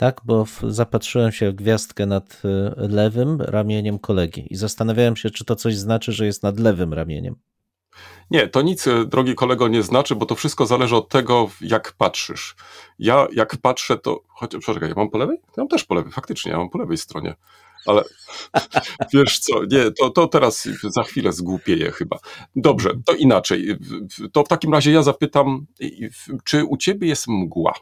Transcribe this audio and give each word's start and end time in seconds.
Tak, 0.00 0.20
bo 0.24 0.44
zapatrzyłem 0.68 1.32
się 1.32 1.50
w 1.50 1.54
gwiazdkę 1.54 2.06
nad 2.06 2.42
y, 2.44 2.88
lewym 2.88 3.40
ramieniem 3.40 3.98
kolegi 3.98 4.46
i 4.50 4.56
zastanawiałem 4.56 5.16
się, 5.16 5.30
czy 5.30 5.44
to 5.44 5.56
coś 5.56 5.76
znaczy, 5.76 6.12
że 6.12 6.26
jest 6.26 6.42
nad 6.42 6.58
lewym 6.58 6.94
ramieniem. 6.94 7.36
Nie, 8.30 8.48
to 8.48 8.62
nic, 8.62 8.86
e, 8.86 9.04
drogi 9.04 9.34
kolego, 9.34 9.68
nie 9.68 9.82
znaczy, 9.82 10.14
bo 10.14 10.26
to 10.26 10.34
wszystko 10.34 10.66
zależy 10.66 10.96
od 10.96 11.08
tego, 11.08 11.50
jak 11.60 11.92
patrzysz. 11.92 12.56
Ja, 12.98 13.26
jak 13.32 13.56
patrzę, 13.56 13.98
to. 13.98 14.20
Chociaż, 14.28 14.64
poczekaj, 14.66 14.88
ja 14.88 14.94
mam 14.94 15.10
po 15.10 15.18
lewej? 15.18 15.36
Ja 15.36 15.62
mam 15.62 15.68
też 15.68 15.84
po 15.84 15.94
lewej, 15.94 16.12
faktycznie, 16.12 16.52
ja 16.52 16.58
mam 16.58 16.70
po 16.70 16.78
lewej 16.78 16.96
stronie. 16.96 17.34
Ale 17.86 18.02
wiesz 19.14 19.38
co, 19.38 19.64
nie, 19.64 19.90
to, 19.90 20.10
to 20.10 20.26
teraz 20.26 20.68
za 20.84 21.02
chwilę 21.02 21.32
zgłupieję 21.32 21.90
chyba. 21.90 22.18
Dobrze, 22.56 22.90
to 23.04 23.14
inaczej. 23.14 23.76
To 24.32 24.44
w 24.44 24.48
takim 24.48 24.72
razie 24.72 24.92
ja 24.92 25.02
zapytam, 25.02 25.66
czy 26.44 26.64
u 26.64 26.76
ciebie 26.76 27.08
jest 27.08 27.28
mgła 27.28 27.72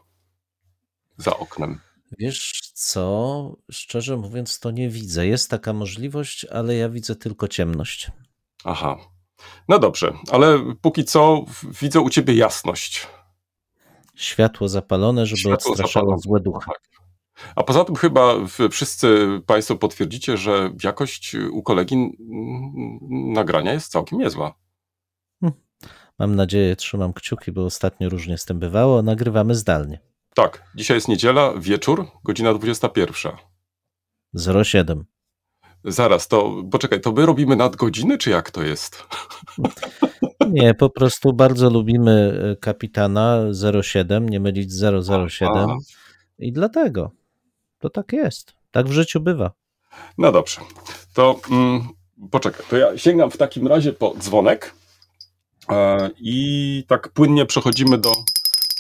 za 1.16 1.36
oknem? 1.36 1.87
Wiesz 2.18 2.52
co, 2.74 3.56
szczerze 3.70 4.16
mówiąc, 4.16 4.60
to 4.60 4.70
nie 4.70 4.88
widzę. 4.88 5.26
Jest 5.26 5.50
taka 5.50 5.72
możliwość, 5.72 6.44
ale 6.44 6.74
ja 6.74 6.88
widzę 6.88 7.16
tylko 7.16 7.48
ciemność. 7.48 8.10
Aha. 8.64 8.96
No 9.68 9.78
dobrze, 9.78 10.12
ale 10.30 10.58
póki 10.82 11.04
co 11.04 11.44
widzę 11.80 12.00
u 12.00 12.10
ciebie 12.10 12.34
jasność. 12.34 13.06
Światło 14.14 14.68
zapalone, 14.68 15.26
żeby 15.26 15.38
Światło 15.40 15.70
odstraszało 15.70 16.06
zapalone. 16.06 16.18
złe 16.22 16.40
duchy. 16.40 16.66
Tak. 16.66 16.88
A 17.56 17.62
poza 17.62 17.84
tym 17.84 17.94
chyba 17.96 18.34
wszyscy 18.70 19.28
Państwo 19.46 19.76
potwierdzicie, 19.76 20.36
że 20.36 20.70
jakość 20.84 21.34
u 21.52 21.62
kolegi 21.62 22.16
nagrania 23.10 23.72
jest 23.72 23.92
całkiem 23.92 24.18
niezła. 24.18 24.54
Mam 26.18 26.36
nadzieję, 26.36 26.76
trzymam 26.76 27.12
kciuki, 27.12 27.52
bo 27.52 27.64
ostatnio 27.64 28.08
różnie 28.08 28.38
z 28.38 28.44
tym 28.44 28.58
bywało. 28.58 29.02
Nagrywamy 29.02 29.54
zdalnie. 29.54 30.07
Tak, 30.34 30.62
dzisiaj 30.74 30.96
jest 30.96 31.08
niedziela, 31.08 31.52
wieczór, 31.56 32.06
godzina 32.24 32.54
21. 32.54 33.32
07. 34.64 35.04
Zaraz, 35.84 36.28
to 36.28 36.62
poczekaj, 36.70 37.00
to 37.00 37.12
my 37.12 37.26
robimy 37.26 37.56
nadgodziny, 37.56 38.18
czy 38.18 38.30
jak 38.30 38.50
to 38.50 38.62
jest? 38.62 39.06
Nie, 40.50 40.74
po 40.74 40.90
prostu 40.90 41.32
bardzo 41.32 41.70
lubimy 41.70 42.40
y, 42.52 42.56
kapitana 42.56 43.40
07, 43.82 44.28
nie 44.28 44.40
mylić 44.40 44.72
z 44.72 45.04
007 45.30 45.52
Aha. 45.56 45.76
i 46.38 46.52
dlatego 46.52 47.10
to 47.78 47.90
tak 47.90 48.12
jest. 48.12 48.54
Tak 48.70 48.86
w 48.86 48.92
życiu 48.92 49.20
bywa. 49.20 49.52
No 50.18 50.32
dobrze, 50.32 50.60
to 51.14 51.40
mm, 51.50 51.88
poczekaj, 52.30 52.66
to 52.70 52.76
ja 52.76 52.98
sięgam 52.98 53.30
w 53.30 53.36
takim 53.36 53.66
razie 53.66 53.92
po 53.92 54.14
dzwonek 54.18 54.74
e, 55.68 56.10
i 56.20 56.84
tak 56.88 57.08
płynnie 57.08 57.46
przechodzimy 57.46 57.98
do 57.98 58.12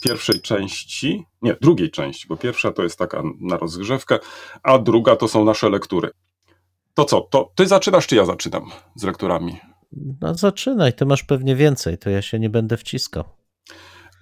pierwszej 0.00 0.40
części, 0.40 1.24
nie, 1.42 1.56
drugiej 1.60 1.90
części, 1.90 2.28
bo 2.28 2.36
pierwsza 2.36 2.72
to 2.72 2.82
jest 2.82 2.98
taka 2.98 3.22
na 3.40 3.56
rozgrzewkę, 3.56 4.18
a 4.62 4.78
druga 4.78 5.16
to 5.16 5.28
są 5.28 5.44
nasze 5.44 5.70
lektury. 5.70 6.10
To 6.94 7.04
co, 7.04 7.20
to 7.20 7.52
ty 7.54 7.66
zaczynasz, 7.66 8.06
czy 8.06 8.16
ja 8.16 8.24
zaczynam 8.24 8.70
z 8.94 9.02
lekturami? 9.02 9.60
No 10.20 10.34
zaczynaj, 10.34 10.92
ty 10.92 11.06
masz 11.06 11.22
pewnie 11.22 11.56
więcej, 11.56 11.98
to 11.98 12.10
ja 12.10 12.22
się 12.22 12.38
nie 12.38 12.50
będę 12.50 12.76
wciskał. 12.76 13.24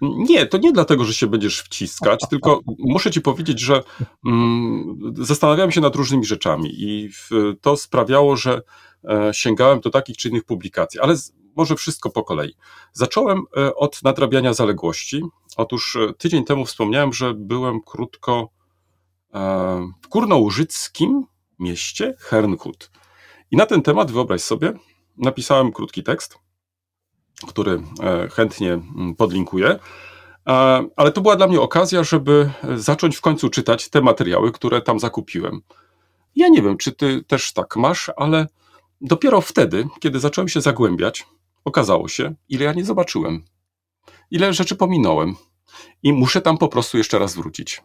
Nie, 0.00 0.46
to 0.46 0.58
nie 0.58 0.72
dlatego, 0.72 1.04
że 1.04 1.14
się 1.14 1.26
będziesz 1.26 1.60
wciskać, 1.60 2.20
tylko 2.30 2.60
muszę 2.78 3.10
ci 3.10 3.20
powiedzieć, 3.20 3.60
że 3.60 3.82
mm, 4.26 4.98
zastanawiałem 5.16 5.72
się 5.72 5.80
nad 5.80 5.96
różnymi 5.96 6.24
rzeczami 6.24 6.70
i 6.74 7.10
to 7.60 7.76
sprawiało, 7.76 8.36
że 8.36 8.62
e, 9.04 9.30
sięgałem 9.34 9.80
do 9.80 9.90
takich 9.90 10.16
czy 10.16 10.28
innych 10.28 10.44
publikacji, 10.44 11.00
ale 11.00 11.16
z, 11.16 11.32
może 11.56 11.76
wszystko 11.76 12.10
po 12.10 12.24
kolei. 12.24 12.54
Zacząłem 12.92 13.42
e, 13.56 13.74
od 13.74 14.02
nadrabiania 14.02 14.54
zaległości. 14.54 15.22
Otóż 15.56 15.96
e, 15.96 16.12
tydzień 16.14 16.44
temu 16.44 16.64
wspomniałem, 16.64 17.12
że 17.12 17.34
byłem 17.34 17.80
krótko 17.80 18.50
e, 19.34 19.38
w 20.02 20.08
górnołużyckim 20.08 21.26
mieście 21.58 22.14
Hernhut. 22.18 22.90
I 23.50 23.56
na 23.56 23.66
ten 23.66 23.82
temat, 23.82 24.10
wyobraź 24.10 24.40
sobie, 24.40 24.72
napisałem 25.16 25.72
krótki 25.72 26.02
tekst 26.02 26.38
który 27.46 27.82
e, 28.02 28.28
chętnie 28.28 28.72
mm, 28.72 29.14
podlinkuję. 29.14 29.78
Ale 30.96 31.12
to 31.12 31.20
była 31.20 31.36
dla 31.36 31.46
mnie 31.46 31.60
okazja, 31.60 32.04
żeby 32.04 32.50
zacząć 32.76 33.16
w 33.16 33.20
końcu 33.20 33.50
czytać 33.50 33.88
te 33.88 34.00
materiały, 34.00 34.52
które 34.52 34.82
tam 34.82 35.00
zakupiłem. 35.00 35.60
Ja 36.36 36.48
nie 36.48 36.62
wiem, 36.62 36.76
czy 36.76 36.92
ty 36.92 37.24
też 37.24 37.52
tak 37.52 37.76
masz, 37.76 38.10
ale 38.16 38.46
dopiero 39.00 39.40
wtedy, 39.40 39.88
kiedy 40.00 40.20
zacząłem 40.20 40.48
się 40.48 40.60
zagłębiać, 40.60 41.26
okazało 41.64 42.08
się, 42.08 42.34
ile 42.48 42.64
ja 42.64 42.72
nie 42.72 42.84
zobaczyłem. 42.84 43.44
Ile 44.30 44.52
rzeczy 44.52 44.76
pominąłem. 44.76 45.36
I 46.02 46.12
muszę 46.12 46.40
tam 46.40 46.58
po 46.58 46.68
prostu 46.68 46.98
jeszcze 46.98 47.18
raz 47.18 47.34
wrócić. 47.34 47.82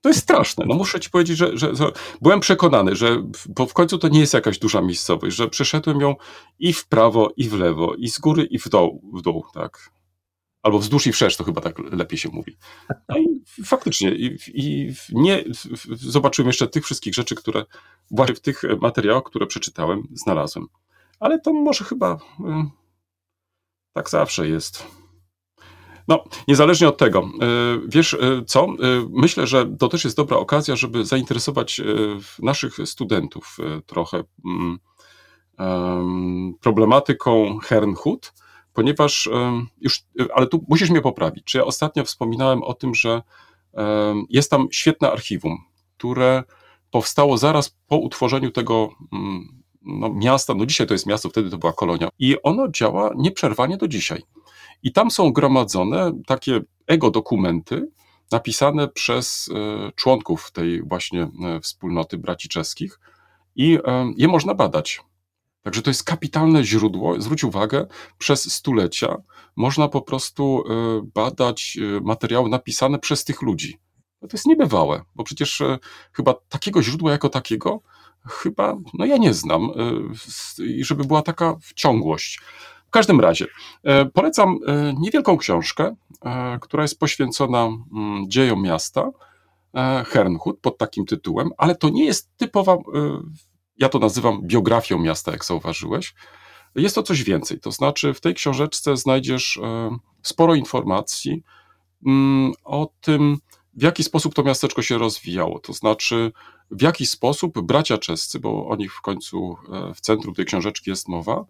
To 0.00 0.08
jest 0.08 0.20
straszne. 0.20 0.64
No 0.68 0.74
muszę 0.74 1.00
ci 1.00 1.10
powiedzieć, 1.10 1.38
że, 1.38 1.58
że, 1.58 1.76
że 1.76 1.92
byłem 2.22 2.40
przekonany, 2.40 2.96
że 2.96 3.16
w- 3.56 3.66
w 3.68 3.72
końcu 3.72 3.98
to 3.98 4.08
nie 4.08 4.20
jest 4.20 4.34
jakaś 4.34 4.58
duża 4.58 4.80
miejscowość, 4.80 5.36
że 5.36 5.48
przeszedłem 5.48 6.00
ją 6.00 6.14
i 6.58 6.72
w 6.72 6.86
prawo, 6.86 7.32
i 7.36 7.48
w 7.48 7.52
lewo, 7.52 7.94
i 7.94 8.08
z 8.08 8.18
góry, 8.18 8.44
i 8.44 8.58
w 8.58 8.68
dół, 8.68 9.02
w 9.14 9.22
dół 9.22 9.44
tak. 9.54 9.90
Albo 10.62 10.78
wzdłuż 10.78 11.06
i 11.06 11.12
wszerz, 11.12 11.36
to 11.36 11.44
chyba 11.44 11.60
tak 11.60 11.78
lepiej 11.78 12.18
się 12.18 12.28
mówi. 12.28 12.56
No 13.08 13.18
i 13.18 13.24
faktycznie, 13.64 14.10
i, 14.14 14.36
i 14.54 14.92
nie 15.12 15.44
zobaczyłem 15.94 16.46
jeszcze 16.46 16.68
tych 16.68 16.84
wszystkich 16.84 17.14
rzeczy, 17.14 17.34
które 17.34 17.64
właśnie 18.10 18.34
w 18.34 18.40
tych 18.40 18.62
materiałach, 18.80 19.24
które 19.24 19.46
przeczytałem, 19.46 20.02
znalazłem. 20.12 20.66
Ale 21.20 21.40
to 21.40 21.52
może 21.52 21.84
chyba 21.84 22.14
y, 22.14 22.16
tak 23.96 24.10
zawsze 24.10 24.48
jest. 24.48 24.86
No, 26.08 26.24
niezależnie 26.48 26.88
od 26.88 26.98
tego, 26.98 27.20
y, 27.20 27.88
wiesz 27.88 28.12
y, 28.12 28.44
co? 28.46 28.64
Y, 28.64 29.06
Myślę, 29.10 29.46
że 29.46 29.66
to 29.78 29.88
też 29.88 30.04
jest 30.04 30.16
dobra 30.16 30.36
okazja, 30.36 30.76
żeby 30.76 31.04
zainteresować 31.04 31.80
naszych 32.38 32.76
studentów 32.84 33.56
trochę 33.86 34.24
mm, 34.44 34.78
em, 35.58 36.54
problematyką 36.60 37.58
Hernhut, 37.58 38.32
ponieważ 38.72 39.28
już, 39.80 40.04
ale 40.34 40.46
tu 40.46 40.64
musisz 40.68 40.90
mnie 40.90 41.00
poprawić. 41.00 41.44
Czy 41.44 41.58
ja 41.58 41.64
ostatnio 41.64 42.04
wspominałem 42.04 42.62
o 42.62 42.74
tym, 42.74 42.94
że 42.94 43.22
jest 44.30 44.50
tam 44.50 44.68
świetne 44.70 45.12
archiwum, 45.12 45.58
które 45.96 46.44
powstało 46.90 47.38
zaraz 47.38 47.76
po 47.86 47.96
utworzeniu 47.96 48.50
tego 48.50 48.88
mm, 49.12 49.62
no, 49.86 50.14
miasta. 50.14 50.54
No 50.54 50.66
dzisiaj 50.66 50.86
to 50.86 50.94
jest 50.94 51.06
miasto, 51.06 51.28
wtedy 51.28 51.50
to 51.50 51.58
była 51.58 51.72
kolonia. 51.72 52.08
I 52.18 52.42
ono 52.42 52.68
działa 52.68 53.10
nieprzerwanie 53.16 53.76
do 53.76 53.88
dzisiaj. 53.88 54.22
I 54.82 54.92
tam 54.92 55.10
są 55.10 55.32
gromadzone 55.32 56.12
takie 56.26 56.60
ego 56.86 57.10
dokumenty 57.10 57.88
napisane 58.32 58.88
przez 58.88 59.50
e, 59.54 59.92
członków 59.92 60.50
tej 60.50 60.82
właśnie 60.82 61.22
e, 61.22 61.60
wspólnoty 61.60 62.18
braci 62.18 62.48
czeskich 62.48 63.00
i 63.56 63.78
e, 63.84 64.12
je 64.16 64.28
można 64.28 64.54
badać. 64.54 65.00
Także 65.62 65.82
to 65.82 65.90
jest 65.90 66.04
kapitalne 66.04 66.64
źródło. 66.64 67.20
Zwróć 67.20 67.44
uwagę, 67.44 67.86
przez 68.18 68.52
stulecia 68.52 69.16
można 69.56 69.88
po 69.88 70.02
prostu 70.02 70.64
badać 71.14 71.78
materiały 72.02 72.48
napisane 72.48 72.98
przez 72.98 73.24
tych 73.24 73.42
ludzi. 73.42 73.78
No 74.22 74.28
To 74.28 74.36
jest 74.36 74.46
niebywałe, 74.46 75.02
bo 75.14 75.24
przecież 75.24 75.62
chyba 76.12 76.34
takiego 76.48 76.82
źródła 76.82 77.12
jako 77.12 77.28
takiego 77.28 77.82
chyba, 78.28 78.76
no 78.94 79.04
ja 79.04 79.16
nie 79.16 79.34
znam, 79.34 79.70
e, 80.58 80.64
i 80.64 80.84
żeby 80.84 81.04
była 81.04 81.22
taka 81.22 81.56
ciągłość. 81.74 82.40
W 82.86 82.90
każdym 82.90 83.20
razie, 83.20 83.46
e, 83.82 84.06
polecam 84.06 84.58
e, 84.66 84.94
niewielką 84.98 85.36
książkę, 85.36 85.96
która 86.60 86.82
jest 86.82 86.98
poświęcona 86.98 87.64
mm, 87.64 88.30
dziejom 88.30 88.62
miasta, 88.62 89.10
Hernhut, 90.06 90.60
pod 90.60 90.78
takim 90.78 91.06
tytułem, 91.06 91.50
ale 91.58 91.74
to 91.74 91.88
nie 91.88 92.04
jest 92.04 92.30
typowa, 92.36 92.76
ja 93.78 93.88
to 93.88 93.98
nazywam 93.98 94.40
biografią 94.42 94.98
miasta, 94.98 95.32
jak 95.32 95.44
zauważyłeś, 95.44 96.14
jest 96.74 96.94
to 96.94 97.02
coś 97.02 97.22
więcej. 97.22 97.60
To 97.60 97.72
znaczy, 97.72 98.14
w 98.14 98.20
tej 98.20 98.34
książeczce 98.34 98.96
znajdziesz 98.96 99.60
sporo 100.22 100.54
informacji 100.54 101.42
mm, 102.06 102.52
o 102.64 102.88
tym, 103.00 103.38
w 103.76 103.82
jaki 103.82 104.04
sposób 104.04 104.34
to 104.34 104.42
miasteczko 104.42 104.82
się 104.82 104.98
rozwijało. 104.98 105.58
To 105.58 105.72
znaczy, 105.72 106.32
w 106.70 106.82
jaki 106.82 107.06
sposób 107.06 107.60
bracia 107.60 107.98
czescy, 107.98 108.40
bo 108.40 108.66
o 108.66 108.76
nich 108.76 108.94
w 108.94 109.00
końcu 109.00 109.56
e, 109.72 109.94
w 109.94 110.00
centrum 110.00 110.34
tej 110.34 110.44
książeczki 110.44 110.90
jest 110.90 111.08
mowa, 111.08 111.44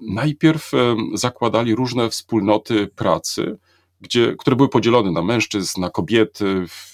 najpierw 0.00 0.74
e, 0.74 0.96
zakładali 1.14 1.74
różne 1.74 2.10
wspólnoty 2.10 2.86
pracy, 2.86 3.58
gdzie, 4.00 4.34
które 4.38 4.56
były 4.56 4.68
podzielone 4.68 5.10
na 5.10 5.22
mężczyzn, 5.22 5.80
na 5.80 5.90
kobiety, 5.90 6.66
w, 6.68 6.92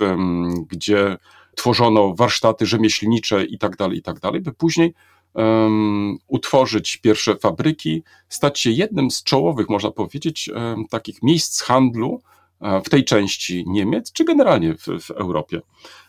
gdzie 0.69 1.17
tworzono 1.56 2.14
warsztaty 2.14 2.67
rzemieślnicze 2.67 3.44
i 3.44 3.58
tak 3.58 3.76
dalej, 3.76 3.99
i 3.99 4.02
tak 4.02 4.20
by 4.43 4.52
później 4.52 4.94
em, 5.35 6.19
utworzyć 6.26 6.96
pierwsze 6.96 7.37
fabryki, 7.37 8.02
stać 8.29 8.61
się 8.61 8.70
jednym 8.70 9.11
z 9.11 9.23
czołowych, 9.23 9.69
można 9.69 9.90
powiedzieć, 9.90 10.50
em, 10.55 10.85
takich 10.90 11.23
miejsc 11.23 11.62
handlu 11.62 12.23
w 12.84 12.90
tej 12.90 13.05
części 13.05 13.64
Niemiec, 13.66 14.12
czy 14.12 14.25
generalnie 14.25 14.75
w, 14.75 14.87
w 15.00 15.10
Europie. 15.10 15.60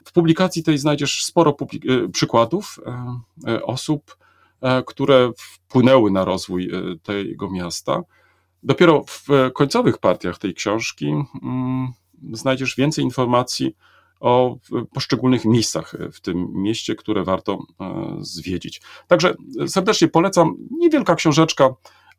W 0.06 0.12
publikacji 0.12 0.64
tej 0.64 0.78
znajdziesz 0.78 1.26
sporo 1.26 1.56
e, 1.62 2.10
przykładów 2.10 2.80
e, 2.86 3.52
e, 3.52 3.64
osób, 3.64 4.18
e, 4.62 4.84
które 4.84 5.32
wpłynęły 5.38 6.12
na 6.12 6.26
rozwój 6.26 6.72
e, 6.74 6.98
tego 7.04 7.50
miasta. 7.50 8.02
Dopiero 8.64 9.04
w 9.08 9.32
e, 9.32 9.52
końcowych 9.52 9.98
partiach 9.98 10.38
tej 10.38 10.54
książki 10.54 11.14
mm, 11.44 11.94
znajdziesz 12.32 12.76
więcej 12.76 13.04
informacji 13.04 13.76
o 14.20 14.58
poszczególnych 14.94 15.46
miejscach 15.46 15.96
e, 15.96 16.12
w 16.12 16.22
tym 16.22 16.48
mieście, 16.54 16.96
które 16.96 17.24
warto 17.24 17.60
e, 17.82 18.16
zwiedzić. 18.20 18.82
Także 19.08 19.36
serdecznie 19.68 20.08
polecam. 20.08 20.56
Niewielka 20.72 21.16
książeczka, 21.16 21.70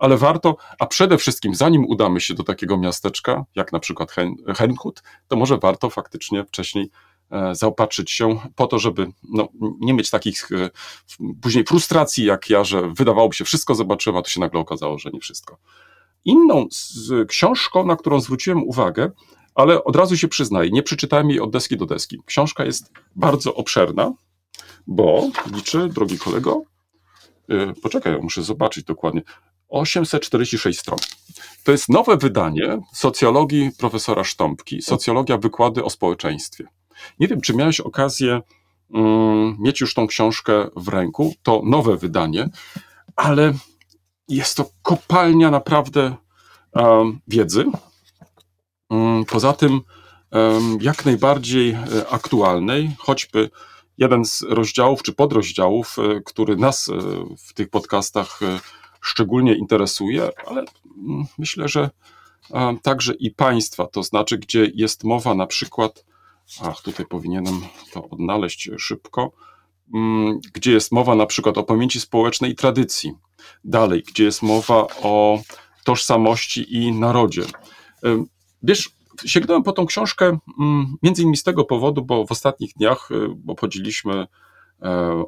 ale 0.00 0.16
warto, 0.16 0.56
a 0.78 0.86
przede 0.86 1.18
wszystkim 1.18 1.54
zanim 1.54 1.84
udamy 1.84 2.20
się 2.20 2.34
do 2.34 2.44
takiego 2.44 2.78
miasteczka, 2.78 3.44
jak 3.54 3.72
na 3.72 3.78
przykład 3.78 4.10
Hen- 4.10 4.36
Hernhut, 4.56 5.02
to 5.28 5.36
może 5.36 5.58
warto 5.58 5.90
faktycznie 5.90 6.44
wcześniej 6.44 6.90
e, 7.30 7.54
zaopatrzyć 7.54 8.10
się 8.10 8.38
po 8.54 8.66
to, 8.66 8.78
żeby 8.78 9.12
no, 9.22 9.48
nie 9.80 9.94
mieć 9.94 10.10
takich 10.10 10.52
e, 10.52 10.70
później 11.42 11.64
frustracji 11.64 12.24
jak 12.24 12.50
ja, 12.50 12.64
że 12.64 12.92
wydawałoby 12.94 13.34
się 13.34 13.44
wszystko 13.44 13.74
zobaczyłem, 13.74 14.16
a 14.16 14.22
to 14.22 14.28
się 14.28 14.40
nagle 14.40 14.60
okazało, 14.60 14.98
że 14.98 15.10
nie 15.10 15.20
wszystko. 15.20 15.58
Inną 16.24 16.66
książką, 17.28 17.86
na 17.86 17.96
którą 17.96 18.20
zwróciłem 18.20 18.62
uwagę, 18.62 19.10
ale 19.54 19.84
od 19.84 19.96
razu 19.96 20.16
się 20.16 20.28
przyznaję, 20.28 20.70
nie 20.70 20.82
przeczytałem 20.82 21.30
jej 21.30 21.40
od 21.40 21.50
deski 21.50 21.76
do 21.76 21.86
deski. 21.86 22.18
Książka 22.26 22.64
jest 22.64 22.92
bardzo 23.16 23.54
obszerna, 23.54 24.12
bo 24.86 25.28
liczy, 25.54 25.88
drogi 25.88 26.18
kolego, 26.18 26.62
yy, 27.48 27.74
poczekaj, 27.82 28.18
muszę 28.22 28.42
zobaczyć 28.42 28.84
dokładnie, 28.84 29.22
846 29.70 30.80
stron. 30.80 30.98
To 31.64 31.72
jest 31.72 31.88
nowe 31.88 32.16
wydanie 32.16 32.78
socjologii 32.94 33.70
profesora 33.78 34.24
Sztąpki, 34.24 34.82
socjologia 34.82 35.38
wykłady 35.38 35.84
o 35.84 35.90
społeczeństwie. 35.90 36.64
Nie 37.20 37.28
wiem, 37.28 37.40
czy 37.40 37.54
miałeś 37.54 37.80
okazję 37.80 38.40
mm, 38.94 39.56
mieć 39.58 39.80
już 39.80 39.94
tą 39.94 40.06
książkę 40.06 40.68
w 40.76 40.88
ręku, 40.88 41.34
to 41.42 41.62
nowe 41.64 41.96
wydanie, 41.96 42.48
ale 43.16 43.52
jest 44.28 44.56
to 44.56 44.70
kopalnia 44.82 45.50
naprawdę 45.50 46.16
em, 46.72 47.20
wiedzy. 47.28 47.64
Mm, 48.90 49.24
Poza 49.24 49.52
tym, 49.52 49.80
jak 50.80 51.04
najbardziej 51.04 51.70
e, 51.70 51.78
aktualnej, 52.10 52.90
choćby 52.98 53.50
jeden 53.98 54.24
z 54.24 54.42
rozdziałów 54.42 55.02
czy 55.02 55.12
podrozdziałów, 55.12 55.96
e, 55.98 56.20
który 56.20 56.56
nas 56.56 56.88
e, 56.88 56.92
w 57.48 57.54
tych 57.54 57.70
podcastach 57.70 58.40
szczególnie 59.00 59.54
interesuje, 59.54 60.30
ale 60.46 60.64
mm, 60.96 61.24
myślę, 61.38 61.68
że 61.68 61.90
także 62.82 63.14
i 63.14 63.30
państwa, 63.30 63.86
to 63.86 64.02
znaczy, 64.02 64.38
gdzie 64.38 64.70
jest 64.74 65.04
mowa 65.04 65.34
na 65.34 65.46
przykład, 65.46 66.04
ach, 66.62 66.82
tutaj 66.82 67.06
powinienem 67.06 67.60
to 67.92 68.08
odnaleźć 68.08 68.70
szybko, 68.78 69.32
mm, 69.94 70.40
gdzie 70.54 70.72
jest 70.72 70.92
mowa 70.92 71.14
na 71.14 71.26
przykład 71.26 71.58
o 71.58 71.62
pamięci 71.62 72.00
społecznej 72.00 72.50
i 72.50 72.54
tradycji. 72.54 73.12
Dalej, 73.64 74.02
gdzie 74.08 74.24
jest 74.24 74.42
mowa 74.42 74.86
o 75.02 75.40
tożsamości 75.84 76.76
i 76.76 76.92
narodzie. 76.92 77.42
Wiesz, 78.62 78.90
sięgnąłem 79.26 79.62
po 79.62 79.72
tą 79.72 79.86
książkę 79.86 80.38
mm, 80.60 80.96
między 81.02 81.22
innymi 81.22 81.36
z 81.36 81.42
tego 81.42 81.64
powodu, 81.64 82.04
bo 82.04 82.26
w 82.26 82.32
ostatnich 82.32 82.72
dniach 82.76 83.10
y, 83.10 83.14
obchodziliśmy 83.48 84.26
e, 84.82 85.24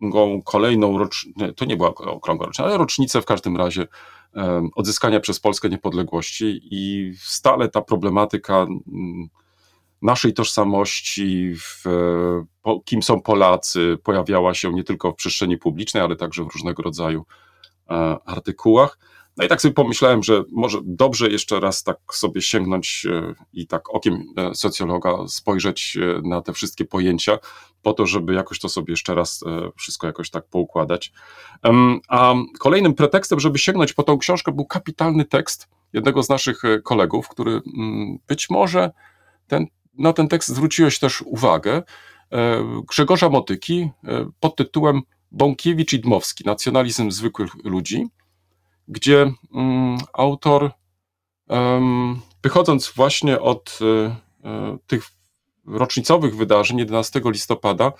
okrągłą 0.00 0.42
kolejną 0.42 0.98
rocznicę, 0.98 1.52
to 1.52 1.64
nie 1.64 1.76
była 1.76 1.88
okrągła 1.88 2.46
rocznica, 2.46 2.64
ale 2.64 2.78
rocznicę 2.78 3.22
w 3.22 3.24
każdym 3.24 3.56
razie 3.56 3.86
e, 4.36 4.68
odzyskania 4.74 5.20
przez 5.20 5.40
Polskę 5.40 5.68
niepodległości 5.68 6.60
i 6.70 7.12
stale 7.18 7.68
ta 7.68 7.80
problematyka 7.80 8.66
naszej 10.02 10.34
tożsamości, 10.34 11.54
w, 11.54 11.84
po, 12.62 12.80
kim 12.80 13.02
są 13.02 13.22
Polacy, 13.22 13.98
pojawiała 14.02 14.54
się 14.54 14.72
nie 14.72 14.84
tylko 14.84 15.12
w 15.12 15.14
przestrzeni 15.14 15.58
publicznej, 15.58 16.02
ale 16.02 16.16
także 16.16 16.44
w 16.44 16.52
różnego 16.52 16.82
rodzaju 16.82 17.26
e, 17.90 18.16
artykułach. 18.24 18.98
No 19.36 19.44
i 19.44 19.48
tak 19.48 19.60
sobie 19.60 19.74
pomyślałem, 19.74 20.22
że 20.22 20.42
może 20.52 20.78
dobrze 20.84 21.30
jeszcze 21.30 21.60
raz 21.60 21.82
tak 21.82 21.98
sobie 22.12 22.42
sięgnąć 22.42 23.06
e, 23.10 23.34
i 23.52 23.66
tak 23.66 23.94
okiem 23.94 24.24
e, 24.36 24.54
socjologa 24.54 25.28
spojrzeć 25.28 25.96
e, 25.96 26.28
na 26.28 26.42
te 26.42 26.52
wszystkie 26.52 26.84
pojęcia, 26.84 27.38
po 27.82 27.92
to, 27.92 28.06
żeby 28.06 28.34
jakoś 28.34 28.58
to 28.58 28.68
sobie 28.68 28.92
jeszcze 28.92 29.14
raz 29.14 29.44
wszystko 29.76 30.06
jakoś 30.06 30.30
tak 30.30 30.48
poukładać. 30.48 31.12
A 32.08 32.34
kolejnym 32.58 32.94
pretekstem, 32.94 33.40
żeby 33.40 33.58
sięgnąć 33.58 33.92
po 33.92 34.02
tą 34.02 34.18
książkę, 34.18 34.52
był 34.52 34.64
kapitalny 34.64 35.24
tekst 35.24 35.68
jednego 35.92 36.22
z 36.22 36.28
naszych 36.28 36.62
kolegów, 36.84 37.28
który 37.28 37.50
mm, 37.50 38.18
być 38.26 38.50
może 38.50 38.90
ten, 39.46 39.66
na 39.98 40.12
ten 40.12 40.28
tekst 40.28 40.48
zwróciłeś 40.48 40.98
też 40.98 41.22
uwagę, 41.22 41.82
Grzegorza 42.88 43.28
Motyki 43.28 43.90
pod 44.40 44.56
tytułem 44.56 45.00
Bąkiewicz 45.32 45.92
i 45.92 46.00
Dmowski, 46.00 46.44
nacjonalizm 46.46 47.10
zwykłych 47.10 47.50
ludzi, 47.64 48.06
gdzie 48.90 49.32
mm, 49.54 49.98
autor, 50.12 50.70
wychodząc 52.42 52.92
właśnie 52.96 53.40
od 53.40 53.78
e, 53.82 54.16
e, 54.48 54.78
tych 54.86 55.06
rocznicowych 55.66 56.36
wydarzeń 56.36 56.78
11 56.78 57.20
listopada, 57.24 57.92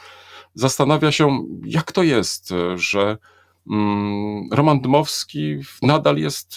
zastanawia 0.54 1.12
się, 1.12 1.46
jak 1.64 1.92
to 1.92 2.02
jest, 2.02 2.52
e, 2.52 2.78
że 2.78 3.18
mm, 3.70 4.48
Roman 4.52 4.80
Dmowski 4.80 5.56
nadal 5.82 6.16
jest 6.16 6.56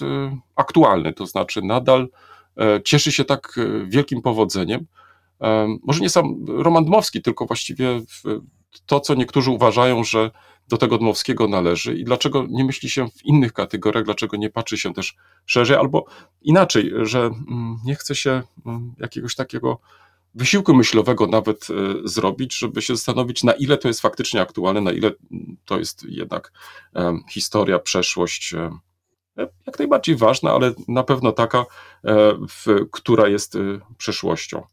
aktualny, 0.55 1.13
to 1.13 1.25
znaczy 1.25 1.61
nadal 1.61 2.07
cieszy 2.83 3.11
się 3.11 3.25
tak 3.25 3.59
wielkim 3.87 4.21
powodzeniem. 4.21 4.85
Em, 5.39 5.79
Może 5.83 5.99
nie 5.99 6.09
sam 6.09 6.45
Roman 6.47 6.85
Dmowski, 6.85 7.21
tylko 7.21 7.45
właściwie 7.45 8.01
to, 8.85 8.99
co 8.99 9.15
niektórzy 9.15 9.51
uważają, 9.51 10.03
że 10.03 10.31
do 10.67 10.77
tego 10.77 10.97
Dmowskiego 10.97 11.47
należy 11.47 11.97
i 11.97 12.03
dlaczego 12.03 12.45
nie 12.49 12.65
myśli 12.65 12.89
się 12.89 13.07
w 13.09 13.25
innych 13.25 13.53
kategoriach, 13.53 14.03
dlaczego 14.03 14.37
nie 14.37 14.49
patrzy 14.49 14.77
się 14.77 14.93
też 14.93 15.15
szerzej, 15.45 15.77
albo 15.77 16.05
inaczej, 16.41 16.91
że 17.01 17.19
mm, 17.19 17.77
nie 17.85 17.95
chce 17.95 18.15
się 18.15 18.43
mm, 18.65 18.93
jakiegoś 18.97 19.35
takiego 19.35 19.79
wysiłku 20.35 20.73
myślowego 20.73 21.27
nawet 21.27 21.67
e, 21.69 21.73
zrobić, 22.07 22.57
żeby 22.57 22.81
się 22.81 22.95
zastanowić, 22.95 23.43
na 23.43 23.53
ile 23.53 23.77
to 23.77 23.87
jest 23.87 24.01
faktycznie 24.01 24.41
aktualne, 24.41 24.81
na 24.81 24.91
ile 24.91 25.11
mm, 25.31 25.57
to 25.65 25.79
jest 25.79 26.03
jednak 26.09 26.51
historia, 27.29 27.79
przeszłość, 27.79 28.55
jak 29.37 29.79
najbardziej 29.79 30.15
ważna, 30.15 30.51
ale 30.51 30.73
na 30.87 31.03
pewno 31.03 31.31
taka, 31.31 31.65
e, 32.05 32.37
która 32.91 33.27
jest 33.27 33.55
e, 33.55 33.59
przeszłością. 33.97 34.63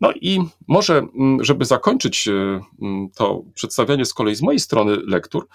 No 0.00 0.12
i 0.12 0.40
może, 0.68 0.98
mm, 0.98 1.44
żeby 1.44 1.64
zakończyć 1.64 2.28
e, 2.28 2.32
mm, 2.82 3.10
to 3.10 3.42
przedstawianie 3.54 4.04
z 4.04 4.14
kolei 4.14 4.34
z 4.34 4.42
mojej 4.42 4.60
strony 4.60 4.96
lektur, 5.06 5.48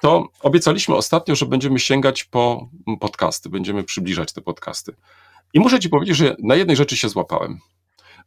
to 0.00 0.28
obiecaliśmy 0.42 0.94
ostatnio, 0.94 1.34
że 1.34 1.46
będziemy 1.46 1.78
sięgać 1.78 2.24
po 2.24 2.68
mm, 2.86 2.98
podcasty, 2.98 3.48
będziemy 3.48 3.84
przybliżać 3.84 4.32
te 4.32 4.40
podcasty. 4.40 4.96
I 5.54 5.60
muszę 5.60 5.80
Ci 5.80 5.88
powiedzieć, 5.88 6.16
że 6.16 6.36
na 6.42 6.54
jednej 6.54 6.76
rzeczy 6.76 6.96
się 6.96 7.08
złapałem. 7.08 7.58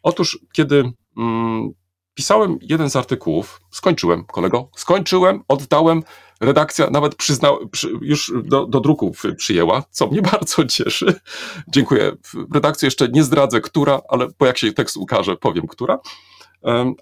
Otóż, 0.03 0.39
kiedy 0.53 0.91
mm, 1.17 1.69
pisałem 2.13 2.57
jeden 2.61 2.89
z 2.89 2.95
artykułów, 2.95 3.61
skończyłem, 3.71 4.25
kolego, 4.25 4.69
skończyłem, 4.75 5.43
oddałem, 5.47 6.03
redakcja 6.45 6.89
nawet 6.89 7.15
przyznał, 7.15 7.69
przy, 7.69 7.89
już 8.01 8.33
do, 8.43 8.65
do 8.65 8.79
druku 8.79 9.11
przyjęła, 9.37 9.83
co 9.89 10.07
mnie 10.07 10.21
bardzo 10.31 10.65
cieszy. 10.65 11.19
Dziękuję. 11.67 12.11
Redakcja 12.53 12.85
jeszcze 12.85 13.07
nie 13.07 13.23
zdradzę, 13.23 13.61
która, 13.61 14.01
ale 14.09 14.27
po 14.37 14.45
jak 14.45 14.57
się 14.57 14.73
tekst 14.73 14.97
ukaże, 14.97 15.37
powiem, 15.37 15.67
która. 15.67 15.99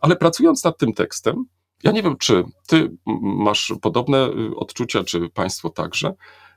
Ale 0.01 0.15
pracując 0.15 0.63
nad 0.63 0.77
tym 0.77 0.93
tekstem, 0.93 1.45
ja 1.83 1.91
nie 1.91 2.03
wiem, 2.03 2.17
czy 2.17 2.43
ty 2.67 2.97
masz 3.21 3.73
podobne 3.81 4.29
y, 4.29 4.55
odczucia, 4.55 5.03
czy 5.03 5.29
państwo 5.29 5.69
także, 5.69 6.13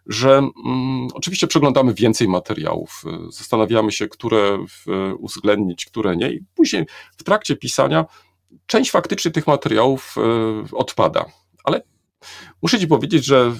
że 0.06 0.38
mm, 0.38 1.08
oczywiście 1.14 1.46
przeglądamy 1.46 1.94
więcej 1.94 2.28
materiałów, 2.28 3.02
y, 3.28 3.32
zastanawiamy 3.32 3.92
się, 3.92 4.08
które 4.08 4.64
uwzględnić, 5.18 5.84
które 5.84 6.16
nie, 6.16 6.30
i 6.30 6.40
później 6.54 6.86
w 7.16 7.24
trakcie 7.24 7.56
pisania 7.56 8.04
część 8.66 8.90
faktycznie 8.90 9.30
tych 9.30 9.46
materiałów 9.46 10.14
y, 10.72 10.76
odpada. 10.76 11.24
Ale 11.64 11.82
Muszę 12.62 12.78
ci 12.78 12.86
powiedzieć, 12.86 13.24
że 13.24 13.52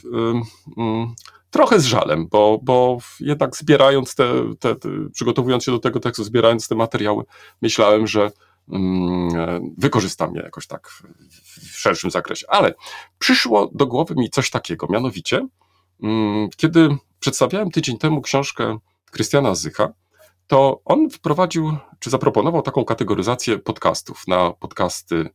trochę 1.51 1.81
z 1.81 1.85
żalem, 1.85 2.29
bo, 2.31 2.59
bo 2.63 2.99
jednak 3.21 3.57
zbierając 3.57 4.15
te, 4.15 4.33
te, 4.61 4.75
te, 4.75 4.89
przygotowując 5.13 5.65
się 5.65 5.73
do 5.73 5.79
tego 5.79 6.01
tekstu, 6.01 6.25
zbierając 6.25 6.69
te 6.69 6.75
materiały, 6.75 7.25
myślałem, 7.63 8.07
że 8.07 8.31
wykorzystam 9.79 10.35
je 10.35 10.43
jakoś 10.43 10.67
tak 10.67 10.89
w, 10.89 11.03
szerszym 11.79 12.11
zakresie. 12.11 12.47
Ale 12.49 12.75
przyszło 13.19 13.71
do 13.75 13.87
głowy 13.87 14.15
mi 14.17 14.31
coś 14.31 14.51
takiego, 14.51 14.87
mianowicie, 14.91 15.47
kiedy 16.57 16.89
przedstawiałem 17.21 17.71
tydzień 17.71 17.99
temu 17.99 18.23
książkę 18.23 18.79
Krystiana 19.11 19.55
Zycha, 19.55 19.93
to 20.47 20.81
on 20.85 21.11
wprowadził, 21.11 21.77
czy 21.99 22.11
zaproponował 22.11 22.63
taką 22.63 22.85
kategoryzację 22.85 23.59
podcastów 23.59 24.29
na 24.29 24.51
podcasty 24.51 25.31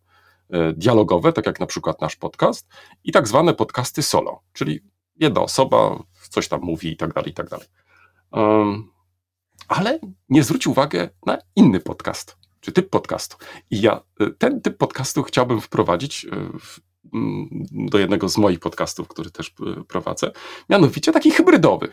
dialogowe, 0.73 1.33
tak 1.33 1.45
jak 1.45 1.59
na 1.59 1.65
przykład 1.65 2.01
nasz 2.01 2.15
podcast, 2.15 2.67
i 3.03 3.11
tak 3.11 3.27
zwane 3.27 3.53
podcasty 3.53 4.03
solo, 4.03 4.41
czyli 4.53 4.79
jedna 5.15 5.41
osoba 5.41 6.03
coś 6.29 6.47
tam 6.47 6.61
mówi 6.61 6.91
i 6.91 6.97
tak 6.97 7.13
dalej, 7.13 7.31
i 7.31 7.33
tak 7.33 7.49
dalej. 7.49 7.67
Um, 8.31 8.91
ale 9.67 9.99
nie 10.29 10.43
zwrócił 10.43 10.71
uwagi 10.71 10.97
na 11.25 11.37
inny 11.55 11.79
podcast, 11.79 12.37
czy 12.59 12.71
typ 12.71 12.89
podcastu. 12.89 13.37
I 13.71 13.81
ja 13.81 14.01
e, 14.19 14.29
ten 14.37 14.61
typ 14.61 14.77
podcastu 14.77 15.23
chciałbym 15.23 15.61
wprowadzić 15.61 16.25
e, 16.25 16.29
w, 16.59 16.79
mm, 17.13 17.47
do 17.71 17.99
jednego 17.99 18.29
z 18.29 18.37
moich 18.37 18.59
podcastów, 18.59 19.07
który 19.07 19.31
też 19.31 19.47
e, 19.77 19.83
prowadzę, 19.83 20.31
mianowicie 20.69 21.11
taki 21.11 21.31
hybrydowy. 21.31 21.91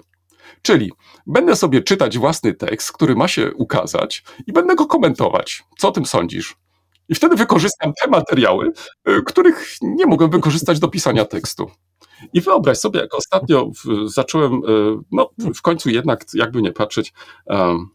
Czyli 0.62 0.92
będę 1.26 1.56
sobie 1.56 1.82
czytać 1.82 2.18
własny 2.18 2.54
tekst, 2.54 2.92
który 2.92 3.16
ma 3.16 3.28
się 3.28 3.54
ukazać 3.54 4.24
i 4.46 4.52
będę 4.52 4.74
go 4.74 4.86
komentować. 4.86 5.64
Co 5.78 5.88
o 5.88 5.92
tym 5.92 6.06
sądzisz? 6.06 6.56
I 7.08 7.14
wtedy 7.14 7.36
wykorzystam 7.36 7.92
te 8.02 8.10
materiały, 8.10 8.72
y, 9.08 9.22
których 9.26 9.76
nie 9.82 10.06
mogłem 10.06 10.30
wykorzystać 10.30 10.78
do 10.80 10.88
pisania 10.88 11.24
tekstu. 11.24 11.70
I 12.32 12.40
wyobraź 12.40 12.78
sobie, 12.78 13.00
jak 13.00 13.14
ostatnio 13.14 13.70
zacząłem, 14.04 14.54
y, 14.54 14.58
no 15.12 15.30
w 15.54 15.62
końcu 15.62 15.90
jednak, 15.90 16.24
jakby 16.34 16.62
nie 16.62 16.72
patrzeć, 16.72 17.12
um, 17.46 17.90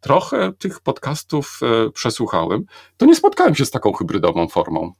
trochę 0.00 0.52
tych 0.52 0.80
podcastów 0.80 1.60
e, 1.62 1.90
przesłuchałem, 1.90 2.64
to 2.96 3.06
nie 3.06 3.16
spotkałem 3.16 3.54
się 3.54 3.64
z 3.64 3.70
taką 3.70 3.92
hybrydową 3.92 4.48
formą. 4.48 4.92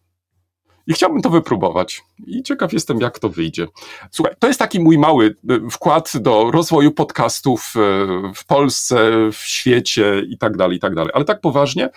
I 0.87 0.93
chciałbym 0.93 1.23
to 1.23 1.31
wypróbować. 1.31 2.03
I 2.27 2.43
ciekaw 2.43 2.73
jestem, 2.73 3.01
jak 3.01 3.19
to 3.19 3.29
wyjdzie. 3.29 3.67
Słuchaj, 4.11 4.35
to 4.39 4.47
jest 4.47 4.59
taki 4.59 4.81
mój 4.81 4.99
mały 4.99 5.37
y, 5.51 5.71
wkład 5.71 6.13
do 6.21 6.51
rozwoju 6.51 6.93
podcastów 6.93 7.73
y, 7.77 8.35
w 8.35 8.47
Polsce, 8.47 9.11
w 9.33 9.37
świecie 9.37 10.23
i 10.29 10.39
tak 10.39 10.57
dalej, 10.57 10.77
i 10.77 10.81
tak 10.81 10.95
dalej. 10.95 11.11
Ale 11.15 11.25
tak 11.25 11.41
poważnie, 11.41 11.89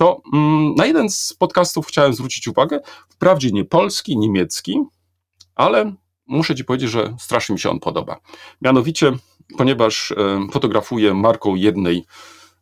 to 0.00 0.22
mm, 0.32 0.74
na 0.74 0.86
jeden 0.86 1.10
z 1.10 1.32
podcastów 1.32 1.86
chciałem 1.86 2.14
zwrócić 2.14 2.48
uwagę. 2.48 2.80
Wprawdzie 3.08 3.50
nie 3.50 3.64
polski, 3.64 4.18
niemiecki, 4.18 4.82
ale 5.54 5.92
muszę 6.26 6.54
ci 6.54 6.64
powiedzieć, 6.64 6.90
że 6.90 7.16
strasznie 7.18 7.52
mi 7.52 7.58
się 7.58 7.70
on 7.70 7.80
podoba. 7.80 8.20
Mianowicie, 8.62 9.12
ponieważ 9.58 10.10
y, 10.10 10.16
fotografuję 10.52 11.14
marką 11.14 11.54
jednej, 11.54 12.04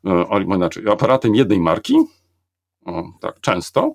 o, 0.04 0.40
inaczej, 0.40 0.88
aparatem 0.88 1.35
jednej 1.35 1.61
marki, 1.61 1.97
o, 2.87 3.02
tak 3.21 3.40
często, 3.40 3.95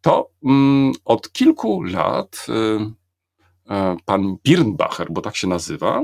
to 0.00 0.30
mm, 0.44 0.92
od 1.04 1.32
kilku 1.32 1.82
lat 1.82 2.46
y, 2.48 4.02
pan 4.04 4.36
Birnbacher, 4.44 5.06
bo 5.10 5.20
tak 5.20 5.36
się 5.36 5.46
nazywa, 5.46 6.02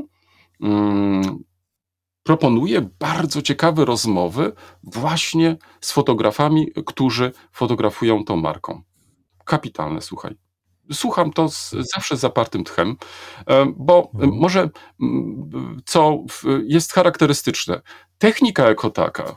mm, 0.60 1.44
proponuje 2.22 2.88
bardzo 2.98 3.42
ciekawe 3.42 3.84
rozmowy 3.84 4.52
właśnie 4.82 5.56
z 5.80 5.92
fotografami, 5.92 6.72
którzy 6.86 7.32
fotografują 7.52 8.24
tą 8.24 8.36
marką. 8.36 8.82
Kapitalne, 9.44 10.00
słuchaj. 10.00 10.36
Słucham 10.92 11.32
to 11.32 11.48
z, 11.48 11.74
zawsze 11.94 12.16
z 12.16 12.20
zapartym 12.20 12.64
tchem, 12.64 12.96
e, 13.46 13.66
bo 13.76 14.10
Mhm. 14.14 14.32
może 14.34 14.68
co 15.84 16.18
jest 16.64 16.92
charakterystyczne, 16.92 17.80
technika 18.18 18.68
jako 18.68 18.90
taka 18.90 19.22
e, 19.24 19.34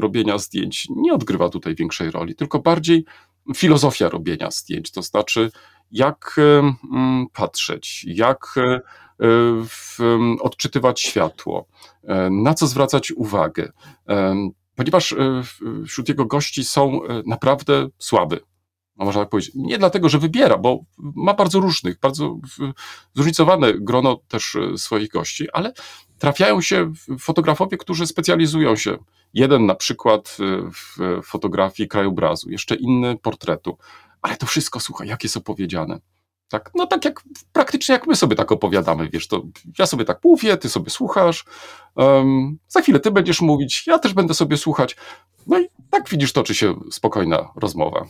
robienia 0.00 0.38
zdjęć 0.38 0.86
nie 0.96 1.14
odgrywa 1.14 1.48
tutaj 1.48 1.74
większej 1.74 2.10
roli, 2.10 2.34
tylko 2.34 2.58
bardziej 2.58 3.04
filozofia 3.56 4.08
robienia 4.08 4.50
zdjęć, 4.50 4.90
to 4.90 5.02
znaczy 5.02 5.50
jak 5.90 6.36
e, 6.38 6.74
patrzeć, 7.32 8.04
jak 8.08 8.54
e, 8.56 8.62
e, 8.62 8.80
w, 9.20 9.98
odczytywać 10.40 11.00
światło, 11.00 11.66
e, 12.04 12.30
na 12.30 12.54
co 12.54 12.66
zwracać 12.66 13.12
uwagę, 13.12 13.72
Em, 14.08 14.50
ponieważ 14.74 15.12
e, 15.12 15.42
wśród 15.86 16.08
jego 16.08 16.24
gości 16.24 16.64
są 16.64 17.04
e, 17.04 17.22
naprawdę 17.26 17.88
słaby. 17.98 18.40
No, 18.96 19.04
można 19.04 19.20
tak 19.20 19.28
powiedzieć. 19.28 19.52
Nie 19.54 19.78
dlatego, 19.78 20.08
że 20.08 20.18
wybiera, 20.18 20.58
bo 20.58 20.80
ma 20.98 21.34
bardzo 21.34 21.60
różnych, 21.60 22.00
bardzo 22.00 22.38
zróżnicowane 23.14 23.74
grono 23.74 24.16
też 24.28 24.56
e, 24.56 24.78
swoich 24.78 25.08
gości, 25.08 25.50
ale 25.52 25.72
trafiają 26.18 26.60
się 26.60 26.92
fotografowie, 27.20 27.76
którzy 27.76 28.06
specjalizują 28.06 28.76
się. 28.76 28.98
Jeden 29.34 29.66
na 29.66 29.74
przykład 29.74 30.36
e, 30.40 30.70
w 30.70 31.22
fotografii 31.26 31.88
krajobrazu, 31.88 32.50
jeszcze 32.50 32.74
inny 32.74 33.16
portretu. 33.16 33.78
Ale 34.22 34.36
to 34.36 34.46
wszystko, 34.46 34.80
słuchaj, 34.80 35.08
jak 35.08 35.22
jest 35.22 35.36
opowiedziane. 35.36 36.00
Tak, 36.50 36.70
no 36.74 36.86
tak 36.86 37.04
jak 37.04 37.22
praktycznie 37.52 37.92
jak 37.92 38.06
my 38.06 38.16
sobie 38.16 38.36
tak 38.36 38.52
opowiadamy, 38.52 39.08
wiesz, 39.08 39.28
to 39.28 39.42
ja 39.78 39.86
sobie 39.86 40.04
tak 40.04 40.20
mówię, 40.24 40.56
ty 40.56 40.68
sobie 40.68 40.90
słuchasz, 40.90 41.44
em, 41.96 42.58
za 42.68 42.80
chwilę 42.80 43.00
ty 43.00 43.10
będziesz 43.10 43.40
mówić, 43.40 43.86
ja 43.86 43.98
też 43.98 44.12
będę 44.14 44.34
sobie 44.34 44.56
słuchać. 44.56 44.96
No 45.46 45.60
i 45.60 45.68
tak 45.90 46.08
widzisz, 46.08 46.32
toczy 46.32 46.54
się 46.54 46.74
spokojna 46.90 47.48
rozmowa. 47.56 48.06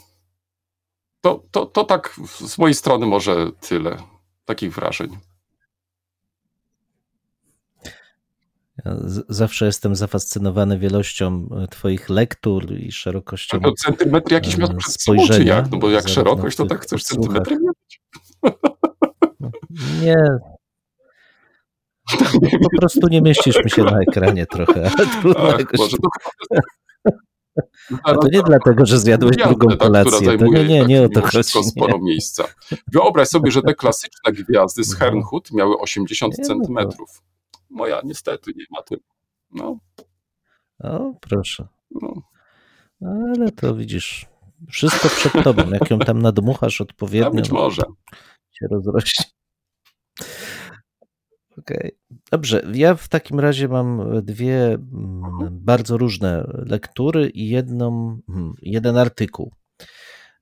To, 1.20 1.42
to, 1.50 1.66
to 1.66 1.84
tak 1.84 2.14
z 2.40 2.58
mojej 2.58 2.74
strony 2.74 3.06
może 3.06 3.50
tyle 3.60 3.96
takich 4.44 4.74
wrażeń. 4.74 5.18
Ja 8.84 8.96
z- 9.04 9.24
zawsze 9.28 9.66
jestem 9.66 9.96
zafascynowany 9.96 10.78
wielością 10.78 11.48
e, 11.62 11.68
Twoich 11.68 12.08
lektur 12.08 12.72
i 12.72 12.92
szerokością. 12.92 13.60
To 13.60 13.72
centymetr 13.72 14.32
jakiś 14.32 14.54
e, 14.54 14.58
miał 14.58 14.74
przed 14.76 15.02
sobą, 15.02 15.26
czy 15.26 15.44
jak? 15.44 15.70
No 15.70 15.78
bo 15.78 15.90
jak 15.90 16.08
szerokość, 16.08 16.56
to 16.56 16.66
tak 16.66 16.80
chcesz 16.80 17.02
centymetrem 17.02 17.58
mierzyć. 17.62 18.00
Nie. 20.02 20.16
Po 22.62 22.68
prostu 22.80 23.08
nie 23.08 23.22
mieścisz 23.22 23.64
mi 23.64 23.70
się 23.70 23.84
na 23.84 24.00
ekranie 24.00 24.46
trochę, 24.46 24.90
trudno 25.20 25.48
Ach, 25.48 25.58
jakoś. 25.58 25.78
Boże, 25.78 25.96
to 25.96 26.08
A 28.04 28.14
to 28.14 28.28
nie 28.28 28.42
dlatego, 28.42 28.86
że 28.86 28.98
zjadłeś 28.98 29.36
drugą 29.36 29.68
tak, 29.68 29.78
kolację. 29.78 30.38
To 30.38 30.44
nie, 30.46 30.64
nie, 30.64 30.78
tak 30.80 30.88
nie 30.88 31.02
o 31.02 31.08
to 31.08 31.20
chodzi. 31.20 31.44
sporo 31.64 31.98
miejsca. 31.98 32.44
Wyobraź 32.92 33.28
sobie, 33.28 33.50
że 33.50 33.62
te 33.62 33.74
klasyczne 33.74 34.32
gwiazdy 34.32 34.84
z 34.84 34.90
No. 34.92 34.96
Herrnhut 34.98 35.52
miały 35.52 35.78
80 35.78 36.38
Nie, 36.38 36.42
no 36.42 36.48
centymetrów. 36.54 37.22
Moja 37.70 38.00
niestety 38.04 38.52
nie 38.56 38.64
ma 38.70 38.82
tym. 38.82 38.98
No, 39.50 39.78
O, 40.84 41.12
proszę. 41.20 41.66
no. 41.90 42.22
Ale 43.00 43.52
to 43.52 43.74
widzisz, 43.74 44.26
wszystko 44.70 45.08
przed 45.08 45.44
tobą. 45.44 45.70
Jak 45.70 45.90
ją 45.90 45.98
tam 45.98 46.22
nadmuchasz 46.22 46.80
A 46.80 46.84
odpowiednio, 46.84 47.30
być 47.30 47.48
no, 47.48 47.54
może. 47.54 47.82
się 48.52 48.66
rozrośnie. 48.70 49.24
Okej. 51.58 51.98
Dobrze, 52.30 52.62
ja 52.74 52.94
w 52.94 53.08
takim 53.08 53.40
razie 53.40 53.68
mam 53.68 54.20
dwie 54.22 54.64
mm, 54.66 55.48
bardzo 55.50 55.96
różne 55.98 56.44
lektury 56.52 57.30
i 57.30 57.48
jedną, 57.48 58.18
hmm, 58.26 58.52
jeden 58.62 58.96
artykuł. 58.96 59.52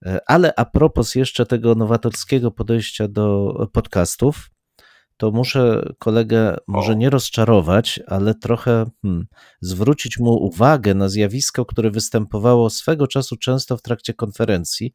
E, 0.07 0.21
Ale 0.27 0.53
a 0.57 0.65
propos 0.65 1.15
jeszcze 1.15 1.47
tego 1.47 1.75
nowatorskiego 1.75 2.51
podejścia 2.51 3.09
do 3.09 3.55
podcastów, 3.73 4.51
to 5.17 5.31
muszę 5.31 5.93
kolegę 5.99 6.57
może 6.67 6.93
O. 6.93 6.95
nie 6.95 7.11
rozczarować, 7.11 8.01
ale 8.07 8.35
trochę 8.35 8.85
hmm, 9.03 9.27
zwrócić 9.61 10.19
mu 10.19 10.31
uwagę 10.31 10.95
na 10.95 11.09
zjawisko, 11.09 11.65
które 11.65 11.91
występowało 11.91 12.71
swego 12.71 13.07
czasu 13.07 13.37
często 13.37 13.77
w 13.77 13.83
trakcie 13.83 14.15
konferencji 14.15 14.95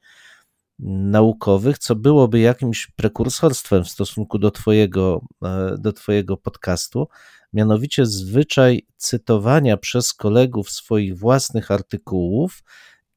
naukowych, 0.80 1.78
co 1.78 1.96
byłoby 1.96 2.40
jakimś 2.40 2.88
prekursorstwem 2.96 3.84
w 3.84 3.90
stosunku 3.90 4.40
do 4.40 4.52
twojego, 4.52 5.22
e, 5.44 5.76
do 5.78 5.94
twojego 5.94 6.38
podcastu, 6.38 7.08
mianowicie 7.54 8.06
zwyczaj 8.06 8.86
cytowania 8.98 9.78
przez 9.78 10.14
kolegów 10.14 10.72
swoich 10.72 11.18
własnych 11.18 11.72
artykułów 11.72 12.64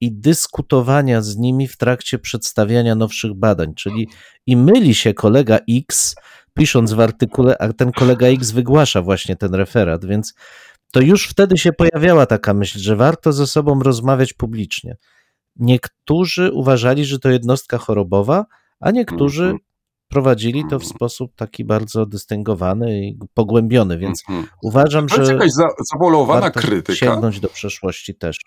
i 0.01 0.13
dyskutowania 0.13 1.23
z 1.23 1.37
nimi 1.37 1.69
w 1.69 1.77
trakcie 1.77 2.19
przedstawiania 2.19 2.95
nowszych 2.95 3.35
badań. 3.35 3.75
Czyli 3.75 4.09
i 4.47 4.57
myli 4.57 4.95
się 4.95 5.15
kolega 5.15 5.59
X, 5.71 6.15
pisząc 6.55 6.93
w 6.93 7.01
artykule, 7.01 7.57
a 7.59 7.73
ten 7.73 7.93
kolega 7.93 8.27
X 8.27 8.51
wygłasza 8.51 9.03
właśnie 9.03 9.37
ten 9.37 9.55
referat, 9.55 10.05
więc 10.05 10.35
to 10.93 11.01
już 11.01 11.29
wtedy 11.29 11.59
się 11.59 11.73
pojawiała 11.73 12.27
taka 12.27 12.55
myśl, 12.55 12.79
że 12.79 12.97
warto 12.97 13.33
ze 13.33 13.47
sobą 13.47 13.81
rozmawiać 13.83 14.33
publicznie. 14.33 14.97
Niektórzy 15.57 16.51
uważali, 16.53 17.05
że 17.05 17.19
to 17.19 17.31
jednostka 17.31 17.79
chorobowa, 17.79 18.45
a 18.81 18.91
niektórzy 18.91 19.43
Mhm. 19.45 19.59
prowadzili 20.09 20.65
to 20.71 20.79
w 20.79 20.85
sposób 20.87 21.35
taki 21.37 21.65
bardzo 21.65 22.07
dystyngowany 22.07 23.01
i 23.07 23.19
pogłębiony, 23.35 23.99
więc 23.99 24.23
Mhm. 24.29 24.47
uważam, 24.63 25.07
To 25.09 25.17
jest 25.17 25.27
że 25.27 25.33
jakaś 25.35 25.51
za, 25.53 25.69
zawolowana 25.93 26.41
warto 26.41 26.61
krytyka. 26.61 26.99
sięgnąć 26.99 27.41
do 27.41 27.49
przeszłości 27.49 28.15
też. 28.15 28.39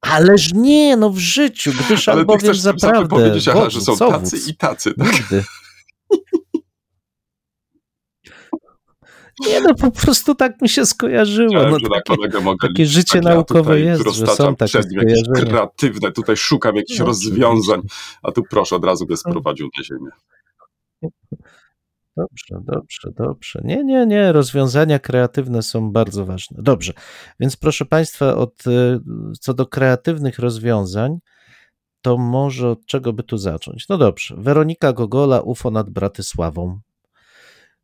Ależ 0.00 0.52
nie, 0.52 0.96
no 0.96 1.10
w 1.10 1.18
życiu, 1.18 1.72
gdyż 1.86 2.08
Ale 2.08 2.18
albowiem 2.20 2.54
zaprawdę 2.54 3.08
powiedzieć, 3.08 3.48
aha, 3.48 3.70
że 3.70 3.80
są 3.80 3.96
tacy 3.96 4.36
i 4.50 4.56
tacy. 4.56 4.94
Tak? 4.94 5.12
Nigdy. 5.12 5.44
Nie 9.48 9.60
no, 9.60 9.74
po 9.74 9.90
prostu 9.90 10.34
tak 10.34 10.62
mi 10.62 10.68
się 10.68 10.86
skojarzyło. 10.86 11.50
Chciałem, 11.50 11.70
No, 11.70 11.78
na 11.78 11.88
takie, 11.88 12.16
kolegę 12.16 12.40
mogę 12.40 12.68
takie 12.68 12.86
życie 12.86 13.12
tak 13.20 13.24
ja 13.24 13.34
naukowe 13.34 13.62
tutaj 13.62 13.84
jest, 13.84 14.08
że 14.10 14.26
są 14.26 14.56
takie 14.56 14.78
jakieś 14.78 15.22
kreatywne, 15.34 16.12
tutaj 16.12 16.36
szukam 16.36 16.76
jakichś 16.76 16.98
No, 17.00 17.06
rozwiązań, 17.06 17.80
a 18.22 18.32
tu 18.32 18.42
proszę, 18.50 18.76
od 18.76 18.84
razu 18.84 19.06
mnie 19.06 19.16
sprowadził 19.16 19.68
na 19.78 19.84
ziemię. 19.84 20.10
Dobrze, 22.16 22.60
dobrze, 22.64 23.10
dobrze. 23.16 23.60
Nie, 23.64 23.84
nie, 23.84 24.06
nie. 24.06 24.32
Rozwiązania 24.32 24.98
kreatywne 24.98 25.62
są 25.62 25.92
bardzo 25.92 26.26
ważne. 26.26 26.62
Dobrze. 26.62 26.92
Więc 27.40 27.56
proszę 27.56 27.84
Państwa, 27.84 28.34
od, 28.34 28.66
y, 28.66 29.00
co 29.40 29.54
do 29.54 29.66
kreatywnych 29.66 30.38
rozwiązań, 30.38 31.18
to 32.02 32.18
może 32.18 32.68
od 32.68 32.86
czego 32.86 33.12
by 33.12 33.22
tu 33.22 33.38
zacząć? 33.38 33.88
No 33.88 33.98
dobrze. 33.98 34.34
Weronika 34.38 34.92
Gogola, 34.92 35.40
UFO 35.40 35.70
nad 35.70 35.90
Bratysławą. 35.90 36.80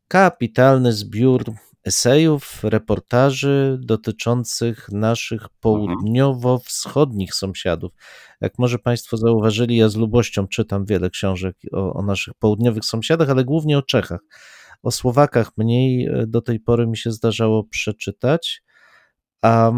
Kapitalny 0.09 0.93
zbiór 0.93 1.43
esejów, 1.83 2.63
reportaży 2.63 3.77
dotyczących 3.81 4.89
naszych 4.91 5.49
południowo-wschodnich 5.49 7.33
sąsiadów. 7.33 7.91
Jak 8.41 8.53
może 8.57 8.79
Państwo 8.79 9.17
zauważyli, 9.17 9.77
ja 9.77 9.89
z 9.89 9.95
lubością 9.95 10.47
czytam 10.47 10.85
wiele 10.85 11.09
książek 11.09 11.57
o, 11.71 11.93
o 11.93 12.01
naszych 12.01 12.33
południowych 12.33 12.85
sąsiadach, 12.85 13.29
ale 13.29 13.43
głównie 13.43 13.77
o 13.77 13.81
Czechach. 13.81 14.19
O 14.83 14.91
Słowakach 14.91 15.51
mniej 15.57 16.05
e, 16.05 16.27
do 16.27 16.41
tej 16.41 16.59
pory 16.59 16.87
mi 16.87 16.97
się 16.97 17.11
zdarzało 17.11 17.63
przeczytać. 17.63 18.63
A 19.41 19.71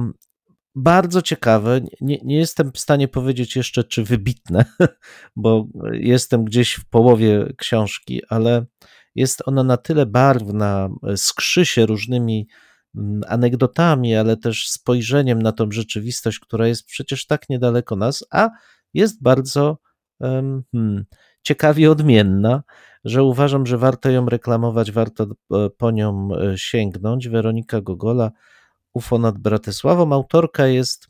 bardzo 0.76 1.22
ciekawe, 1.22 1.82
nie, 2.02 2.18
nie 2.24 2.38
jestem 2.38 2.72
w 2.72 2.80
stanie 2.80 3.08
powiedzieć 3.08 3.56
jeszcze, 3.56 3.84
czy 3.84 4.04
wybitne, 4.04 4.66
bo 5.36 5.68
jestem 5.92 6.46
gdzieś 6.46 6.74
w 6.74 6.86
połowie 6.86 7.54
książki, 7.58 8.22
ale 8.30 8.66
jest 9.16 9.42
ona 9.46 9.64
na 9.64 9.78
tyle 9.78 10.06
barwna, 10.06 10.90
skrzy 11.16 11.66
się 11.66 11.86
różnymi 11.86 12.48
mm, 12.96 13.22
anegdotami, 13.28 14.16
ale 14.16 14.38
też 14.38 14.70
spojrzeniem 14.70 15.42
na 15.42 15.52
tą 15.52 15.72
rzeczywistość, 15.72 16.40
która 16.40 16.68
jest 16.68 16.86
przecież 16.86 17.26
tak 17.28 17.50
niedaleko 17.50 17.96
nas, 17.96 18.26
a 18.32 18.50
jest 18.94 19.24
bardzo 19.24 19.78
hmm, 20.22 21.06
ciekawie 21.44 21.92
odmienna, 21.92 22.64
że 23.06 23.24
uważam, 23.24 23.66
że 23.66 23.78
warto 23.78 24.10
ją 24.10 24.26
reklamować, 24.26 24.92
warto 24.92 25.24
e, 25.24 25.70
po 25.78 25.92
nią 25.92 26.30
e, 26.36 26.58
sięgnąć. 26.58 27.30
Weronika 27.30 27.82
Gogola, 27.82 28.32
UFO 28.94 29.18
nad 29.18 29.38
Bratysławą. 29.38 30.14
Autorka 30.14 30.68
jest 30.68 31.08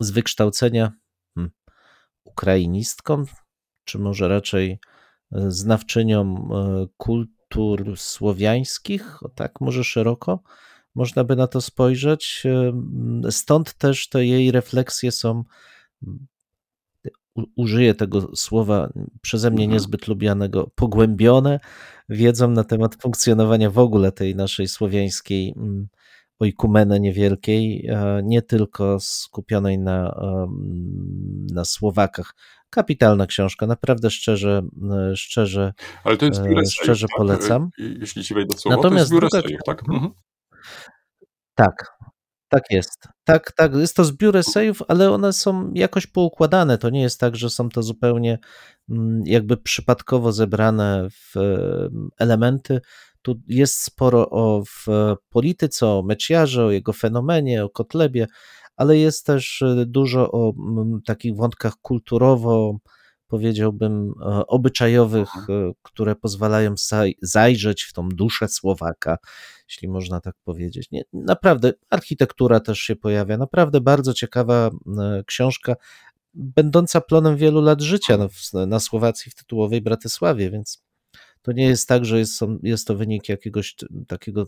z 0.00 0.10
wykształcenia 0.10 0.92
hmm, 1.34 1.52
ukrainistką, 2.24 3.24
czy 3.84 3.98
może 3.98 4.28
raczej 4.28 4.70
e, 4.70 4.93
znawczynią 5.32 6.48
e, 6.52 6.86
kultur 6.96 7.98
słowiańskich, 7.98 9.18
tak 9.34 9.60
może 9.60 9.84
szeroko 9.84 10.42
można 10.94 11.24
by 11.24 11.36
na 11.36 11.46
to 11.46 11.60
spojrzeć. 11.60 12.42
E, 13.26 13.30
Stąd 13.32 13.74
też 13.74 14.08
te 14.08 14.26
jej 14.26 14.50
refleksje 14.52 15.12
są, 15.12 15.44
użyję 17.56 17.94
tego 17.94 18.36
słowa 18.36 18.92
przeze 19.20 19.50
mnie 19.50 19.64
Mhm. 19.64 19.72
niezbyt 19.72 20.08
lubianego, 20.08 20.70
pogłębione 20.74 21.60
wiedzą 22.08 22.50
na 22.50 22.64
temat 22.64 22.94
funkcjonowania 23.02 23.70
w 23.70 23.78
ogóle 23.78 24.12
tej 24.12 24.36
naszej 24.36 24.68
słowiańskiej 24.68 25.54
ojkumenę 26.38 27.00
niewielkiej, 27.00 27.86
e, 27.86 28.20
nie 28.24 28.42
tylko 28.42 29.00
skupionej 29.00 29.78
na, 29.78 30.20
na 31.52 31.64
Słowakach. 31.64 32.34
Kapitalna 32.74 33.26
książka, 33.26 33.66
naprawdę 33.66 34.10
szczerze, 34.10 34.62
e, 35.10 35.16
szczerze 35.16 35.72
Ale 36.04 36.16
to 36.16 36.26
jest 36.26 36.40
E, 36.40 36.44
esejów, 36.44 36.72
szczerze 36.72 37.06
tak? 37.08 37.16
polecam. 37.16 37.62
E, 37.62 37.82
Jeśli 38.00 38.24
ci 38.24 38.34
wejdę 38.34 38.58
słowo, 38.58 38.76
to 38.76 38.82
Natomiast 38.82 39.12
jest 39.12 39.20
druga 39.20 39.38
esejów, 39.38 39.60
tak? 39.66 39.78
książka- 39.82 39.94
Mhm. 39.94 40.12
Tak, 41.54 41.86
tak 42.48 42.62
jest. 42.70 43.08
Tak, 43.24 43.52
tak. 43.52 43.74
Jest 43.74 43.96
to 43.96 44.04
zbiór 44.04 44.36
esejów, 44.36 44.82
ale 44.88 45.10
one 45.12 45.32
są 45.32 45.70
jakoś 45.74 46.06
poukładane. 46.06 46.78
To 46.78 46.90
nie 46.90 47.02
jest 47.02 47.20
tak, 47.20 47.36
że 47.36 47.50
są 47.50 47.68
to 47.68 47.82
zupełnie 47.82 48.38
mm, 48.90 49.22
jakby 49.26 49.56
przypadkowo 49.56 50.32
zebrane 50.32 51.08
w 51.10 51.36
em, 51.36 52.08
elementy. 52.18 52.80
Tu 53.22 53.40
jest 53.48 53.82
sporo 53.82 54.30
o 54.30 54.62
w 54.64 54.86
polityce, 55.28 55.86
o 55.86 56.02
Meciarze, 56.02 56.64
o 56.64 56.70
jego 56.70 56.92
fenomenie, 56.92 57.64
o 57.64 57.70
Kotlebie, 57.70 58.26
ale 58.76 58.96
jest 58.98 59.26
też 59.26 59.62
e, 59.62 59.84
dużo 59.86 60.32
o 60.32 60.52
takich 61.06 61.36
wątkach 61.36 61.74
kulturowo, 61.82 62.78
powiedziałbym, 63.26 64.12
e, 64.22 64.46
obyczajowych, 64.46 65.28
e, 65.48 65.72
które 65.82 66.16
pozwalają 66.16 66.74
zaj- 66.74 67.14
zajrzeć 67.22 67.82
w 67.82 67.92
tą 67.92 68.08
duszę 68.08 68.48
Słowaka, 68.48 69.16
jeśli 69.68 69.88
można 69.88 70.20
tak 70.20 70.34
powiedzieć. 70.44 70.90
Nie, 70.90 71.02
naprawdę, 71.12 71.72
architektura 71.90 72.60
też 72.60 72.78
się 72.78 72.96
pojawia. 72.96 73.38
Naprawdę 73.38 73.80
bardzo 73.80 74.14
ciekawa 74.14 74.70
książka, 75.26 75.74
będąca 76.34 77.00
plonem 77.00 77.36
wielu 77.36 77.60
lat 77.60 77.80
życia 77.82 78.18
w- 78.28 78.66
na 78.66 78.80
Słowacji 78.80 79.30
w 79.30 79.34
tytułowej 79.34 79.82
Bratysławie, 79.82 80.50
więc 80.50 80.82
to 81.42 81.52
nie 81.52 81.64
jest 81.64 81.88
tak, 81.88 82.04
że 82.04 82.18
jest, 82.18 82.40
jest 82.62 82.86
to 82.86 82.94
wynik 82.96 83.28
jakiegoś 83.28 83.74
takiego 84.08 84.46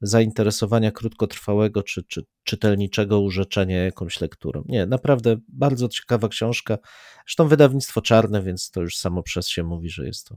zainteresowania 0.00 0.90
krótkotrwałego 0.90 1.82
czy, 1.82 2.02
czy 2.02 2.24
czytelniczego 2.44 3.20
urzeczenia 3.20 3.84
jakąś 3.84 4.20
lekturą. 4.20 4.64
Nie, 4.66 4.86
naprawdę 4.86 5.36
bardzo 5.48 5.88
ciekawa 5.88 6.28
książka. 6.28 6.78
Zresztą 7.26 7.48
wydawnictwo 7.48 8.02
czarne, 8.02 8.42
więc 8.42 8.70
to 8.70 8.80
już 8.80 8.96
samo 8.96 9.22
przez 9.22 9.48
się 9.48 9.62
mówi, 9.62 9.90
że 9.90 10.06
jest 10.06 10.28
to 10.28 10.36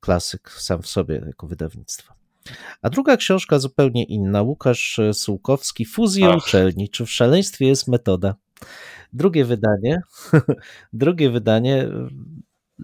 klasyk 0.00 0.50
sam 0.50 0.82
w 0.82 0.86
sobie 0.86 1.22
jako 1.26 1.46
wydawnictwo. 1.46 2.14
A 2.82 2.90
druga 2.90 3.16
książka 3.16 3.58
zupełnie 3.58 4.04
inna. 4.04 4.42
Łukasz 4.42 5.00
Sułkowski, 5.12 5.84
Fuzje 5.84 6.28
Ach. 6.28 6.36
uczelni. 6.36 6.88
Czy 6.88 7.06
w 7.06 7.10
szaleństwie 7.10 7.66
jest 7.66 7.88
metoda? 7.88 8.34
Drugie 9.12 9.44
wydanie. 9.44 10.02
drugie 10.92 11.30
wydanie. 11.30 11.88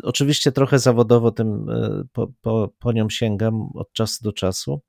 Oczywiście 0.02 0.52
trochę 0.52 0.78
zawodowo 0.78 1.31
tym 1.31 1.70
e, 1.70 2.02
po, 2.12 2.33
po, 2.40 2.70
po 2.78 2.92
nią 2.92 3.11
sięgam 3.11 3.70
od 3.74 3.92
czasu 3.92 4.24
do 4.24 4.33
czasu. 4.33 4.81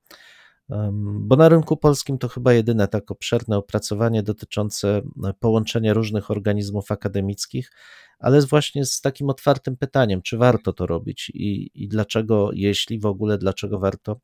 Bo 1.20 1.36
na 1.36 1.48
rynku 1.48 1.76
polskim 1.76 2.18
to 2.18 2.28
chyba 2.28 2.52
jedyne 2.52 2.88
tak 2.88 3.10
obszerne 3.10 3.56
opracowanie 3.56 4.22
dotyczące 4.22 5.02
e, 5.24 5.32
połączenia 5.40 5.94
różnych 5.94 6.30
organizmów 6.30 6.92
akademickich, 6.92 7.70
ale 8.18 8.40
właśnie 8.40 8.84
z 8.84 9.00
takim 9.00 9.30
otwartym 9.30 9.76
pytaniem, 9.76 10.22
czy 10.22 10.36
warto 10.36 10.72
to 10.72 10.86
robić 10.86 11.30
i, 11.34 11.70
i 11.74 11.88
dlaczego, 11.88 12.50
jeśli 12.52 13.00
w 13.00 13.06
ogóle, 13.06 13.38
dlaczego 13.38 13.78
warto. 13.78 14.20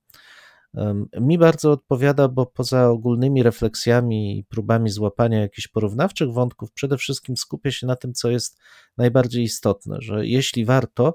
Mi 1.20 1.38
bardzo 1.38 1.72
odpowiada, 1.72 2.28
bo 2.28 2.46
poza 2.46 2.88
ogólnymi 2.88 3.42
refleksjami 3.42 4.38
i 4.38 4.44
próbami 4.44 4.90
złapania 4.90 5.40
jakichś 5.40 5.68
porównawczych 5.68 6.32
wątków, 6.32 6.72
przede 6.72 6.96
wszystkim 6.98 7.36
skupia 7.36 7.70
się 7.70 7.86
na 7.86 7.96
tym, 7.96 8.12
co 8.14 8.30
jest 8.30 8.58
najbardziej 8.96 9.42
istotne, 9.42 9.96
że 10.00 10.26
jeśli 10.26 10.64
warto, 10.64 11.14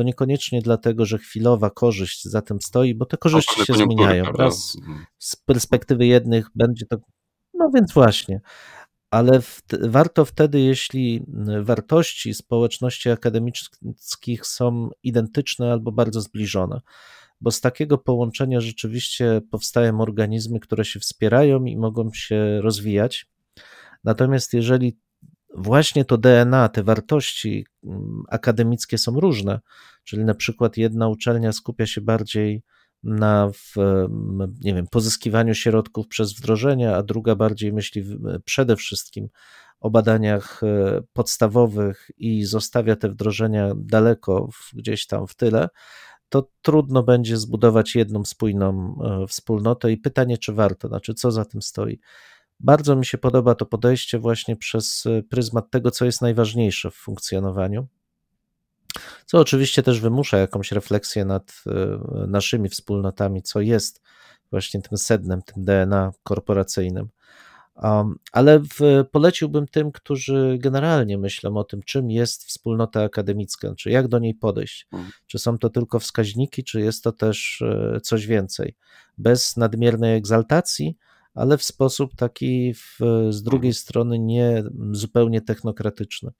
to 0.00 0.04
niekoniecznie 0.04 0.62
dlatego, 0.62 1.06
że 1.06 1.18
chwilowa 1.18 1.70
korzyść 1.70 2.24
za 2.24 2.42
tym 2.42 2.60
stoi, 2.60 2.94
bo 2.94 3.06
te 3.06 3.16
korzyści 3.16 3.64
się 3.64 3.74
zmieniają. 3.74 4.24
Raz 4.24 4.76
z 5.18 5.36
perspektywy 5.36 6.06
jednych 6.06 6.50
będzie 6.54 6.86
to. 6.86 6.96
No 7.54 7.70
więc 7.74 7.92
właśnie. 7.92 8.40
Ale 9.10 9.40
w, 9.40 9.62
warto 9.80 10.24
wtedy, 10.24 10.60
jeśli 10.60 11.24
wartości 11.62 12.34
społeczności 12.34 13.10
akademickich 13.10 14.46
są 14.46 14.90
identyczne 15.02 15.72
albo 15.72 15.92
bardzo 15.92 16.20
zbliżone, 16.20 16.80
bo 17.40 17.50
z 17.50 17.60
takiego 17.60 17.98
połączenia 17.98 18.60
rzeczywiście 18.60 19.40
powstają 19.50 20.00
organizmy, 20.00 20.60
które 20.60 20.84
się 20.84 21.00
wspierają 21.00 21.64
i 21.64 21.76
mogą 21.76 22.12
się 22.12 22.60
rozwijać. 22.60 23.26
Natomiast 24.04 24.54
jeżeli 24.54 24.98
właśnie 25.54 26.04
to 26.04 26.18
DNA, 26.18 26.68
te 26.68 26.82
wartości 26.82 27.66
mm, 27.84 28.22
akademickie 28.28 28.98
są 28.98 29.20
różne, 29.20 29.60
czyli 30.04 30.24
na 30.24 30.34
przykład 30.34 30.76
jedna 30.76 31.08
uczelnia 31.08 31.52
skupia 31.52 31.86
się 31.86 32.00
bardziej 32.00 32.62
na 33.02 33.50
w, 33.54 33.78
em, 33.78 34.54
nie 34.60 34.74
wiem, 34.74 34.86
pozyskiwaniu 34.86 35.54
środków 35.54 36.08
przez 36.08 36.32
wdrożenia, 36.32 36.96
a 36.96 37.02
druga 37.02 37.34
bardziej 37.34 37.72
myśli 37.72 38.04
przede 38.44 38.76
wszystkim 38.76 39.28
o 39.80 39.90
badaniach 39.90 40.62
e, 40.62 41.00
podstawowych 41.12 42.10
i 42.18 42.44
zostawia 42.44 42.96
te 42.96 43.08
wdrożenia 43.08 43.72
daleko 43.76 44.48
gdzieś 44.72 45.06
tam 45.06 45.26
w 45.26 45.34
tyle, 45.34 45.68
to 46.28 46.50
trudno 46.62 47.02
będzie 47.02 47.36
zbudować 47.36 47.94
jedną 47.94 48.24
spójną 48.24 48.98
e, 49.04 49.26
wspólnotę. 49.26 49.92
I 49.92 49.96
pytanie, 49.96 50.38
czy 50.38 50.52
warto, 50.52 50.88
znaczy 50.88 51.14
co 51.14 51.30
za 51.30 51.44
tym 51.44 51.62
stoi. 51.62 52.00
Bardzo 52.60 52.96
mi 52.96 53.06
się 53.06 53.18
podoba 53.18 53.54
to 53.54 53.66
podejście 53.66 54.18
właśnie 54.18 54.56
przez 54.56 55.06
e, 55.06 55.22
pryzmat 55.22 55.70
tego, 55.70 55.90
co 55.90 56.04
jest 56.04 56.22
najważniejsze 56.22 56.90
w 56.90 56.94
funkcjonowaniu 56.94 57.88
co 59.26 59.38
oczywiście 59.38 59.82
też 59.82 60.00
wymusza 60.00 60.38
jakąś 60.38 60.72
refleksję 60.72 61.24
nad 61.24 61.62
e, 61.66 62.26
naszymi 62.26 62.68
wspólnotami, 62.68 63.42
co 63.42 63.60
jest 63.60 64.02
właśnie 64.50 64.82
tym 64.82 64.98
sednem, 64.98 65.42
tym 65.42 65.64
DNA 65.64 66.12
korporacyjnym. 66.22 67.08
Um, 67.74 68.18
ale 68.32 68.58
w, 68.58 69.04
poleciłbym 69.10 69.66
tym, 69.68 69.92
którzy 69.92 70.58
generalnie 70.60 71.18
myślą 71.18 71.56
o 71.56 71.64
tym, 71.64 71.82
czym 71.82 72.10
jest 72.10 72.44
wspólnota 72.44 73.02
akademicka, 73.02 73.74
czy 73.74 73.90
jak 73.90 74.08
do 74.08 74.18
niej 74.18 74.34
podejść. 74.34 74.86
Mhm. 74.92 75.12
Czy 75.26 75.38
są 75.38 75.58
to 75.58 75.70
tylko 75.70 75.98
wskaźniki, 75.98 76.64
czy 76.64 76.80
jest 76.80 77.04
to 77.04 77.12
też 77.12 77.62
e, 77.62 78.00
coś 78.00 78.26
więcej. 78.26 78.76
Bez 79.18 79.56
nadmiernej 79.56 80.16
egzaltacji, 80.16 80.96
ale 81.34 81.58
w 81.58 81.62
sposób 81.62 82.14
taki 82.16 82.74
w, 82.74 82.98
z 83.30 83.42
drugiej 83.42 83.74
strony 83.74 84.18
nie 84.18 84.64
zupełnie 84.92 85.40
technokratyczny. 85.40 86.30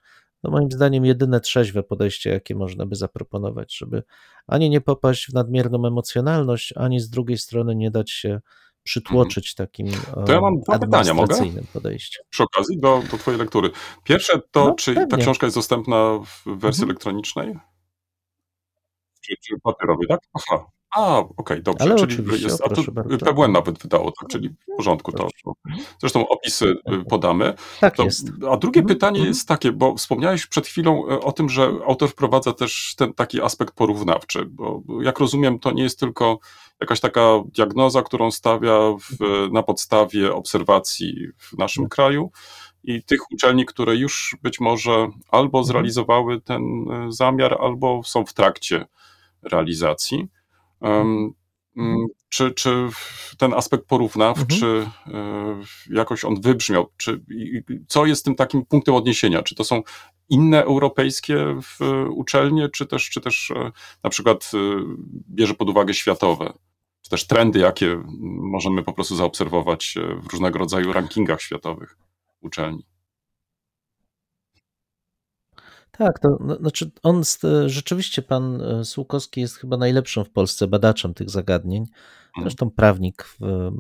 To 0.43 0.51
moim 0.51 0.71
zdaniem 0.71 1.05
jedyne 1.05 1.41
trzeźwe 1.41 1.83
podejście, 1.83 2.31
jakie 2.31 2.55
można 2.55 2.87
by 2.87 2.97
zaproponować, 2.97 3.77
żeby 3.77 4.03
ani 4.47 4.71
nie 4.71 4.81
popaść 4.81 5.31
w 5.31 5.35
nadmierną 5.35 5.87
emocjonalność, 5.87 6.73
ani 6.77 7.01
z 7.01 7.11
drugiej 7.11 7.39
strony 7.39 7.77
nie 7.77 7.91
dać 7.91 8.11
się 8.11 8.41
przytłoczyć 8.83 9.55
takim 9.55 9.87
Mhm. 9.87 10.27
To 10.27 10.33
ja 10.33 10.41
mam 10.41 10.61
dwa 10.61 10.79
pytania, 10.79 11.15
mogę? 11.15 11.35
Przy 12.31 12.43
okazji 12.43 12.81
do, 12.81 13.03
do 13.11 13.19
twojej 13.19 13.41
lektury. 13.41 13.71
Pierwsze 14.05 14.41
to, 14.51 14.65
No, 14.65 14.75
czy 14.75 14.95
ta 14.95 15.07
pewnie. 15.07 15.23
książka 15.25 15.47
jest 15.47 15.57
dostępna 15.57 16.19
w 16.19 16.45
wersji 16.59 16.83
Mhm. 16.83 16.91
elektronicznej? 16.91 17.55
Czy, 19.21 19.35
czy 19.43 19.55
papierowej, 19.63 20.09
tak? 20.09 20.21
Aha. 20.35 20.65
A, 20.97 21.19
okej, 21.19 21.63
dobrze. 21.63 21.85
Ale 21.85 22.07
czyli 22.07 22.43
jest, 22.43 22.61
bardzo. 22.61 22.83
PWN 23.25 23.53
nawet 23.53 23.79
wydało, 23.79 24.13
tak? 24.21 24.29
Czyli 24.29 24.49
w 24.49 24.77
porządku 24.77 25.13
to. 25.13 25.29
to. 25.45 25.53
Zresztą 26.01 26.29
opisy 26.29 26.77
y, 26.93 27.05
podamy. 27.05 27.55
Tak 27.81 27.97
To, 27.97 28.03
jest. 28.05 28.29
a 28.51 28.57
drugie 28.57 28.81
Mhm, 28.81 28.97
pytanie 28.97 29.19
mhm. 29.19 29.29
jest 29.29 29.49
takie, 29.49 29.73
bo 29.73 29.97
wspomniałeś 29.97 30.47
przed 30.47 30.67
chwilą 30.67 31.09
e, 31.09 31.21
o 31.21 31.33
tym, 31.33 31.49
że 31.49 31.71
autor 31.87 32.09
wprowadza 32.09 32.53
też 32.53 32.95
ten 32.97 33.15
taki 33.15 33.43
aspekt 33.43 33.75
porównawczy, 33.75 34.45
bo 34.45 34.83
jak 35.03 35.19
rozumiem, 35.19 35.59
to 35.59 35.73
nie 35.73 35.83
jest 35.83 36.01
tylko 36.01 36.39
jakaś 36.81 37.01
taka 37.01 37.21
diagnoza, 37.45 38.03
którą 38.03 38.31
stawia 38.31 38.79
w, 39.01 39.49
na 39.53 39.63
podstawie 39.63 40.35
obserwacji 40.35 41.29
w 41.39 41.59
naszym 41.59 41.89
kraju 41.89 42.31
i 42.85 43.03
tych 43.03 43.21
uczelni, 43.33 43.67
które 43.67 43.97
już 43.97 44.37
być 44.43 44.61
może 44.61 45.09
albo 45.31 45.59
Mhm. 45.59 45.65
zrealizowały 45.65 46.41
ten 46.41 46.63
e, 46.91 47.13
zamiar, 47.13 47.57
albo 47.61 48.03
są 48.05 48.25
w 48.25 48.33
trakcie 48.33 48.87
realizacji. 49.43 50.29
Um, 50.81 51.35
Mhm. 51.77 52.07
czy, 52.29 52.51
czy 52.51 52.89
ten 53.39 53.55
aspekt 53.55 53.87
porównawczy 53.87 54.87
e, 55.07 55.63
jakoś 55.91 56.25
on 56.25 56.41
wybrzmiał? 56.41 56.87
Czy, 56.97 57.25
co 57.89 58.07
jest 58.07 58.25
tym 58.25 58.35
takim 58.35 58.67
punktem 58.67 58.95
odniesienia? 58.95 59.43
Czy 59.43 59.55
to 59.55 59.65
są 59.65 59.83
inne 60.29 60.65
europejskie 60.65 61.57
uczelnie, 62.11 62.69
czy 62.69 62.87
też, 62.87 63.11
czy 63.11 63.21
też 63.21 63.51
e, 63.51 63.73
na 64.05 64.11
przykład 64.11 64.51
e, 64.55 64.59
bierze 65.31 65.55
pod 65.55 65.69
uwagę 65.69 65.95
światowe? 65.95 66.53
Czy 67.03 67.11
też 67.11 67.27
trendy, 67.27 67.59
jakie 67.59 68.03
możemy 68.53 68.83
po 68.83 68.93
prostu 68.93 69.17
zaobserwować 69.17 69.95
w 70.23 70.33
różnego 70.33 70.59
rodzaju 70.59 70.93
rankingach 70.93 71.43
światowych 71.43 71.97
uczelni? 72.41 72.90
Tak, 76.01 76.19
to 76.19 76.39
no, 76.41 76.57
znaczy 76.57 76.91
on 77.03 77.25
st- 77.25 77.47
rzeczywiście 77.67 78.23
pan 78.23 78.63
e, 78.63 78.85
Sułkowski 78.85 79.41
jest 79.41 79.57
chyba 79.57 79.77
najlepszym 79.77 80.25
w 80.25 80.31
Polsce 80.31 80.67
badaczem 80.67 81.15
tych 81.15 81.31
zagadnień. 81.31 81.87
Zresztą 82.43 82.71
prawnik 82.71 83.37
e, 83.43 83.73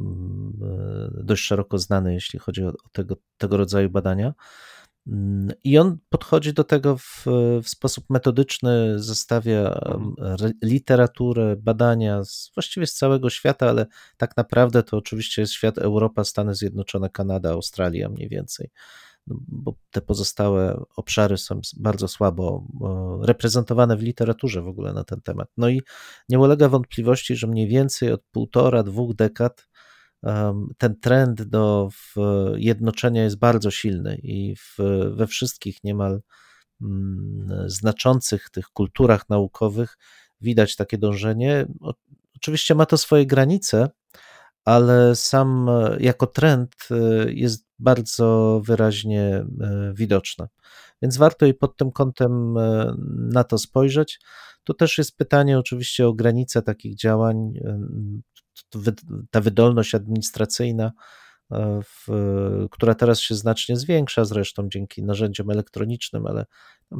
dość 1.24 1.44
szeroko 1.44 1.78
znany, 1.78 2.14
jeśli 2.14 2.38
chodzi 2.38 2.64
o 2.64 2.72
tego, 2.92 3.16
tego 3.38 3.56
rodzaju 3.56 3.90
badania. 3.90 4.34
Mm, 5.06 5.52
I 5.64 5.78
on 5.78 5.98
podchodzi 6.08 6.52
do 6.52 6.64
tego 6.64 6.96
w, 6.96 7.24
w 7.62 7.68
sposób 7.68 8.04
metodyczny, 8.10 9.02
zestawia 9.02 9.80
re- 10.18 10.52
literaturę, 10.62 11.56
badania 11.56 12.24
z, 12.24 12.50
właściwie 12.54 12.86
z 12.86 12.94
całego 12.94 13.30
świata, 13.30 13.68
ale 13.68 13.86
tak 14.16 14.36
naprawdę 14.36 14.82
to 14.82 14.96
oczywiście 14.96 15.42
jest 15.42 15.52
świat 15.52 15.78
Europa, 15.78 16.24
Stany 16.24 16.54
Zjednoczone, 16.54 17.10
Kanada, 17.10 17.50
Australia 17.50 18.08
mniej 18.08 18.28
więcej 18.28 18.70
bo 19.48 19.74
te 19.90 20.00
pozostałe 20.00 20.84
obszary 20.96 21.38
są 21.38 21.60
bardzo 21.76 22.08
słabo 22.08 22.66
e, 23.22 23.26
reprezentowane 23.26 23.96
w 23.96 24.02
literaturze 24.02 24.62
w 24.62 24.68
ogóle 24.68 24.92
na 24.92 25.04
ten 25.04 25.20
temat. 25.20 25.48
No 25.56 25.68
i 25.68 25.82
nie 26.28 26.38
ulega 26.38 26.68
wątpliwości, 26.68 27.36
że 27.36 27.46
mniej 27.46 27.68
więcej 27.68 28.12
od 28.12 28.22
półtora, 28.32 28.82
dwóch 28.82 29.14
dekad 29.14 29.70
ten 30.78 31.00
trend 31.00 31.42
do 31.42 31.88
jednoczenia 32.56 33.22
jest 33.22 33.38
bardzo 33.38 33.70
silny 33.70 34.20
i 34.22 34.56
w, 34.56 34.76
we 35.14 35.26
wszystkich 35.26 35.84
niemal 35.84 36.20
mm, 36.82 37.64
znaczących 37.66 38.50
tych 38.50 38.66
kulturach 38.66 39.28
naukowych 39.28 39.98
widać 40.40 40.76
takie 40.76 40.98
dążenie. 40.98 41.66
Oczywiście 42.36 42.74
ma 42.74 42.86
to 42.86 42.98
swoje 42.98 43.26
granice, 43.26 43.88
ale 44.64 45.16
sam 45.16 45.68
e, 45.68 45.96
jako 46.00 46.26
trend 46.26 46.74
e, 46.90 46.94
jest 47.32 47.66
bardzo 47.78 48.60
wyraźnie 48.64 49.22
e, 49.22 49.46
widoczny. 49.94 50.46
Więc 51.02 51.16
warto 51.16 51.46
i 51.46 51.54
pod 51.54 51.76
tym 51.76 51.92
kątem 51.92 52.54
na 53.32 53.44
to 53.44 53.58
spojrzeć. 53.58 54.20
Tu 54.64 54.74
też 54.74 54.98
jest 54.98 55.16
pytanie 55.16 55.58
oczywiście 55.58 56.06
o 56.06 56.14
granice 56.14 56.62
takich 56.62 56.96
działań, 56.96 57.52
ta 59.30 59.40
wydolność 59.40 59.94
administracyjna, 59.94 60.92
w, 61.84 62.08
która 62.70 62.94
teraz 62.94 63.20
się 63.20 63.34
znacznie 63.34 63.76
zwiększa 63.76 64.24
zresztą 64.24 64.68
dzięki 64.68 65.02
narzędziom 65.02 65.50
elektronicznym, 65.50 66.26
ale 66.26 66.46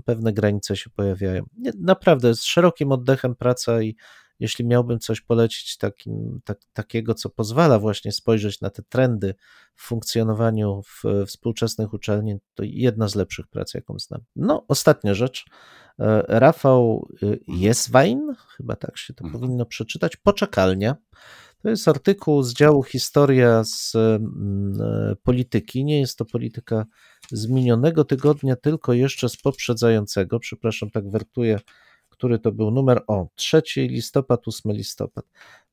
pewne 0.05 0.33
granice 0.33 0.77
się 0.77 0.91
pojawiają. 0.91 1.45
Naprawdę 1.81 2.35
z 2.35 2.45
szerokim 2.45 2.93
oddechem 2.93 3.35
praca 3.35 3.83
i 3.83 3.97
jeśli 4.41 4.65
miałbym 4.65 4.99
coś 4.99 5.21
polecić 5.21 5.79
takim, 5.79 6.41
tak, 6.45 6.59
takiego, 6.73 7.15
co 7.15 7.31
pozwala 7.31 7.79
właśnie 7.79 8.13
spojrzeć 8.13 8.61
na 8.61 8.71
te 8.71 8.83
trendy 8.83 9.35
w 9.75 9.83
funkcjonowaniu 9.83 10.83
w, 10.83 11.27
współczesnych 11.27 11.93
uczelni, 11.93 12.37
to 12.55 12.63
jedna 12.67 13.09
z 13.09 13.15
lepszych 13.15 13.47
prac, 13.47 13.75
jaką 13.75 13.99
znam. 13.99 14.21
No, 14.37 14.65
ostatnia 14.69 15.15
rzecz. 15.15 15.45
E, 15.99 16.25
Rafał 16.29 17.09
y, 17.23 17.41
Jeswein, 17.49 18.35
chyba 18.57 18.77
tak 18.77 18.99
się 18.99 19.15
to 19.15 19.25
Mhm. 19.25 19.41
powinno 19.41 19.67
przeczytać, 19.67 20.17
Poczekalnia. 20.17 20.97
To 21.63 21.69
jest 21.69 21.89
artykuł 21.89 22.43
z 22.43 22.55
działu 22.55 22.83
Historia 22.83 23.65
z 23.65 23.93
mm, 23.95 24.73
e, 24.83 25.17
polityki. 25.17 25.85
Nie 25.85 26.01
jest 26.01 26.19
to 26.19 26.25
polityka 26.25 26.87
z 27.31 27.47
minionego 27.47 28.05
tygodnia, 28.05 28.57
tylko 28.57 28.93
jeszcze 28.93 29.29
z 29.29 29.37
poprzedzającego. 29.37 30.41
Przepraszam, 30.41 30.91
tak 30.91 31.11
wertuję 31.11 31.59
który 32.21 32.39
to 32.39 32.53
był 32.53 32.71
numer 32.71 33.03
o 33.07 33.29
3 33.35 33.63
listopad, 33.77 34.49
8 34.49 34.73
listopad. 34.73 35.25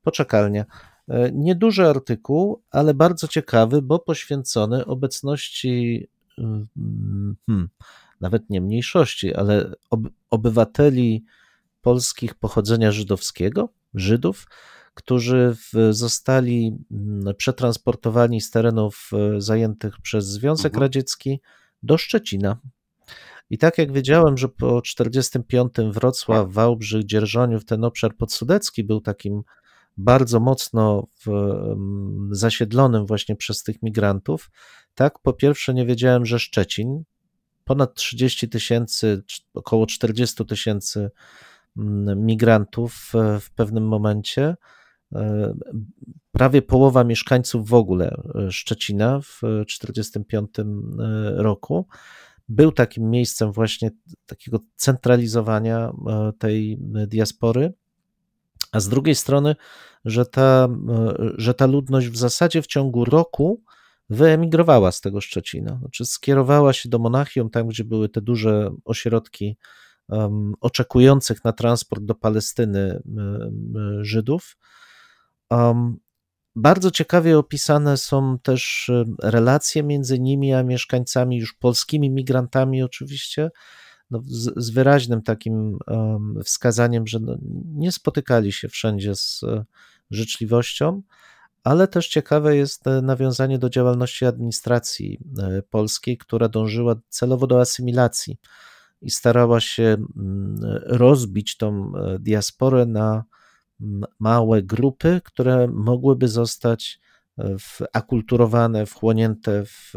Poczekalnia. 0.02 0.64
E, 1.08 1.32
Nieduży 1.32 1.86
artykuł, 1.86 2.62
ale 2.70 2.94
bardzo 2.94 3.28
ciekawy, 3.28 3.82
bo 3.82 3.98
poświęcony 3.98 4.86
obecności 4.86 6.06
mm, 6.38 6.66
hmm, 7.46 7.68
nawet 8.20 8.50
nie 8.50 8.60
mniejszości, 8.60 9.34
ale 9.34 9.74
ob, 9.90 10.00
obywateli 10.30 11.24
polskich 11.82 12.34
pochodzenia 12.34 12.92
żydowskiego, 12.92 13.68
Żydów, 13.94 14.46
którzy 14.94 15.56
w, 15.56 15.94
zostali 15.94 16.76
mm, 16.90 17.34
przetransportowani 17.36 18.40
z 18.40 18.50
terenów 18.50 19.10
e, 19.12 19.40
zajętych 19.40 20.00
przez 20.00 20.26
Związek 20.26 20.72
Mhm. 20.72 20.82
Radziecki 20.82 21.40
do 21.82 21.98
Szczecina. 21.98 22.56
I 23.50 23.58
tak 23.58 23.78
jak 23.78 23.92
wiedziałem, 23.92 24.38
że 24.38 24.48
po 24.48 24.82
45 24.82 25.72
Wrocław, 25.92 26.52
Wałbrzych, 26.52 27.04
Dzierżoniów, 27.04 27.64
ten 27.64 27.84
obszar 27.84 28.16
podsudecki 28.16 28.84
był 28.84 29.00
takim 29.00 29.42
bardzo 29.96 30.40
mocno 30.40 31.06
w, 31.24 31.28
em, 31.28 32.28
zasiedlonym 32.32 33.06
właśnie 33.06 33.36
przez 33.36 33.62
tych 33.62 33.82
migrantów, 33.82 34.50
tak 34.94 35.18
po 35.18 35.32
pierwsze 35.32 35.74
nie 35.74 35.86
wiedziałem, 35.86 36.26
że 36.26 36.38
Szczecin, 36.38 37.04
ponad 37.64 37.94
30 37.94 38.48
tysięcy, 38.48 39.22
około 39.54 39.86
40 39.86 40.46
tysięcy 40.46 41.10
mm, 41.76 42.24
migrantów 42.26 43.12
e, 43.14 43.40
w 43.40 43.50
pewnym 43.50 43.88
momencie, 43.88 44.56
e, 45.14 45.54
prawie 46.32 46.62
połowa 46.62 47.04
mieszkańców 47.04 47.68
w 47.68 47.74
ogóle 47.74 48.22
e, 48.34 48.52
Szczecina 48.52 49.20
w 49.20 49.40
45 49.66 50.50
roku, 51.36 51.86
był 52.48 52.72
takim 52.72 53.10
miejscem 53.10 53.52
właśnie 53.52 53.90
takiego 54.26 54.58
centralizowania 54.76 55.92
e, 56.08 56.32
tej 56.38 56.78
diaspory, 57.06 57.72
a 58.72 58.80
z 58.80 58.88
drugiej 58.88 59.14
strony, 59.14 59.56
że 60.04 60.26
ta, 60.26 60.68
e, 60.88 61.14
że 61.36 61.54
ta 61.54 61.66
ludność 61.66 62.08
w 62.08 62.16
zasadzie 62.16 62.62
w 62.62 62.66
ciągu 62.66 63.04
roku 63.04 63.62
wyemigrowała 64.10 64.92
z 64.92 65.00
tego 65.00 65.20
Szczecina, 65.20 65.78
znaczy 65.80 66.06
skierowała 66.06 66.72
się 66.72 66.88
do 66.88 66.98
Monachium, 66.98 67.50
tam 67.50 67.68
gdzie 67.68 67.84
były 67.84 68.08
te 68.08 68.20
duże 68.20 68.70
ośrodki 68.84 69.56
um, 70.08 70.54
oczekujących 70.60 71.44
na 71.44 71.52
transport 71.52 72.02
do 72.02 72.14
Palestyny 72.14 73.02
um, 73.06 74.04
Żydów. 74.04 74.56
Um, 75.50 75.96
bardzo 76.58 76.90
ciekawie 76.90 77.38
opisane 77.38 77.96
są 77.96 78.38
też 78.38 78.88
e, 78.88 79.04
relacje 79.22 79.82
między 79.82 80.18
nimi 80.18 80.54
a 80.54 80.62
mieszkańcami, 80.62 81.38
już 81.38 81.52
polskimi 81.52 82.10
migrantami, 82.10 82.82
oczywiście, 82.82 83.50
no, 84.10 84.22
z, 84.26 84.52
z, 84.56 84.70
wyraźnym 84.70 85.22
takim 85.22 85.78
wskazaniem, 86.44 87.06
że 87.06 87.20
no, 87.20 87.36
nie 87.74 87.92
spotykali 87.92 88.52
się 88.52 88.68
wszędzie 88.68 89.14
z 89.14 89.40
e, 89.42 89.64
życzliwością, 90.10 91.02
ale 91.64 91.88
też 91.88 92.08
ciekawe 92.08 92.56
jest 92.56 92.86
e, 92.86 93.02
nawiązanie 93.02 93.58
do 93.58 93.70
działalności 93.70 94.26
administracji 94.26 95.20
polskiej, 95.70 96.18
która 96.18 96.48
dążyła 96.48 96.96
celowo 97.08 97.46
do 97.46 97.60
asymilacji 97.60 98.38
i 99.02 99.10
starała 99.10 99.60
się 99.60 99.84
mm, 99.84 100.60
rozbić 100.86 101.56
tą 101.56 101.92
diasporę 102.20 102.86
na 102.86 103.24
małe 104.18 104.62
grupy, 104.62 105.20
które 105.24 105.68
mogłyby 105.68 106.28
zostać 106.28 107.00
e, 107.38 107.58
w- 107.58 107.80
akulturowane, 107.92 108.86
wchłonięte 108.86 109.64
w, 109.66 109.92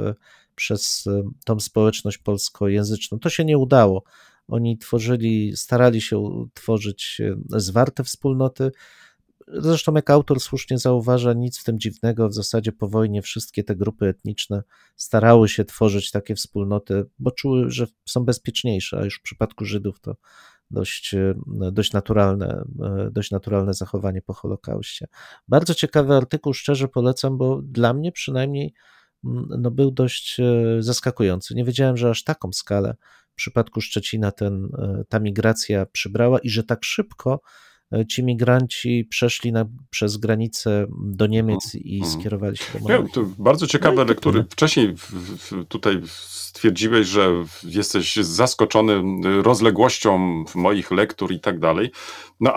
przez 0.56 1.08
e, 1.08 1.24
tą 1.46 1.60
społeczność 1.60 2.18
polskojęzyczną. 2.18 3.20
To 3.20 3.30
się 3.30 3.46
nie 3.46 3.58
udało. 3.58 4.04
Oni 4.48 4.78
tworzyli, 4.78 5.58
starali 5.58 6.02
się 6.02 6.48
tworzyć 6.54 7.22
e, 7.54 7.60
zwarte 7.60 8.04
wspólnoty. 8.04 8.72
Zresztą, 9.48 9.94
jak 9.94 10.10
autor 10.10 10.40
słusznie 10.40 10.78
zauważa, 10.78 11.34
nic 11.34 11.60
w 11.60 11.64
tym 11.64 11.80
dziwnego. 11.80 12.30
W 12.30 12.34
zasadzie 12.34 12.72
po 12.72 12.88
wojnie 12.88 13.22
wszystkie 13.22 13.64
te 13.64 13.76
grupy 13.76 14.08
etniczne 14.08 14.64
starały 14.96 15.50
się 15.50 15.66
tworzyć 15.66 16.12
takie 16.12 16.36
wspólnoty, 16.36 17.06
bo 17.20 17.32
czuły, 17.32 17.72
że 17.72 17.88
są 18.06 18.26
bezpieczniejsze, 18.26 19.00
a 19.00 19.06
już 19.06 19.20
w 19.20 19.22
przypadku 19.22 19.66
Żydów 19.66 20.00
to 20.00 20.16
dość, 20.72 21.14
e, 21.14 21.34
dość, 21.72 21.94
naturalne, 21.94 22.64
e, 22.84 23.12
dość 23.12 23.32
naturalne 23.32 23.74
zachowanie 23.74 24.22
po 24.22 24.34
Holokauście. 24.34 25.08
Bardzo 25.48 25.74
ciekawy 25.76 26.16
artykuł, 26.16 26.54
szczerze 26.54 26.88
polecam, 26.88 27.38
bo 27.38 27.62
dla 27.62 27.94
mnie 27.94 28.12
przynajmniej 28.12 28.74
mm, 29.26 29.48
no, 29.60 29.72
był 29.72 29.92
dość 29.92 30.40
e, 30.40 30.44
zaskakujący. 30.80 31.56
Nie 31.56 31.66
wiedziałem, 31.66 31.98
że 31.98 32.10
aż 32.10 32.24
taką 32.24 32.54
skalę 32.54 32.96
w 33.32 33.36
przypadku 33.36 33.82
Szczecina 33.82 34.32
ten, 34.32 34.70
ta 35.10 35.20
migracja 35.20 35.86
przybrała 35.86 36.40
i 36.40 36.50
że 36.50 36.64
tak 36.64 36.84
szybko 36.84 37.42
ci 38.10 38.24
migranci 38.24 39.06
przeszli 39.10 39.52
na, 39.52 39.66
przez 39.90 40.18
granicę 40.18 40.86
do 41.02 41.28
Niemiec 41.28 41.76
i 41.76 41.96
Mhm. 42.02 42.20
skierowali 42.20 42.58
się 42.58 42.64
do 42.74 42.80
Monarchii. 42.80 43.12
to 43.14 43.24
bardzo 43.38 43.68
ciekawe 43.68 43.96
No 43.96 44.04
lektury. 44.04 44.46
Wcześniej 44.50 44.96
w, 44.98 45.12
w, 45.12 45.66
tutaj 45.68 46.02
stwierdziłeś, 46.06 47.08
że 47.08 47.32
jesteś 47.64 48.16
zaskoczony 48.16 49.02
rozległością 49.42 50.44
moich 50.56 50.92
lektur 50.92 51.32
i 51.32 51.40
tak 51.40 51.60
dalej. 51.60 51.92
No, 52.42 52.54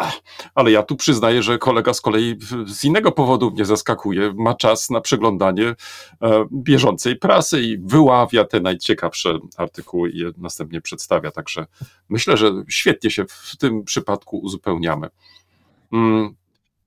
ale 0.55 0.71
ja 0.71 0.83
tu 0.83 0.97
przyznaję, 0.97 1.43
że 1.43 1.59
kolega 1.59 1.95
z 1.95 2.01
kolei 2.01 2.39
z 2.67 2.85
innego 2.85 3.13
powodu 3.13 3.51
mnie 3.51 3.65
zaskakuje. 3.65 4.33
Ma 4.37 4.55
czas 4.55 4.91
na 4.91 5.01
przeglądanie 5.01 5.75
e, 6.23 6.47
bieżącej 6.53 7.17
prasy 7.17 7.63
i 7.63 7.79
wyławia 7.79 8.45
te 8.45 8.61
najciekawsze 8.61 9.39
artykuły 9.57 10.11
i 10.11 10.19
je 10.19 10.31
następnie 10.37 10.81
przedstawia. 10.81 11.31
Także 11.31 11.67
myślę, 12.09 12.37
że 12.37 12.53
świetnie 12.69 13.11
się 13.11 13.25
w 13.29 13.57
tym 13.57 13.85
przypadku 13.85 14.39
uzupełniamy. 14.39 15.09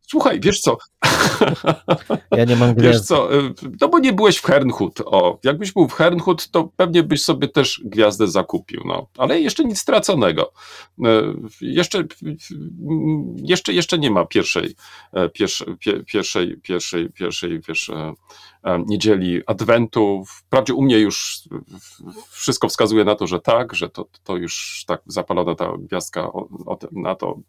Słuchaj, 0.10 0.40
wiesz 0.40 0.60
co? 0.60 0.78
Ja 2.38 2.46
nie 2.46 2.56
mam 2.56 2.70
Wiesz 2.76 2.78
gwiazdy. 2.84 3.08
co, 3.08 3.36
y, 3.40 3.54
no 3.82 3.88
bo 3.90 4.00
nie 4.00 4.14
byłeś 4.14 4.38
w 4.38 4.46
Hernhut. 4.46 5.02
O, 5.06 5.40
jakbyś 5.44 5.72
był 5.72 5.88
w 5.88 5.94
Hernhut, 5.94 6.48
to 6.52 6.70
pewnie 6.76 7.04
byś 7.04 7.24
sobie 7.24 7.48
też 7.48 7.82
gwiazdę 7.86 8.28
zakupił, 8.28 8.82
no. 8.86 9.08
Ale 9.18 9.40
jeszcze 9.42 9.64
nic 9.64 9.80
straconego. 9.80 10.52
Y, 11.00 11.04
Jeszcze, 11.62 12.04
jeszcze, 13.44 13.74
jeszcze 13.74 13.98
nie 14.00 14.12
ma 14.12 14.26
pierwszej, 14.26 14.76
pierwszej, 15.34 15.68
pie- 15.68 16.04
pierwszej, 16.06 16.58
pierwszej, 16.64 17.10
pierwszej, 17.10 17.60
wiesz, 17.68 17.90
e, 17.90 18.14
niedzieli 18.88 19.42
Adwentu. 19.46 20.24
Wprawdzie 20.28 20.74
u 20.74 20.82
mnie 20.82 21.00
już 21.00 21.42
wszystko 22.30 22.70
wskazuje 22.70 23.04
na 23.04 23.16
to, 23.16 23.28
że 23.28 23.40
tak, 23.40 23.76
że 23.76 23.90
to, 23.90 24.08
to 24.24 24.38
już 24.38 24.84
tak 24.88 25.02
zapalona 25.06 25.56
ta 25.56 25.74
gwiazdka 25.80 26.24
o, 26.34 26.48
o, 26.66 26.78
na 26.92 27.16
to 27.16 27.40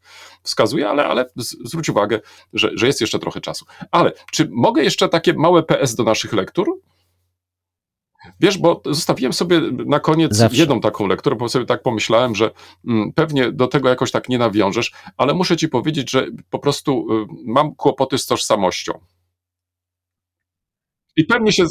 wskazuje, 0.43 0.89
ale, 0.89 1.07
ale 1.07 1.27
zwróć 1.37 1.89
uwagę, 1.89 2.21
że, 2.53 2.71
że 2.75 2.87
jest 2.87 3.01
jeszcze 3.01 3.19
trochę 3.19 3.41
czasu. 3.41 3.65
Ale 3.91 4.13
czy 4.33 4.49
mogę 4.53 4.85
jeszcze 4.85 5.09
takie 5.09 5.35
małe 5.35 5.63
PS 5.63 5.95
do 5.95 6.05
naszych 6.05 6.33
lektur? 6.33 6.81
Wiesz, 8.41 8.59
bo 8.59 8.83
zostawiłem 8.87 9.33
sobie 9.33 9.61
na 9.87 10.01
koniec 10.01 10.37
Zawsze. 10.37 10.59
jedną 10.59 10.81
taką 10.81 11.07
lekturę, 11.07 11.37
bo 11.37 11.49
sobie 11.49 11.67
tak 11.67 11.83
pomyślałem, 11.83 12.35
że 12.35 12.51
mm, 12.87 13.13
pewnie 13.13 13.53
do 13.53 13.67
tego 13.67 13.89
jakoś 13.89 14.11
tak 14.11 14.29
nie 14.29 14.39
nawiążesz, 14.39 14.93
ale 15.17 15.35
muszę 15.35 15.57
ci 15.57 15.69
powiedzieć, 15.69 16.11
że 16.11 16.27
po 16.51 16.59
prostu 16.59 17.07
y, 17.23 17.27
mam 17.47 17.75
kłopoty 17.75 18.19
z 18.19 18.27
tożsamością. 18.27 18.93
I 21.19 21.25
pewnie 21.25 21.53
się. 21.53 21.65
w- 21.65 21.69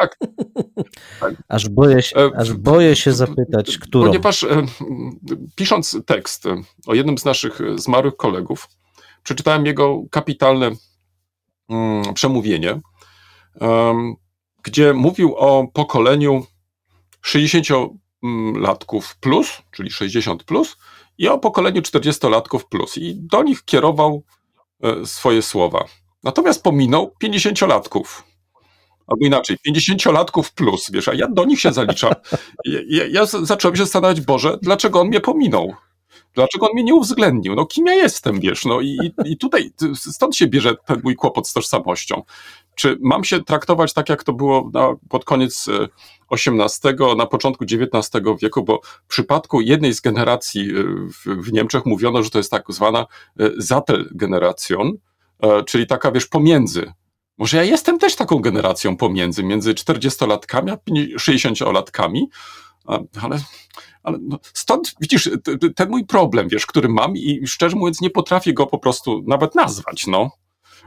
Tak, 0.00 0.18
Aż 1.48 1.68
boję 1.68 2.02
się, 2.02 2.16
E, 2.16 2.30
aż 2.36 2.52
boję 2.52 2.96
się 2.96 3.12
zapytać, 3.12 3.78
którą. 3.78 4.06
Ponieważ 4.06 4.44
e, 4.44 4.66
pisząc 5.56 5.96
tekst 6.06 6.46
e, 6.46 6.62
o 6.86 6.94
jednym 6.94 7.18
z 7.18 7.24
naszych 7.24 7.58
zmarłych 7.76 8.16
kolegów, 8.16 8.68
przeczytałem 9.22 9.66
jego 9.66 10.02
kapitalne 10.10 10.70
mm, 11.68 12.14
przemówienie, 12.14 12.80
em, 13.60 14.14
gdzie 14.62 14.92
mówił 14.92 15.34
o 15.36 15.68
pokoleniu 15.74 16.46
60-latków 17.26 19.02
plus, 19.20 19.62
czyli 19.70 19.90
60 19.90 20.44
plus, 20.44 20.76
i 21.18 21.28
o 21.28 21.38
pokoleniu 21.38 21.80
40-latków 21.82 22.60
plus. 22.70 22.98
I 22.98 23.14
do 23.16 23.42
nich 23.42 23.64
kierował 23.64 24.22
swoje 25.04 25.42
słowa. 25.42 25.84
Natomiast 26.22 26.62
pominął 26.62 27.14
50-latków. 27.24 28.22
Albo 29.06 29.26
inaczej, 29.26 29.56
50-latków 29.68 30.52
plus, 30.54 30.90
wiesz, 30.90 31.08
a 31.08 31.14
ja 31.14 31.28
do 31.28 31.44
nich 31.44 31.60
się 31.60 31.72
zaliczam. 31.72 32.12
Ja, 32.64 33.06
ja, 33.06 33.26
zacząłem 33.26 33.76
się 33.76 33.82
zastanawiać, 33.82 34.20
Boże, 34.20 34.58
dlaczego 34.62 35.00
on 35.00 35.08
mnie 35.08 35.20
pominął? 35.20 35.74
Dlaczego 36.34 36.66
on 36.66 36.72
mnie 36.74 36.84
nie 36.84 36.94
uwzględnił? 36.94 37.54
No 37.54 37.66
kim 37.66 37.86
ja 37.86 37.94
jestem, 37.94 38.40
wiesz? 38.40 38.64
No 38.64 38.80
i, 38.80 39.12
i, 39.24 39.36
tutaj 39.36 39.70
stąd 39.94 40.36
się 40.36 40.46
bierze 40.46 40.74
ten 40.86 41.00
mój 41.04 41.16
kłopot 41.16 41.48
z 41.48 41.52
tożsamością. 41.52 42.22
Czy 42.74 42.98
mam 43.00 43.24
się 43.24 43.44
traktować 43.44 43.92
tak, 43.92 44.08
jak 44.08 44.24
to 44.24 44.32
było 44.32 44.70
na, 44.74 44.94
pod 45.08 45.24
koniec 45.24 45.66
XVIII, 46.30 47.16
na 47.16 47.26
początku 47.26 47.64
XIX 47.64 48.24
wieku, 48.42 48.64
bo 48.64 48.80
w 48.82 49.08
przypadku 49.08 49.60
jednej 49.60 49.94
z 49.94 50.00
generacji 50.00 50.70
e, 50.70 50.82
w, 51.08 51.44
w 51.44 51.52
Niemczech 51.52 51.86
mówiono, 51.86 52.22
że 52.22 52.30
to 52.30 52.38
jest 52.38 52.50
tak 52.50 52.64
zwana 52.68 53.06
Sattelgeneration, 53.60 54.88
e, 54.88 55.07
czyli 55.66 55.86
taka, 55.86 56.12
wiesz, 56.12 56.26
pomiędzy. 56.26 56.92
Może 57.38 57.56
ja 57.56 57.64
jestem 57.64 57.98
też 57.98 58.16
taką 58.16 58.38
generacją 58.38 58.96
pomiędzy, 58.96 59.42
między 59.42 59.74
40-latkami 59.74 60.70
a 60.70 60.76
60-latkami, 61.18 62.20
a- 62.86 62.98
ale, 63.22 63.38
ale 64.02 64.18
no, 64.20 64.38
stąd 64.42 64.94
widzisz 65.00 65.30
ten 65.76 65.90
mój 65.90 66.06
problem, 66.06 66.48
wiesz, 66.48 66.66
który 66.66 66.88
mam 66.88 67.16
i 67.16 67.46
szczerze 67.46 67.76
mówiąc 67.76 68.00
nie 68.00 68.10
potrafię 68.10 68.52
go 68.52 68.66
po 68.66 68.78
prostu 68.78 69.24
nawet 69.26 69.54
nazwać, 69.54 70.06
no. 70.06 70.30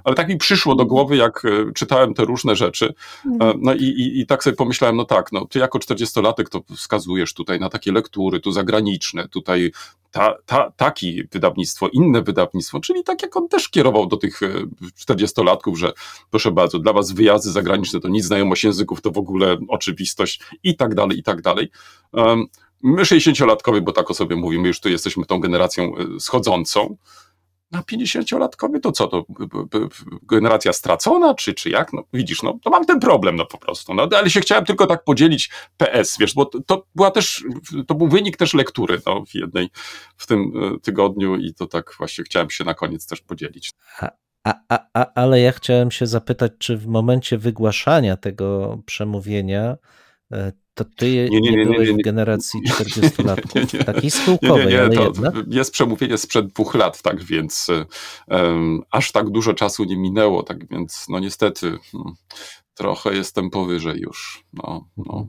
Ale 0.04 0.16
tak 0.16 0.30
mi 0.30 0.38
przyszło 0.38 0.76
do 0.76 0.86
głowy, 0.86 1.18
jak 1.18 1.46
e, 1.46 1.74
czytałem 1.74 2.14
te 2.14 2.26
różne 2.26 2.56
rzeczy. 2.56 2.94
E, 3.42 3.54
No 3.58 3.74
i, 3.74 3.84
i, 3.84 4.20
i 4.20 4.26
tak 4.26 4.44
sobie 4.44 4.56
pomyślałem, 4.56 4.96
no 4.98 5.06
tak, 5.06 5.32
no 5.32 5.46
ty 5.46 5.60
jako 5.60 5.80
40-latek 5.80 6.50
to 6.50 6.62
wskazujesz 6.76 7.34
tutaj 7.34 7.60
na 7.60 7.70
takie 7.70 7.92
lektury, 7.92 8.40
tu 8.40 8.52
zagraniczne, 8.52 9.28
tutaj 9.28 9.72
ta, 10.12 10.36
ta, 10.46 10.72
taki 10.72 11.24
wydawnictwo, 11.32 11.88
inne 11.88 12.22
wydawnictwo, 12.22 12.80
czyli 12.80 13.04
tak 13.04 13.22
jak 13.22 13.38
on 13.38 13.48
też 13.48 13.70
kierował 13.70 14.08
do 14.08 14.18
tych 14.18 14.44
e, 14.44 14.48
40-latków, 15.14 15.76
że 15.76 15.94
proszę 16.30 16.52
bardzo, 16.52 16.80
dla 16.80 16.94
was 16.94 17.12
wyjazdy 17.12 17.52
zagraniczne 17.52 18.00
to 18.00 18.08
nic, 18.08 18.26
znajomość 18.26 18.64
języków 18.64 19.02
to 19.02 19.12
w 19.12 19.18
ogóle 19.18 19.58
oczywistość 19.68 20.42
i 20.64 20.76
tak 20.76 20.96
dalej, 20.96 21.20
i 21.20 21.24
tak 21.24 21.42
dalej. 21.42 21.72
My 22.84 23.02
60-latkowie, 23.02 23.82
bo 23.82 23.92
tak 23.92 24.12
o 24.12 24.14
sobie 24.14 24.36
mówimy, 24.36 24.68
już 24.68 24.80
tu 24.80 24.90
jesteśmy 24.90 25.26
tą 25.26 25.40
generacją 25.40 25.98
e, 25.98 26.20
schodzącą, 26.20 26.98
na 27.72 27.82
50-latkowie 27.82 28.80
to 28.80 28.92
co, 28.92 29.08
to 29.08 29.26
generacja 30.24 30.74
stracona, 30.74 31.36
czy, 31.36 31.54
czy 31.54 31.70
jak? 31.70 31.94
No 31.94 32.04
widzisz, 32.14 32.44
no 32.44 32.60
to 32.64 32.70
mam 32.70 32.86
ten 32.86 33.00
problem 33.00 33.36
no 33.36 33.46
po 33.46 33.58
prostu, 33.58 33.94
no 33.94 34.08
ale 34.18 34.30
się 34.30 34.42
chciałem 34.42 34.66
tylko 34.66 34.88
tak 34.88 35.04
podzielić 35.04 35.50
PS, 35.78 36.18
wiesz, 36.20 36.34
bo 36.34 36.46
to, 36.46 36.60
to 36.62 36.86
była 36.96 37.12
też, 37.12 37.44
to 37.88 37.96
był 37.96 38.08
wynik 38.08 38.38
też 38.38 38.54
lektury, 38.54 39.02
no 39.06 39.26
w 39.26 39.36
jednej, 39.36 39.70
w 40.18 40.28
tym 40.28 40.52
e, 40.76 40.80
tygodniu 40.80 41.36
i 41.36 41.54
to 41.54 41.68
tak 41.68 41.96
właśnie 41.98 42.24
chciałem 42.24 42.50
się 42.50 42.64
na 42.64 42.74
koniec 42.74 43.08
też 43.08 43.22
podzielić. 43.22 43.72
A, 44.44 44.54
a, 44.70 44.80
a, 44.94 45.14
ale 45.16 45.42
ja 45.42 45.52
chciałem 45.52 45.92
się 45.92 46.08
zapytać, 46.08 46.52
czy 46.60 46.78
w 46.78 46.88
momencie 46.88 47.38
wygłaszania 47.38 48.18
tego 48.18 48.78
przemówienia 48.86 49.78
e, 50.32 50.52
to 50.74 50.86
ty 50.86 51.12
nie, 51.12 51.30
Nie, 51.30 51.42
nie, 51.42 51.52
nie, 51.58 51.66
byłeś 51.66 51.88
nie, 51.90 51.94
nie. 51.96 52.02
w 52.02 52.06
generacji 52.06 52.62
40-latków, 52.72 53.56
Nie, 53.74 53.80
nie. 53.80 53.86
takiej 53.86 54.04
Nie, 54.04 54.12
schyłkowej, 54.12 54.66
nie, 54.66 54.72
nie, 54.72 54.80
ale 54.82 54.90
to 54.96 55.04
jednak. 55.04 55.34
jest 55.48 55.72
przemówienie 55.72 56.18
sprzed 56.18 56.48
dwóch 56.48 56.76
lat, 56.76 57.02
tak 57.02 57.24
więc 57.24 57.68
em, 58.28 58.82
aż 58.92 59.12
tak 59.12 59.30
dużo 59.30 59.54
czasu 59.54 59.84
nie 59.84 59.98
minęło, 59.98 60.44
tak 60.44 60.68
więc 60.70 61.06
no 61.10 61.20
niestety 61.20 61.78
hmm, 61.92 62.14
trochę 62.74 63.14
jestem 63.16 63.50
powyżej 63.50 64.00
już, 64.00 64.44
no, 64.54 64.88
no. 64.98 65.28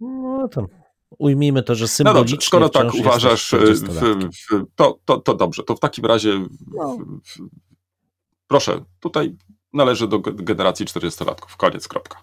No 0.00 0.48
to 0.48 0.66
ujmijmy 1.18 1.62
to, 1.62 1.74
że 1.74 1.84
No 1.84 1.88
symbolicznie 1.88 2.34
dobrze, 2.34 2.46
skoro 2.46 2.68
tak 2.68 2.94
uważasz, 2.94 3.54
e, 3.54 3.58
w, 3.58 3.60
40-latkiem. 3.62 4.28
w, 4.32 4.64
to, 4.74 4.98
to, 5.04 5.20
to 5.20 5.34
dobrze. 5.34 5.62
To 5.62 5.74
w 5.76 5.80
takim 5.80 6.04
razie, 6.06 6.32
w, 6.38 6.48
No. 6.74 6.96
w, 7.24 7.48
proszę, 8.46 8.84
tutaj 9.00 9.36
należy 9.72 10.08
do 10.08 10.18
ge- 10.18 10.44
generacji 10.44 10.86
40-latków. 10.86 11.56
Koniec, 11.56 11.88
kropka. 11.88 12.22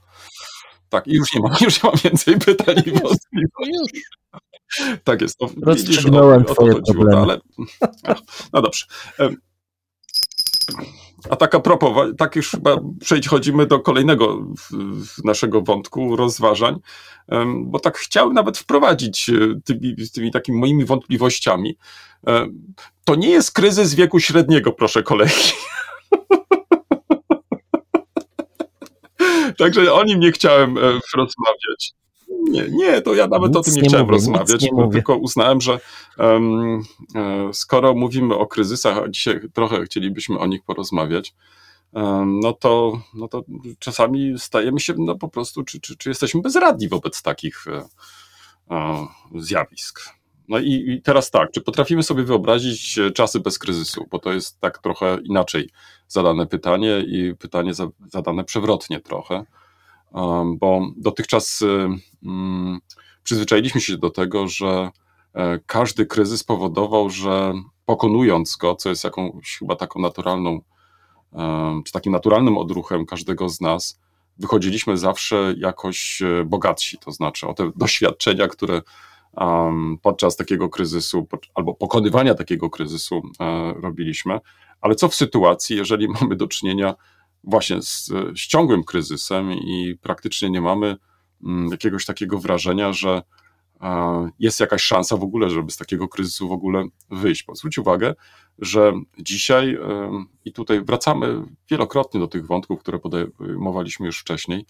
Tak, 0.94 1.08
i 1.08 1.14
już 1.14 1.34
nie 1.36 1.42
mam, 1.42 1.52
już 1.62 1.84
nie 1.84 1.90
mam 1.90 2.00
więcej 2.04 2.40
pytań 2.40 2.76
i 2.86 2.92
wątpliwości. 2.92 4.02
Tak 5.04 5.22
jest. 5.22 5.38
To, 5.38 5.48
widzisz, 5.48 5.64
Rozstrzygnąłem 5.66 6.42
o- 6.42 6.44
o 6.44 6.48
to 6.48 6.54
twoje 6.54 6.74
problemy. 6.74 7.12
No, 7.16 7.22
ale, 7.22 7.40
no 8.54 8.62
dobrze. 8.62 8.86
A 11.30 11.36
tak 11.36 11.56
a 11.56 11.60
propos, 11.60 12.08
tak 12.18 12.36
już 12.36 12.50
chyba 12.52 12.78
przechodzimy 13.00 13.66
do 13.66 13.80
kolejnego 13.80 14.48
naszego 15.24 15.62
wątku 15.62 16.16
rozważań, 16.16 16.80
bo 17.66 17.80
tak 17.80 17.98
chciałem 17.98 18.34
nawet 18.34 18.58
wprowadzić 18.58 19.30
e, 19.30 19.34
tymi, 19.66 19.96
tymi 20.14 20.32
takimi 20.32 20.58
moimi 20.58 20.86
wątpliwościami. 20.86 21.78
To 23.06 23.16
nie 23.16 23.30
jest 23.30 23.52
kryzys 23.52 23.94
wieku 23.94 24.20
średniego, 24.20 24.72
proszę 24.72 25.04
kolegi. 25.04 25.34
Także 29.58 29.94
o 29.94 30.04
nim 30.04 30.20
nie 30.20 30.32
chciałem 30.32 30.78
e, 30.78 30.82
rozmawiać. 31.16 31.94
Nie, 32.50 32.70
nie, 32.70 33.02
to 33.02 33.16
ja 33.16 33.28
nawet 33.28 33.50
Nic 33.50 33.58
o 33.58 33.62
tym 33.62 33.74
nie, 33.74 33.82
nie 33.82 33.88
chciałem 33.88 34.06
mówię, 34.06 34.18
rozmawiać, 34.18 34.66
tylko 34.92 35.16
uznałem, 35.16 35.62
że 35.62 35.80
e, 36.20 36.40
skoro 37.54 37.94
mówimy 37.94 38.36
o 38.36 38.48
kryzysach, 38.48 38.98
a 38.98 39.10
dzisiaj 39.10 39.40
trochę 39.54 39.84
chcielibyśmy 39.84 40.40
o 40.40 40.48
nich 40.48 40.64
porozmawiać, 40.64 41.36
em, 41.94 42.40
no 42.40 42.54
to, 42.54 43.02
no 43.14 43.28
to 43.28 43.44
czasami 43.80 44.40
stajemy 44.40 44.80
się 44.80 44.94
no 44.98 45.16
po 45.16 45.30
prostu, 45.30 45.64
czy, 45.64 45.80
czy, 45.80 45.98
czy 45.98 46.10
jesteśmy 46.10 46.42
bezradni 46.42 46.90
wobec 46.90 47.22
takich 47.22 47.66
e, 47.68 49.08
zjawisk. 49.36 50.02
No 50.48 50.60
i, 50.60 50.72
i 50.72 51.02
teraz 51.02 51.32
tak, 51.32 51.52
czy 51.52 51.62
potrafimy 51.62 52.04
sobie 52.04 52.24
wyobrazić 52.24 52.98
e, 52.98 53.12
czasy 53.12 53.40
bez 53.40 53.60
kryzysu? 53.60 54.08
Bo 54.12 54.20
to 54.20 54.34
jest 54.34 54.60
tak 54.60 54.78
trochę 54.78 55.18
inaczej 55.24 55.70
zadane 56.08 56.48
pytanie 56.48 57.04
i 57.08 57.36
pytanie 57.36 57.74
za, 57.74 57.88
zadane 58.12 58.44
przewrotnie 58.44 59.00
trochę, 59.00 59.46
bo 60.56 60.82
dotychczas 60.98 61.62
y, 61.62 61.88
mm, 62.24 62.80
przyzwyczailiśmy 63.24 63.82
się 63.82 63.98
do 63.98 64.10
tego, 64.10 64.48
że 64.48 64.90
e, 65.34 65.60
każdy 65.66 66.06
kryzys 66.06 66.44
powodował, 66.44 67.10
że 67.10 67.54
pokonując 67.86 68.56
go, 68.56 68.76
co 68.76 68.90
jest 68.90 69.04
jakąś 69.04 69.58
chyba 69.60 69.76
taką 69.76 70.02
naturalną, 70.02 70.62
czy 71.86 71.92
takim 71.92 72.12
naturalnym 72.12 72.58
odruchem 72.58 73.06
każdego 73.06 73.50
z 73.50 73.62
nas, 73.62 74.00
wychodziliśmy 74.38 74.98
zawsze 74.98 75.54
jakoś 75.58 76.22
e, 76.22 76.44
bogatsi, 76.46 76.98
to 76.98 77.12
znaczy 77.12 77.48
o 77.48 77.54
te 77.54 77.72
doświadczenia, 77.76 78.48
które 78.48 78.82
um, 79.38 79.98
podczas 80.02 80.36
takiego 80.36 80.70
kryzysu 80.70 81.28
albo 81.56 81.74
pokonywania 81.74 82.36
takiego 82.36 82.70
kryzysu 82.70 83.22
e, 83.40 83.74
robiliśmy. 83.74 84.40
Ale 84.82 84.96
co 84.96 85.08
w 85.10 85.16
sytuacji, 85.16 85.78
jeżeli 85.78 86.08
mamy 86.22 86.36
do 86.36 86.48
czynienia 86.48 86.96
właśnie 87.44 87.82
z, 87.82 88.06
z 88.36 88.48
ciągłym 88.48 88.84
kryzysem 88.84 89.52
i 89.52 89.98
praktycznie 90.02 90.50
nie 90.50 90.62
mamy 90.62 90.96
mm, 91.44 91.72
jakiegoś 91.72 92.06
takiego 92.06 92.40
wrażenia, 92.40 92.94
że 92.94 93.22
e, 93.82 94.30
jest 94.40 94.60
jakaś 94.60 94.82
szansa 94.82 95.18
w 95.18 95.24
ogóle, 95.24 95.50
żeby 95.50 95.72
z 95.72 95.78
takiego 95.78 96.08
kryzysu 96.08 96.50
w 96.50 96.52
ogóle 96.52 96.86
wyjść. 97.10 97.46
Bo 97.46 97.56
zwróć 97.56 97.78
uwagę, 97.78 98.14
że 98.60 98.94
dzisiaj, 99.20 99.76
em, 99.76 100.26
i 100.46 100.54
tutaj 100.54 100.86
wracamy 100.86 101.44
wielokrotnie 101.70 102.20
do 102.20 102.28
tych 102.28 102.48
wątków, 102.48 102.80
które 102.80 103.00
podejmowaliśmy 103.00 104.06
już 104.06 104.20
wcześniej, 104.20 104.66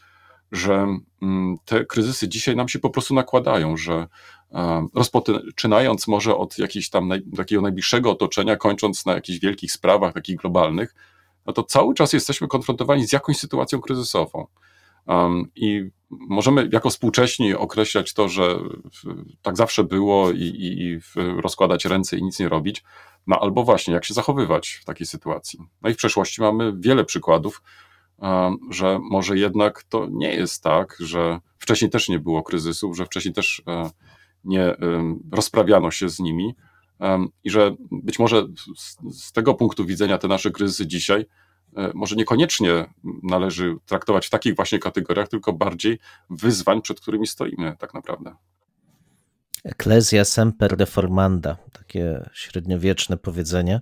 że 0.52 0.88
mm, 1.22 1.58
te 1.66 1.86
kryzysy 1.86 2.28
dzisiaj 2.28 2.56
nam 2.56 2.70
się 2.70 2.80
po 2.80 2.90
prostu 2.90 3.14
nakładają, 3.14 3.78
że 3.78 3.94
e, 3.94 4.08
rozpoczynając 4.94 6.08
może 6.08 6.38
od 6.38 6.58
jakiegoś 6.58 6.90
tam 6.90 7.08
naj, 7.08 7.22
takiego 7.38 7.62
najbliższego 7.62 8.12
otoczenia, 8.12 8.56
kończąc 8.56 9.06
na 9.06 9.14
jakichś 9.14 9.40
wielkich 9.40 9.72
sprawach, 9.72 10.14
takich 10.14 10.36
globalnych, 10.36 10.96
no 11.46 11.54
to 11.54 11.64
cały 11.64 11.94
czas 11.94 12.14
jesteśmy 12.14 12.48
konfrontowani 12.48 13.08
z 13.08 13.14
jakąś 13.14 13.38
sytuacją 13.38 13.82
kryzysową. 13.82 14.48
Um, 15.08 15.52
I 15.56 15.90
możemy 16.10 16.70
jako 16.72 16.90
współcześni 16.90 17.54
określać 17.54 18.14
to, 18.14 18.30
że 18.30 18.60
tak 19.42 19.58
zawsze 19.58 19.84
było 19.84 20.32
i, 20.32 20.42
i, 20.42 20.82
i 20.82 21.00
rozkładać 21.42 21.86
ręce 21.86 22.18
i 22.18 22.24
nic 22.24 22.40
nie 22.40 22.50
robić, 22.50 22.84
no 23.28 23.40
albo 23.40 23.64
właśnie 23.64 23.94
jak 23.94 24.06
się 24.06 24.14
zachowywać 24.14 24.70
w 24.70 24.86
takiej 24.86 25.08
sytuacji. 25.08 25.60
No 25.82 25.90
i 25.90 25.94
w 25.94 25.98
przeszłości 25.98 26.42
mamy 26.42 26.74
wiele 26.80 27.06
przykładów, 27.06 27.62
um, 28.18 28.58
że 28.70 29.00
może 29.12 29.38
jednak 29.38 29.84
to 29.84 30.08
nie 30.12 30.34
jest 30.34 30.64
tak, 30.64 30.96
że 31.00 31.40
wcześniej 31.58 31.92
też 31.92 32.10
nie 32.10 32.20
było 32.20 32.44
kryzysów, 32.44 32.98
że 32.98 33.06
wcześniej 33.06 33.34
też 33.34 33.62
e, 33.68 33.90
nie 34.44 34.76
rozprawiano 35.32 35.92
się 35.92 36.10
z 36.10 36.20
nimi 36.20 36.56
i 37.44 37.50
że 37.50 37.76
być 37.92 38.20
może 38.20 38.46
z, 38.78 39.18
z 39.28 39.32
tego 39.32 39.54
punktu 39.54 39.86
widzenia 39.86 40.18
te 40.18 40.28
nasze 40.28 40.52
kryzysy 40.52 40.88
dzisiaj 40.88 41.26
e, 41.78 41.92
może 41.94 42.16
niekoniecznie 42.16 42.94
należy 43.24 43.76
traktować 43.86 44.28
w 44.28 44.30
takich 44.30 44.56
właśnie 44.56 44.80
kategoriach, 44.80 45.30
tylko 45.30 45.54
bardziej 45.54 46.00
wyzwań, 46.30 46.82
przed 46.82 47.02
którymi 47.02 47.28
stoimy 47.28 47.76
tak 47.80 47.94
naprawdę. 47.94 48.36
Ecclesia 49.64 50.26
semper 50.26 50.78
reformanda, 50.78 51.58
takie 51.72 52.30
średniowieczne 52.34 53.18
powiedzenie, 53.18 53.80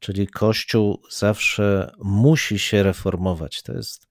czyli 0.00 0.26
Kościół 0.26 1.02
zawsze 1.10 1.92
musi 1.98 2.58
się 2.58 2.82
reformować. 2.82 3.62
To 3.62 3.72
jest 3.72 4.08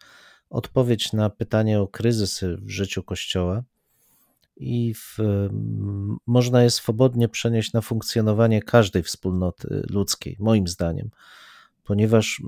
odpowiedź 0.50 1.14
na 1.14 1.30
pytanie 1.30 1.82
o 1.82 1.88
kryzysy 1.88 2.58
w 2.62 2.70
życiu 2.70 3.04
Kościoła 3.04 3.64
i 4.60 4.94
w, 4.94 5.18
można 6.28 6.64
je 6.64 6.70
swobodnie 6.70 7.30
przenieść 7.30 7.74
na 7.74 7.82
funkcjonowanie 7.82 8.62
każdej 8.62 9.04
wspólnoty 9.04 9.86
ludzkiej, 9.90 10.36
moim 10.40 10.68
zdaniem, 10.68 11.10
ponieważ 11.84 12.42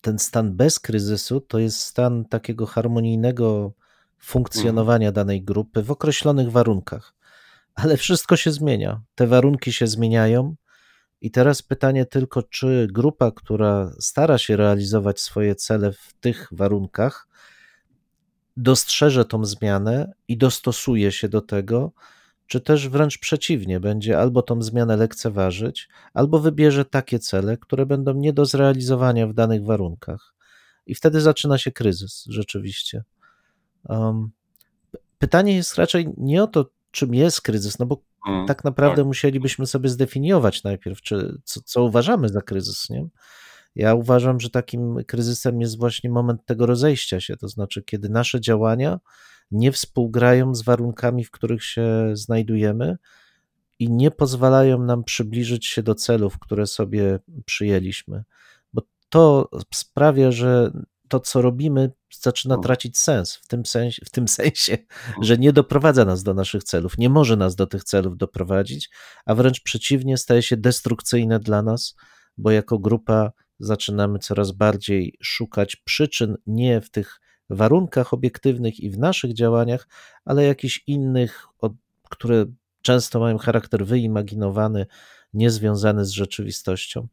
ten 0.00 0.18
stan 0.18 0.56
bez 0.56 0.80
kryzysu 0.80 1.40
to 1.40 1.58
jest 1.58 1.80
stan 1.80 2.24
takiego 2.24 2.66
harmonijnego 2.66 3.72
funkcjonowania 4.18 5.12
danej 5.12 5.42
grupy 5.42 5.82
w 5.82 5.90
określonych 5.90 6.50
warunkach. 6.50 7.14
Ale 7.74 7.96
wszystko 7.96 8.36
się 8.36 8.52
zmienia. 8.52 9.00
Te 9.14 9.26
warunki 9.26 9.72
się 9.72 9.86
zmieniają. 9.86 10.54
I 11.20 11.30
teraz 11.30 11.62
pytanie 11.62 12.06
tylko, 12.06 12.42
czy 12.42 12.88
grupa, 12.92 13.30
która 13.30 13.92
stara 14.00 14.38
się 14.38 14.56
realizować 14.56 15.20
swoje 15.20 15.54
cele 15.54 15.92
w 15.92 16.12
tych 16.20 16.48
warunkach, 16.52 17.28
dostrzeże 18.56 19.24
tą 19.24 19.44
zmianę 19.44 20.12
i 20.28 20.36
dostosuje 20.36 21.12
się 21.12 21.28
do 21.28 21.40
tego, 21.40 21.92
czy 22.46 22.60
też 22.60 22.88
wręcz 22.88 23.18
przeciwnie, 23.18 23.80
będzie 23.80 24.18
albo 24.18 24.42
tą 24.42 24.62
zmianę 24.62 24.96
lekceważyć, 24.96 25.88
albo 26.14 26.38
wybierze 26.38 26.84
takie 26.84 27.18
cele, 27.18 27.56
które 27.56 27.86
będą 27.86 28.14
nie 28.14 28.32
do 28.32 28.46
zrealizowania 28.46 29.26
w 29.26 29.34
danych 29.34 29.64
warunkach. 29.64 30.34
I 30.86 30.94
wtedy 30.94 31.20
zaczyna 31.20 31.58
się 31.58 31.72
kryzys, 31.72 32.24
rzeczywiście. 32.28 33.04
Um, 33.88 34.30
pytanie 35.18 35.56
jest 35.56 35.74
raczej 35.74 36.08
nie 36.16 36.42
o 36.42 36.46
to, 36.46 36.70
czym 36.90 37.14
jest 37.14 37.40
kryzys, 37.40 37.78
no 37.78 37.86
bo 37.86 38.02
Mm, 38.26 38.46
tak 38.46 38.64
naprawdę 38.64 38.96
tak. 38.96 39.06
musielibyśmy 39.06 39.66
sobie 39.66 39.88
zdefiniować 39.88 40.62
najpierw, 40.62 41.02
czy, 41.02 41.38
co, 41.44 41.60
co 41.64 41.82
uważamy 41.82 42.28
za 42.28 42.40
kryzys, 42.40 42.90
nie? 42.90 43.06
Ja 43.74 43.94
uważam, 43.94 44.40
że 44.40 44.50
takim 44.50 44.96
kryzysem 45.06 45.60
jest 45.60 45.78
właśnie 45.78 46.10
moment 46.10 46.46
tego 46.46 46.66
rozejścia 46.66 47.20
się, 47.20 47.36
to 47.36 47.48
znaczy, 47.48 47.82
kiedy 47.82 48.08
nasze 48.08 48.40
działania 48.40 49.00
nie 49.50 49.72
współgrają 49.72 50.54
z 50.54 50.62
warunkami, 50.62 51.24
w 51.24 51.30
których 51.30 51.64
się 51.64 52.10
znajdujemy 52.12 52.96
i 53.78 53.90
nie 53.90 54.10
pozwalają 54.10 54.78
nam 54.82 55.04
przybliżyć 55.04 55.66
się 55.66 55.82
do 55.82 55.94
celów, 55.94 56.38
które 56.38 56.66
sobie 56.66 57.18
przyjęliśmy. 57.44 58.24
Bo 58.72 58.82
to 59.08 59.48
sprawia, 59.74 60.30
że 60.30 60.70
to, 61.08 61.20
co 61.20 61.42
robimy, 61.42 61.92
zaczyna 62.20 62.54
Mhm. 62.54 62.64
tracić 62.64 62.98
sens 62.98 63.34
w 63.34 63.46
tym 63.46 63.66
sensie, 63.66 64.02
w 64.04 64.10
tym 64.10 64.28
sensie 64.38 64.78
że 65.22 65.38
nie 65.38 65.52
doprowadza 65.52 66.04
nas 66.04 66.22
do 66.22 66.34
naszych 66.34 66.64
celów, 66.64 66.98
nie 66.98 67.08
może 67.08 67.36
nas 67.36 67.56
do 67.56 67.66
tych 67.66 67.84
celów 67.84 68.16
doprowadzić, 68.16 68.90
a 69.26 69.34
wręcz 69.34 69.62
przeciwnie, 69.62 70.18
staje 70.18 70.42
się 70.42 70.56
destrukcyjne 70.56 71.40
dla 71.40 71.62
nas, 71.62 71.94
bo 72.38 72.50
jako 72.50 72.78
grupa 72.78 73.32
zaczynamy 73.58 74.18
coraz 74.18 74.52
bardziej 74.52 75.16
szukać 75.22 75.76
przyczyn 75.76 76.36
nie 76.46 76.80
w 76.80 76.90
tych 76.90 77.20
warunkach 77.50 78.14
obiektywnych 78.14 78.80
i 78.80 78.90
w 78.90 78.98
naszych 78.98 79.32
działaniach, 79.32 79.88
ale 80.24 80.44
jakichś 80.44 80.82
innych, 80.86 81.46
które 82.10 82.46
często 82.82 83.20
mają 83.20 83.38
charakter 83.38 83.86
wyimaginowany, 83.86 84.86
niezwiązany 85.34 86.04
z 86.04 86.10
rzeczywistością. 86.10 87.08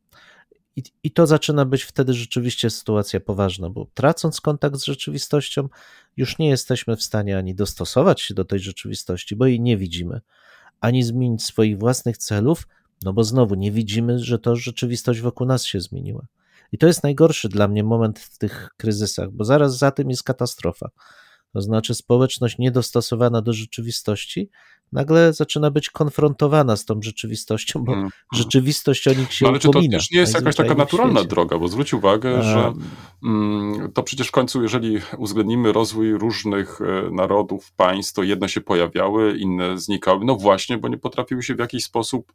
I, 0.75 0.83
I 1.03 1.11
to 1.11 1.27
zaczyna 1.27 1.65
być 1.65 1.83
wtedy 1.83 2.13
rzeczywiście 2.13 2.69
sytuacja 2.69 3.19
poważna, 3.19 3.69
bo 3.69 3.87
tracąc 3.93 4.41
kontakt 4.41 4.75
z 4.75 4.85
rzeczywistością, 4.85 5.69
już 6.17 6.37
nie 6.37 6.49
jesteśmy 6.49 6.95
w 6.95 7.03
stanie 7.03 7.37
ani 7.37 7.55
dostosować 7.55 8.21
się 8.21 8.33
do 8.33 8.45
tej 8.45 8.59
rzeczywistości, 8.59 9.35
bo 9.35 9.45
jej 9.45 9.61
nie 9.61 9.77
widzimy, 9.77 10.21
ani 10.81 11.03
zmienić 11.03 11.43
swoich 11.43 11.77
własnych 11.79 12.17
celów, 12.17 12.67
no 13.03 13.13
bo 13.13 13.23
znowu 13.23 13.55
nie 13.55 13.71
widzimy, 13.71 14.19
że 14.19 14.39
to 14.39 14.55
rzeczywistość 14.55 15.21
wokół 15.21 15.47
nas 15.47 15.65
się 15.65 15.81
zmieniła. 15.81 16.25
I 16.71 16.77
to 16.77 16.87
jest 16.87 17.03
najgorszy 17.03 17.49
dla 17.49 17.67
mnie 17.67 17.83
moment 17.83 18.19
w 18.19 18.37
tych 18.37 18.69
kryzysach, 18.77 19.31
bo 19.31 19.43
zaraz 19.45 19.77
za 19.77 19.91
tym 19.91 20.09
jest 20.09 20.23
katastrofa. 20.23 20.89
To 21.53 21.61
znaczy, 21.61 21.95
społeczność 21.95 22.57
niedostosowana 22.57 23.41
do 23.41 23.53
rzeczywistości 23.53 24.49
nagle 24.91 25.33
zaczyna 25.33 25.71
być 25.71 25.89
konfrontowana 25.89 26.75
z 26.77 26.85
tą 26.85 27.01
rzeczywistością, 27.01 27.83
bo 27.83 27.93
Mm. 27.93 28.09
rzeczywistość 28.33 29.07
o 29.07 29.13
nich 29.13 29.33
się 29.33 29.45
No, 29.45 29.49
ale 29.49 29.59
czy 29.59 29.63
to 29.63 29.69
upomina. 29.69 29.97
też 29.97 30.11
nie 30.11 30.19
jest 30.19 30.33
jakaś 30.33 30.55
taka 30.55 30.75
naturalna 30.75 31.23
droga? 31.23 31.57
Bo 31.59 31.67
zwróć 31.67 31.93
uwagę, 31.93 32.37
A, 32.39 32.41
że 32.41 32.73
mm, 33.23 33.91
to 33.91 34.03
przecież 34.03 34.27
w 34.27 34.31
końcu, 34.31 34.61
jeżeli 34.61 34.99
uwzględnimy 35.17 35.71
rozwój 35.73 36.13
różnych 36.13 36.79
e, 36.81 37.11
narodów, 37.11 37.71
państw, 37.71 38.13
to 38.13 38.23
jedne 38.23 38.49
się 38.49 38.61
pojawiały, 38.61 39.37
inne 39.37 39.77
znikały. 39.77 40.25
No 40.25 40.35
właśnie, 40.35 40.77
bo 40.77 40.87
nie 40.87 40.97
potrafiły 40.97 41.43
się 41.43 41.55
w 41.55 41.59
jakiś 41.59 41.83
sposób 41.83 42.33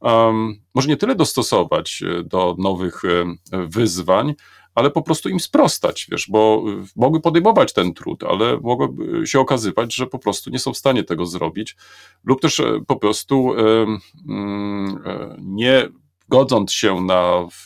um, 0.00 0.60
może 0.74 0.88
nie 0.88 0.96
tyle 0.96 1.14
dostosować 1.14 2.02
e, 2.02 2.22
do 2.22 2.56
nowych 2.58 3.02
e, 3.04 3.26
wyzwań, 3.66 4.34
ale 4.74 4.90
po 4.90 5.02
prostu 5.02 5.28
im 5.28 5.40
sprostać, 5.40 6.06
wiesz, 6.10 6.30
bo 6.30 6.64
e, 6.66 6.84
mogły 6.96 7.20
podejmować 7.20 7.72
ten 7.72 7.94
trud, 7.94 8.24
ale 8.24 8.58
mogłoby 8.60 9.26
się 9.26 9.40
okazywać, 9.40 9.94
że 9.94 10.06
po 10.06 10.18
prostu 10.18 10.50
nie 10.50 10.58
są 10.58 10.72
w 10.72 10.78
stanie 10.78 11.04
tego 11.04 11.26
zrobić, 11.26 11.76
lub 12.24 12.40
też 12.40 12.62
po 12.86 12.96
prostu 12.96 13.52
mm, 14.28 15.02
nie 15.38 15.88
godząc 16.28 16.72
się 16.72 17.00
na 17.00 17.46
w, 17.50 17.64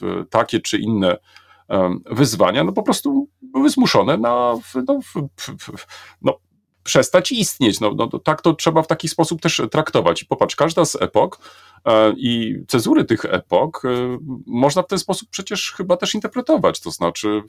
w 0.00 0.24
takie 0.30 0.60
czy 0.60 0.78
inne 0.78 1.16
wyzwania, 2.10 2.64
no 2.64 2.72
po 2.72 2.82
prostu 2.82 3.28
były 3.42 3.70
zmuszone 3.70 4.18
na 4.18 4.54
no, 4.88 4.98
no, 6.22 6.38
przestać 6.82 7.32
istnieć. 7.32 7.80
No, 7.80 7.94
no, 7.96 8.18
tak 8.18 8.42
to 8.42 8.54
trzeba 8.54 8.82
w 8.82 8.86
taki 8.86 9.08
sposób 9.08 9.40
też 9.40 9.62
traktować. 9.70 10.22
I 10.22 10.26
popatrz, 10.26 10.56
każda 10.56 10.84
z 10.84 11.02
epok 11.02 11.38
e, 11.84 12.12
i 12.16 12.58
cezury 12.68 13.04
tych 13.04 13.24
epok 13.24 13.84
e, 13.84 14.18
można 14.46 14.82
w 14.82 14.86
ten 14.86 14.98
sposób 14.98 15.28
przecież 15.30 15.72
chyba 15.72 15.96
też 15.96 16.14
interpretować. 16.14 16.80
To 16.80 16.90
znaczy 16.90 17.42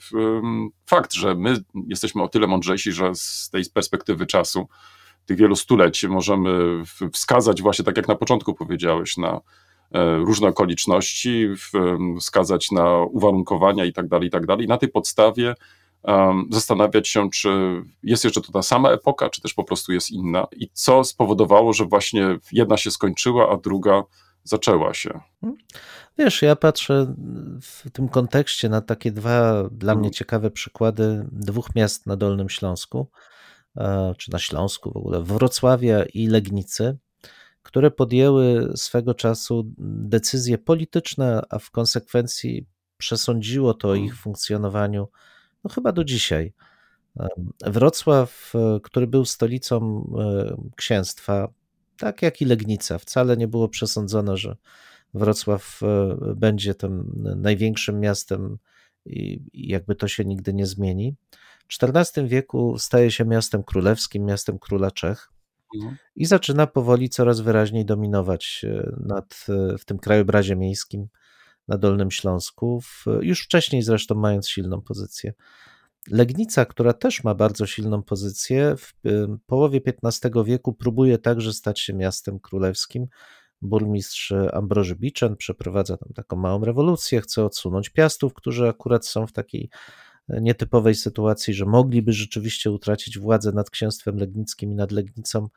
fakt, 0.85 1.13
że 1.13 1.35
my 1.35 1.57
jesteśmy 1.87 2.23
o 2.23 2.29
tyle 2.29 2.47
mądrzejsi, 2.47 2.91
że 2.91 3.15
z 3.15 3.49
tej 3.49 3.63
perspektywy 3.73 4.25
czasu 4.25 4.67
tych 5.25 5.37
wielu 5.37 5.55
stuleci 5.55 6.07
możemy 6.07 6.83
wskazać 7.13 7.61
właśnie, 7.61 7.85
tak 7.85 7.97
jak 7.97 8.07
na 8.07 8.15
początku 8.15 8.53
powiedziałeś, 8.53 9.17
na 9.17 9.41
e, 9.91 10.17
różne 10.17 10.47
okoliczności, 10.47 11.47
wskazać 12.19 12.71
na 12.71 12.97
uwarunkowania 12.97 13.85
i 13.85 13.93
tak 13.93 14.07
dalej, 14.07 14.27
i 14.27 14.31
tak 14.31 14.45
dalej. 14.45 14.67
Na 14.67 14.77
tej 14.77 14.89
podstawie 14.89 15.55
zastanawiać 16.51 17.07
się, 17.07 17.29
czy 17.29 17.49
jest 18.03 18.23
jeszcze 18.23 18.41
to 18.41 18.51
ta 18.51 18.61
sama 18.61 18.91
epoka, 18.91 19.29
czy 19.29 19.41
też 19.41 19.53
po 19.53 19.63
prostu 19.63 19.93
jest 19.93 20.11
inna 20.11 20.47
i 20.51 20.69
co 20.73 21.03
spowodowało, 21.03 21.73
że 21.73 21.85
właśnie 21.85 22.37
jedna 22.51 22.77
się 22.77 22.91
skończyła, 22.91 23.49
a 23.49 23.57
druga 23.57 24.03
zaczęła 24.43 24.93
się. 24.93 25.19
Hmm. 25.41 25.59
Wiesz, 26.17 26.41
ja 26.41 26.55
patrzę 26.55 27.15
w 27.61 27.89
tym 27.91 28.09
kontekście 28.09 28.69
na 28.69 28.81
takie 28.81 29.11
dwa 29.11 29.63
dla 29.71 29.95
mnie 29.95 30.03
hmm. 30.03 30.13
ciekawe 30.13 30.51
przykłady 30.51 31.27
dwóch 31.31 31.75
miast 31.75 32.07
na 32.07 32.15
Dolnym 32.15 32.49
Śląsku, 32.49 33.07
e, 33.77 34.15
czy 34.17 34.31
na 34.31 34.39
Śląsku 34.39 34.91
w 34.91 34.97
ogóle, 34.97 35.23
Wrocławia 35.23 36.05
i 36.13 36.27
Legnicy, 36.27 36.97
które 37.63 37.91
podjęły 37.91 38.71
swego 38.75 39.13
czasu 39.13 39.73
decyzje 39.77 40.57
polityczne, 40.57 41.41
a 41.49 41.59
w 41.59 41.71
konsekwencji 41.71 42.67
przesądziło 42.97 43.73
to 43.73 43.87
o 43.87 43.95
ich 43.95 44.01
hmm. 44.01 44.17
funkcjonowaniu 44.17 45.07
no 45.63 45.69
chyba 45.69 45.91
do 45.91 46.03
dzisiaj. 46.03 46.53
Wrocław, 47.65 48.53
e, 48.55 48.79
który 48.83 49.07
był 49.07 49.25
stolicą 49.25 50.05
e, 50.19 50.55
księstwa, 50.75 51.47
tak 51.97 52.21
jak 52.21 52.41
i 52.41 52.45
Legnica, 52.45 52.97
wcale 52.97 53.37
nie 53.37 53.47
było 53.47 53.69
przesądzone, 53.69 54.37
że 54.37 54.55
Wrocław 55.13 55.79
e, 55.83 56.17
będzie 56.35 56.75
tym 56.75 57.23
największym 57.37 57.99
miastem 57.99 58.57
i 59.05 59.43
jakby 59.53 59.95
to 59.95 60.07
się 60.07 60.25
nigdy 60.25 60.53
nie 60.53 60.65
zmieni. 60.65 61.15
W 61.67 61.83
XIV 61.83 62.27
wieku 62.27 62.77
staje 62.77 63.11
się 63.11 63.25
miastem 63.25 63.63
królewskim, 63.63 64.25
miastem 64.25 64.59
króla 64.59 64.91
Czech 64.91 65.31
mhm. 65.75 65.97
i 66.15 66.25
zaczyna 66.25 66.67
powoli 66.67 67.09
coraz 67.09 67.39
wyraźniej 67.39 67.85
dominować 67.85 68.65
nad, 68.97 69.45
w 69.79 69.85
tym 69.85 69.99
krajobrazie 69.99 70.55
miejskim 70.55 71.07
na 71.71 71.77
Dolnym 71.77 72.11
Śląsku, 72.11 72.81
już 73.21 73.43
wcześniej 73.43 73.81
zresztą 73.81 74.15
mając 74.15 74.49
silną 74.49 74.81
pozycję. 74.81 75.33
Legnica, 76.07 76.65
która 76.65 76.93
też 76.93 77.23
ma 77.23 77.35
bardzo 77.35 77.65
silną 77.65 78.03
pozycję, 78.03 78.75
w 78.77 78.93
połowie 79.45 79.81
XV 80.03 80.43
wieku 80.45 80.73
próbuje 80.73 81.17
także 81.17 81.53
stać 81.53 81.79
się 81.79 81.93
miastem 81.93 82.39
królewskim. 82.39 83.07
Burmistrz 83.61 84.33
Ambroży 84.53 84.95
Biczen 84.95 85.35
przeprowadza 85.35 85.97
tam 85.97 86.13
taką 86.13 86.35
małą 86.35 86.65
rewolucję, 86.65 87.21
chce 87.21 87.45
odsunąć 87.45 87.89
piastów, 87.89 88.33
którzy 88.33 88.67
akurat 88.67 89.07
są 89.07 89.27
w 89.27 89.31
takiej 89.31 89.69
e, 90.29 90.41
nietypowej 90.41 90.95
sytuacji, 90.95 91.53
że 91.53 91.65
mogliby 91.65 92.13
rzeczywiście 92.13 92.71
utracić 92.71 93.19
władzę 93.19 93.51
nad 93.51 93.69
księstwem 93.69 94.15
legnickim 94.17 94.71
i 94.71 94.75
nad 94.75 94.91
Legnicą 94.91 95.47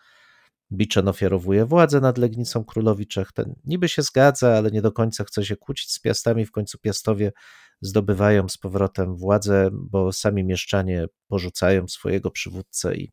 Biczen 0.73 1.09
ofiarowuje 1.09 1.65
władzę 1.65 2.01
nad 2.01 2.19
Legnicą 2.19 2.65
królowi 2.65 3.07
Czech. 3.07 3.33
Ten 3.33 3.55
niby 3.65 3.89
się 3.89 4.03
zgadza, 4.03 4.57
ale 4.57 4.71
nie 4.71 4.83
do 4.83 4.93
końca 4.93 5.25
chce 5.25 5.45
się 5.45 5.57
kłócić 5.57 5.93
z 5.93 6.01
Piastami. 6.01 6.47
W 6.47 6.53
końcu 6.53 6.79
Piastowie 6.79 7.33
zdobywają 7.81 8.49
z 8.49 8.59
powrotem 8.59 9.17
władzę, 9.17 9.71
bo 9.73 10.13
sami 10.13 10.45
mieszczanie 10.45 11.07
porzucają 11.29 11.89
swojego 11.89 12.31
przywódcę 12.31 12.97
i 12.97 13.13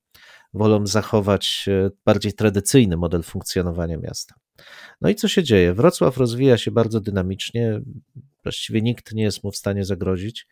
wolą 0.53 0.87
zachować 0.87 1.65
e, 1.67 1.89
bardziej 2.05 2.33
tradycyjny 2.33 2.97
model 2.97 3.23
funkcjonowania 3.23 3.97
miasta. 3.97 4.35
No 5.01 5.09
i 5.09 5.15
co 5.15 5.27
się 5.27 5.43
dzieje? 5.43 5.73
Wrocław 5.73 6.17
rozwija 6.17 6.57
się 6.57 6.71
bardzo 6.71 6.99
dynamicznie, 6.99 7.81
właściwie 8.43 8.81
nikt 8.81 9.13
nie 9.13 9.23
jest 9.23 9.43
mu 9.43 9.51
w 9.51 9.57
stanie 9.57 9.85
zagrozić. 9.85 10.47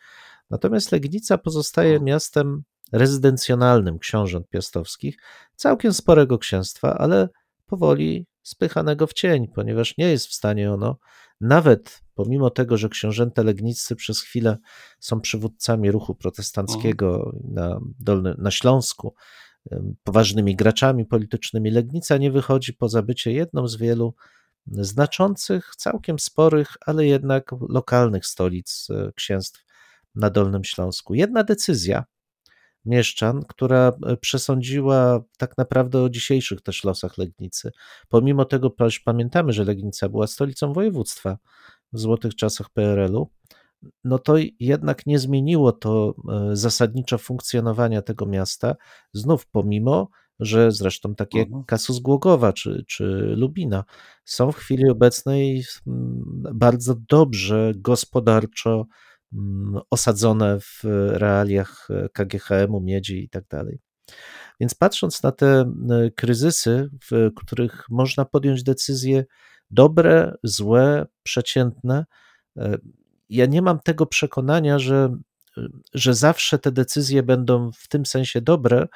Natomiast 0.50 0.91
Legnica 0.91 1.38
pozostaje 1.38 2.00
miastem 2.00 2.64
rezydencjonalnym 2.92 4.00
książąt 4.00 4.50
piastowskich, 4.50 5.18
całkiem 5.56 5.94
sporego 5.94 6.38
księstwa, 6.38 6.98
ale 6.98 7.30
powoli 7.66 8.28
spychanego 8.42 9.08
w 9.08 9.14
cień, 9.14 9.48
ponieważ 9.48 9.98
nie 9.98 10.10
jest 10.10 10.28
w 10.28 10.34
stanie 10.34 10.74
ono, 10.74 10.98
nawet 11.42 12.02
pomimo 12.14 12.50
tego, 12.50 12.78
że 12.78 12.90
książęta 12.90 13.44
legniccy 13.44 13.96
przez 13.96 14.22
chwilę 14.22 14.58
są 15.00 15.22
przywódcami 15.22 15.92
ruchu 15.92 16.16
protestanckiego 16.16 17.34
na, 17.44 17.80
Dolny, 18.00 18.36
na 18.38 18.52
Śląsku, 18.52 19.14
poważnymi 20.04 20.56
graczami 20.56 21.06
politycznymi, 21.06 21.72
Legnica 21.72 22.18
nie 22.18 22.32
wychodzi 22.32 22.74
poza 22.74 23.02
bycie 23.02 23.32
jedną 23.32 23.68
z 23.68 23.78
wielu 23.78 24.16
znaczących, 24.68 25.76
całkiem 25.78 26.20
sporych, 26.20 26.74
ale 26.86 27.06
jednak 27.06 27.52
lokalnych 27.70 28.26
stolic 28.26 28.88
e, 28.90 29.12
księstw 29.16 29.66
na 30.16 30.30
Dolnym 30.30 30.64
Śląsku. 30.64 31.14
Jedna 31.14 31.44
decyzja, 31.44 32.04
mieszczan, 32.86 33.44
która 33.48 33.92
e, 34.06 34.18
przesądziła 34.18 35.24
tak 35.38 35.58
naprawdę 35.58 36.02
o 36.02 36.10
dzisiejszych 36.10 36.62
też 36.62 36.84
losach 36.84 37.18
Legnicy. 37.18 37.72
Pomimo 38.10 38.46
tego, 38.46 38.74
że 38.80 39.00
pamiętamy, 39.06 39.54
że 39.54 39.64
Legnica 39.64 40.10
była 40.10 40.28
stolicą 40.28 40.74
województwa 40.74 41.38
w 41.94 42.00
złotych 42.00 42.36
czasach 42.36 42.70
PRL-u, 42.70 43.30
no 44.04 44.20
to 44.20 44.36
jednak 44.60 45.06
nie 45.06 45.20
zmieniło 45.20 45.72
to 45.72 46.16
e, 46.30 46.56
zasadniczo 46.56 47.18
funkcjonowania 47.18 48.02
tego 48.02 48.26
miasta, 48.26 48.76
znów 49.14 49.48
pomimo, 49.48 50.10
że 50.40 50.72
zresztą 50.72 51.16
takie 51.16 51.40
mhm. 51.40 51.64
Kasus 51.64 52.00
Głogowa 52.00 52.54
czy, 52.54 52.84
czy 52.88 53.04
Lubina 53.38 53.84
są 54.26 54.52
w 54.52 54.56
chwili 54.56 54.90
obecnej 54.90 55.64
bardzo 56.54 56.96
dobrze 57.10 57.72
gospodarczo 57.76 58.72
Mm, 58.72 58.86
osadzone 59.90 60.60
w 60.60 60.82
realiach 61.10 61.88
KGHM-u, 62.14 62.82
miedzi 62.82 63.24
i 63.24 63.30
tak 63.30 63.48
dalej. 63.48 63.80
Więc 64.60 64.76
patrząc 64.76 65.24
na 65.24 65.32
te 65.32 65.48
e, 65.62 66.12
kryzysy, 66.12 66.90
w 67.12 67.30
których 67.36 67.86
można 67.90 68.26
podjąć 68.26 68.64
decyzje 68.64 69.26
dobre, 69.72 70.38
złe, 70.44 71.06
przeciętne, 71.24 72.06
e, 72.58 72.78
ja 73.30 73.46
nie 73.46 73.62
mam 73.62 73.80
tego 73.80 74.06
przekonania, 74.06 74.80
że, 74.80 75.16
że 75.94 76.14
zawsze 76.14 76.60
te 76.60 76.72
decyzje 76.72 77.24
będą 77.24 77.72
w 77.72 77.88
tym 77.88 78.06
sensie 78.06 78.42
dobre, 78.42 78.88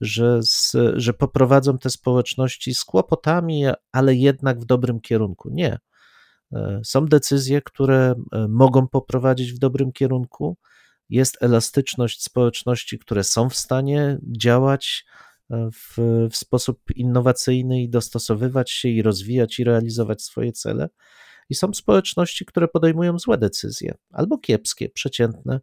że, 0.00 0.42
z, 0.42 0.76
że 0.94 1.14
poprowadzą 1.14 1.78
te 1.78 1.90
społeczności 1.90 2.74
z 2.74 2.84
kłopotami, 2.84 3.64
ale 3.92 4.14
jednak 4.14 4.60
w 4.60 4.64
dobrym 4.64 5.00
kierunku. 5.00 5.50
Nie. 5.52 5.78
E, 6.52 6.80
są 6.84 7.06
decyzje, 7.06 7.62
które 7.62 8.14
e, 8.32 8.48
mogą 8.48 8.88
poprowadzić 8.88 9.52
w 9.52 9.58
dobrym 9.58 9.92
kierunku. 9.92 10.56
Jest 11.08 11.42
elastyczność 11.42 12.22
społeczności, 12.22 12.98
które 12.98 13.24
są 13.24 13.50
w 13.50 13.56
stanie 13.56 14.18
działać 14.38 15.04
e, 15.50 15.68
w, 15.72 15.96
w 16.30 16.36
sposób 16.36 16.80
innowacyjny 16.96 17.82
i 17.82 17.88
dostosowywać 17.88 18.70
się 18.70 18.88
i 18.88 19.02
rozwijać 19.02 19.58
i 19.58 19.64
realizować 19.64 20.22
swoje 20.22 20.52
cele. 20.52 20.88
I 21.48 21.54
są 21.54 21.74
społeczności, 21.74 22.44
które 22.44 22.68
podejmują 22.68 23.18
złe 23.18 23.38
decyzje 23.38 23.94
albo 24.12 24.38
kiepskie, 24.38 24.88
przeciętne 24.88 25.60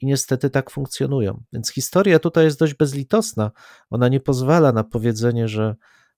i 0.00 0.06
niestety 0.06 0.50
tak 0.50 0.70
funkcjonują. 0.70 1.42
Więc 1.52 1.70
historia 1.70 2.18
tutaj 2.18 2.44
jest 2.44 2.58
dość 2.58 2.74
bezlitosna. 2.74 3.50
Ona 3.90 4.08
nie 4.08 4.20
pozwala 4.20 4.72
na 4.72 4.84
powiedzenie, 4.84 5.48
że 5.48 5.74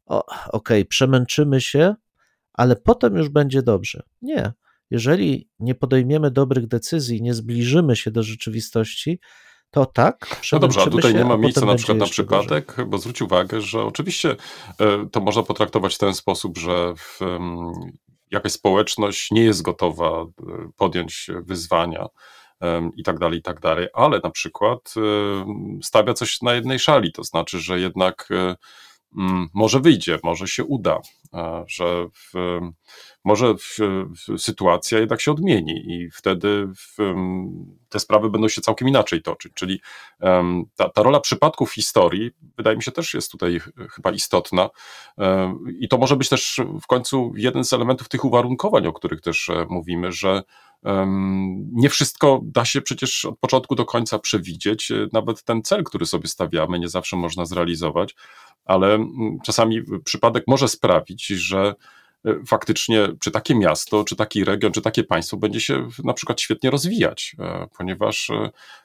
okej, 0.07 0.23
okay, 0.53 0.85
przemęczymy 0.85 1.61
się, 1.61 1.95
ale 2.55 2.77
potem 2.77 3.17
już 3.17 3.29
będzie 3.29 3.63
dobrze. 3.63 4.03
Nie. 4.23 4.53
Jeżeli 4.91 5.49
nie 5.59 5.75
podejmiemy 5.75 6.31
dobrych 6.31 6.67
decyzji, 6.67 7.23
nie 7.23 7.35
zbliżymy 7.35 7.97
się 7.97 8.11
do 8.11 8.23
rzeczywistości, 8.23 9.19
to 9.71 9.87
tak. 9.87 10.43
No 10.53 10.59
dobrze, 10.59 10.83
a 10.83 10.87
tutaj 10.87 11.13
się, 11.13 11.19
nie 11.19 11.25
ma 11.25 11.37
miejsca 11.37 11.67
na 11.67 11.75
przykład 11.75 11.99
na 11.99 12.07
przypadek, 12.07 12.67
gorzej. 12.67 12.87
bo 12.87 12.99
zwróć 12.99 13.23
uwagę, 13.23 13.61
że 13.61 13.83
oczywiście 13.83 14.37
e, 14.81 15.09
to 15.13 15.21
można 15.21 15.43
potraktować 15.43 15.95
w 15.95 15.99
ten 15.99 16.15
sposób, 16.15 16.59
że 16.59 16.95
w, 16.97 17.21
jakaś 18.31 18.53
społeczność 18.53 19.31
nie 19.31 19.43
jest 19.43 19.63
gotowa 19.63 20.11
e, 20.11 20.27
podjąć 20.77 21.31
wyzwania 21.47 22.07
i 22.97 23.03
tak 23.03 23.19
dalej, 23.19 23.39
i 23.39 23.43
tak 23.43 23.61
dalej, 23.61 23.89
ale 23.95 24.21
na 24.25 24.31
przykład 24.31 24.95
stawia 25.83 26.15
coś 26.15 26.43
na 26.43 26.55
jednej 26.55 26.79
szali, 26.79 27.13
to 27.13 27.25
znaczy, 27.25 27.61
że 27.61 27.81
jednak 27.81 28.29
mm, 28.31 28.55
może 29.55 29.81
wyjdzie, 29.81 30.19
może 30.23 30.49
się 30.49 30.65
uda, 30.65 31.01
e, 31.35 31.65
że 31.67 32.07
w, 32.13 32.61
może 33.25 33.55
w, 33.55 33.79
w 33.79 34.39
sytuacja 34.39 34.99
jednak 34.99 35.21
się 35.21 35.33
odmieni 35.33 35.93
i 35.93 36.11
wtedy 36.11 36.69
w, 36.77 37.15
te 37.89 38.01
sprawy 38.01 38.31
będą 38.31 38.49
się 38.49 38.61
całkiem 38.61 38.89
inaczej 38.89 39.23
toczyć. 39.23 39.53
Czyli 39.55 39.81
ta, 40.77 40.89
ta 40.89 41.03
rola 41.03 41.21
przypadków 41.21 41.73
historii, 41.73 42.31
wydaje 42.57 42.77
mi 42.77 42.83
się, 42.83 42.93
też 42.93 43.15
jest 43.15 43.33
tutaj 43.33 43.61
ch- 43.61 43.71
chyba 43.91 44.13
istotna. 44.13 44.71
E, 45.19 45.55
I 45.81 45.89
to 45.89 45.99
może 45.99 46.17
być 46.17 46.29
też 46.29 46.61
w 46.83 46.87
końcu 46.87 47.33
jeden 47.37 47.65
z 47.65 47.73
elementów 47.73 48.09
tych 48.09 48.25
uwarunkowań, 48.25 48.87
o 48.87 48.93
których 48.93 49.21
też 49.21 49.49
e, 49.49 49.67
mówimy, 49.69 50.13
że 50.13 50.43
nie 51.73 51.89
wszystko 51.89 52.41
da 52.45 52.65
się 52.65 52.83
przecież 52.83 53.25
od 53.25 53.39
początku 53.39 53.75
do 53.75 53.85
końca 53.85 54.19
przewidzieć. 54.19 54.91
E, 54.91 55.07
Nawet 55.13 55.43
ten 55.45 55.63
cel, 55.63 55.85
który 55.85 56.07
sobie 56.07 56.29
stawiamy, 56.29 56.79
nie 56.79 56.89
zawsze 56.89 57.17
można 57.17 57.45
zrealizować, 57.45 58.15
ale 58.65 58.95
mm, 58.95 59.39
czasami 59.45 59.83
przypadek 60.05 60.45
może 60.47 60.69
sprawić, 60.69 61.27
że 61.27 61.75
e, 62.27 62.35
faktycznie 62.47 63.09
czy 63.21 63.31
takie 63.31 63.55
miasto, 63.55 64.05
czy 64.05 64.17
taki 64.17 64.45
region, 64.45 64.73
czy 64.73 64.83
takie 64.83 65.05
państwo 65.05 65.37
będzie 65.37 65.61
się 65.61 65.89
na 66.05 66.13
przykład 66.13 66.41
świetnie 66.41 66.71
rozwijać, 66.71 67.37
e, 67.39 67.67
ponieważ 67.79 68.31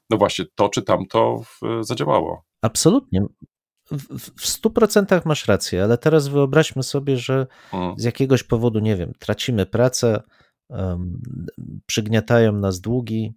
no 0.09 0.17
właśnie 0.17 0.45
to 0.55 0.69
czy 0.69 0.81
tamto 0.81 1.41
zadziałało. 1.81 2.43
Absolutnie. 2.61 3.25
W, 3.91 4.19
w- 4.19 4.41
w 4.41 4.45
100% 4.47 5.21
masz 5.25 5.47
rację, 5.47 5.83
ale 5.83 5.97
teraz 5.97 6.27
wyobraźmy 6.27 6.83
sobie, 6.83 7.17
że 7.17 7.47
Mm, 7.73 7.93
z 7.97 8.03
jakiegoś 8.03 8.43
powodu, 8.43 8.79
nie 8.79 8.95
wiem, 8.95 9.13
tracimy 9.19 9.65
pracę, 9.65 10.23
przygniatają 11.85 12.51
nas 12.51 12.81
długi, 12.81 13.33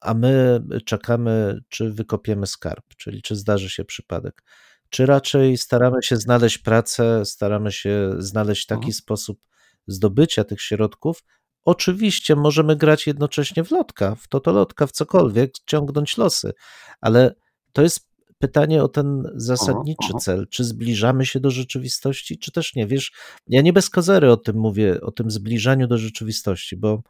a 0.00 0.14
my 0.14 0.62
czekamy, 0.84 1.60
czy 1.68 1.92
wykopiemy 1.92 2.46
skarb, 2.46 2.84
czyli 2.96 3.22
czy 3.22 3.36
zdarzy 3.36 3.70
się 3.70 3.84
przypadek. 3.84 4.42
Czy 4.90 5.06
raczej 5.06 5.56
staramy 5.58 6.02
się 6.02 6.16
znaleźć 6.16 6.58
pracę, 6.58 7.24
staramy 7.24 7.72
się 7.72 8.10
znaleźć 8.18 8.66
taki 8.66 8.78
Mhm. 8.78 8.92
sposób 8.92 9.40
zdobycia 9.86 10.44
tych 10.44 10.62
środków. 10.62 11.24
Oczywiście 11.64 12.36
możemy 12.36 12.76
grać 12.76 13.06
jednocześnie 13.06 13.64
w 13.64 13.70
lotka, 13.70 14.14
w 14.14 14.28
totolotka, 14.28 14.86
w 14.86 14.92
cokolwiek, 14.92 15.52
ciągnąć 15.66 16.16
losy, 16.16 16.52
ale 17.00 17.34
to 17.72 17.82
jest 17.82 18.13
pytanie 18.38 18.82
o 18.82 18.88
ten 18.88 19.22
zasadniczy 19.34 20.06
mhm. 20.06 20.20
cel. 20.20 20.46
Czy 20.50 20.64
zbliżamy 20.64 21.26
się 21.26 21.40
do 21.40 21.50
rzeczywistości, 21.50 22.38
czy 22.38 22.52
też 22.52 22.74
nie? 22.74 22.86
Wiesz, 22.86 23.12
ja 23.46 23.62
nie 23.62 23.72
bez 23.72 23.90
kozery 23.90 24.32
o 24.32 24.36
tym 24.36 24.56
mówię, 24.56 25.00
o 25.00 25.12
tym 25.12 25.30
zbliżaniu 25.30 25.86
do 25.86 25.98
rzeczywistości, 25.98 26.76
bo 26.76 27.02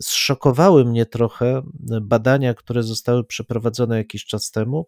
zszokowały 0.00 0.84
mnie 0.84 1.06
trochę 1.06 1.62
badania, 2.02 2.54
które 2.54 2.82
zostały 2.82 3.24
przeprowadzone 3.24 3.96
jakiś 3.96 4.24
czas 4.24 4.50
temu, 4.50 4.86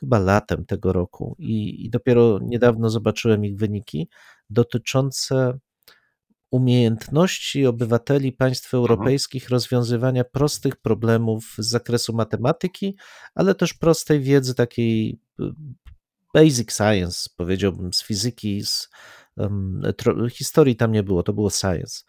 chyba 0.00 0.18
latem 0.18 0.64
tego 0.64 0.92
roku, 0.92 1.36
i, 1.38 1.84
i 1.84 1.90
dopiero 1.90 2.38
niedawno 2.42 2.90
zobaczyłem 2.90 3.44
ich 3.44 3.56
wyniki 3.56 4.08
dotyczące 4.50 5.58
umiejętności 6.50 7.66
obywateli 7.66 8.32
państw 8.32 8.74
europejskich 8.74 9.48
rozwiązywania 9.48 10.24
prostych 10.24 10.76
problemów 10.76 11.54
z 11.58 11.66
zakresu 11.68 12.12
matematyki, 12.12 12.96
ale 13.34 13.54
też 13.54 13.74
prostej 13.74 14.20
wiedzy 14.20 14.54
takiej 14.54 15.20
y, 15.40 15.44
basic 16.34 16.72
science, 16.72 17.30
powiedziałbym, 17.36 17.92
z 17.92 18.02
fizyki, 18.02 18.64
z 18.64 18.88
um, 19.36 19.82
historii 20.30 20.76
tam 20.76 20.92
nie 20.92 21.02
było, 21.02 21.22
to 21.22 21.32
było 21.32 21.50
science. 21.50 22.04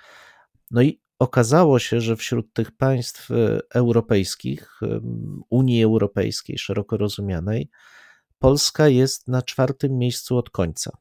No 0.72 0.82
i 0.82 1.02
okazało 1.20 1.80
się, 1.80 2.02
że 2.02 2.16
wśród 2.16 2.54
tych 2.54 2.72
państw 2.72 3.32
e, 3.32 3.60
europejskich, 3.74 4.80
Unii 5.50 5.84
Europejskiej 5.84 6.58
szeroko 6.58 6.98
rozumianej, 6.98 7.70
Polska 8.40 8.88
jest 8.88 9.28
na 9.28 9.42
czwartym 9.42 9.98
miejscu 9.98 10.38
od 10.38 10.50
końca. 10.50 10.98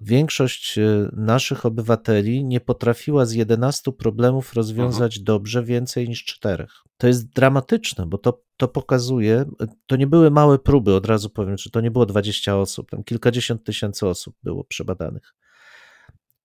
Większość 0.00 0.78
e, 0.78 1.08
naszych 1.12 1.66
obywateli 1.66 2.44
nie 2.44 2.60
potrafiła 2.60 3.26
z 3.26 3.32
11 3.32 3.92
problemów 3.92 4.54
rozwiązać 4.54 5.20
dobrze 5.20 5.64
więcej 5.64 6.08
niż 6.08 6.24
czterech. 6.24 6.70
To 6.96 7.06
jest 7.06 7.32
dramatyczne, 7.32 8.06
bo 8.06 8.18
to, 8.18 8.42
to 8.56 8.68
pokazuje, 8.68 9.44
to 9.86 9.96
nie 9.96 10.06
były 10.06 10.30
małe 10.30 10.58
próby, 10.58 10.94
od 10.94 11.06
razu 11.06 11.30
powiem, 11.30 11.58
że 11.58 11.70
to 11.70 11.80
nie 11.80 11.90
było 11.90 12.06
20 12.06 12.56
osób, 12.56 12.90
tam 12.90 13.04
kilkadziesiąt 13.04 13.64
tysięcy 13.64 14.06
osób 14.08 14.36
było 14.42 14.64
przebadanych. 14.64 15.34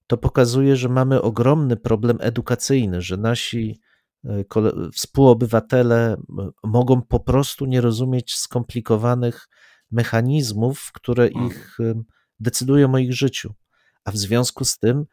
To 0.08 0.18
pokazuje, 0.18 0.76
że 0.76 0.90
mamy 0.90 1.22
ogromny 1.22 1.78
problem 1.78 2.18
edukacyjny, 2.22 3.02
że 3.02 3.18
nasi 3.18 3.80
e, 4.26 4.44
współobywatele 4.94 6.18
mogą 6.64 7.02
po 7.02 7.20
prostu 7.20 7.66
nie 7.66 7.82
rozumieć 7.82 8.36
skomplikowanych 8.36 9.48
mechanizmów, 9.92 10.92
które 10.94 11.24
Mhm. 11.24 11.48
ich 11.48 11.78
em, 12.40 12.44
decydują 12.44 12.94
o 12.94 12.98
ich 12.98 13.14
życiu, 13.14 13.54
a 14.04 14.12
w 14.12 14.18
związku 14.18 14.66
z 14.66 14.78
tym, 14.78 15.06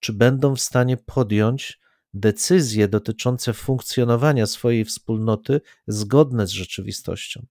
czy 0.00 0.12
będą 0.12 0.56
w 0.56 0.60
stanie 0.60 0.96
podjąć 0.96 1.80
decyzje 2.14 2.88
dotyczące 2.88 3.52
funkcjonowania 3.52 4.46
swojej 4.46 4.84
wspólnoty 4.84 5.60
zgodne 5.86 6.46
z 6.46 6.50
rzeczywistością. 6.50 7.46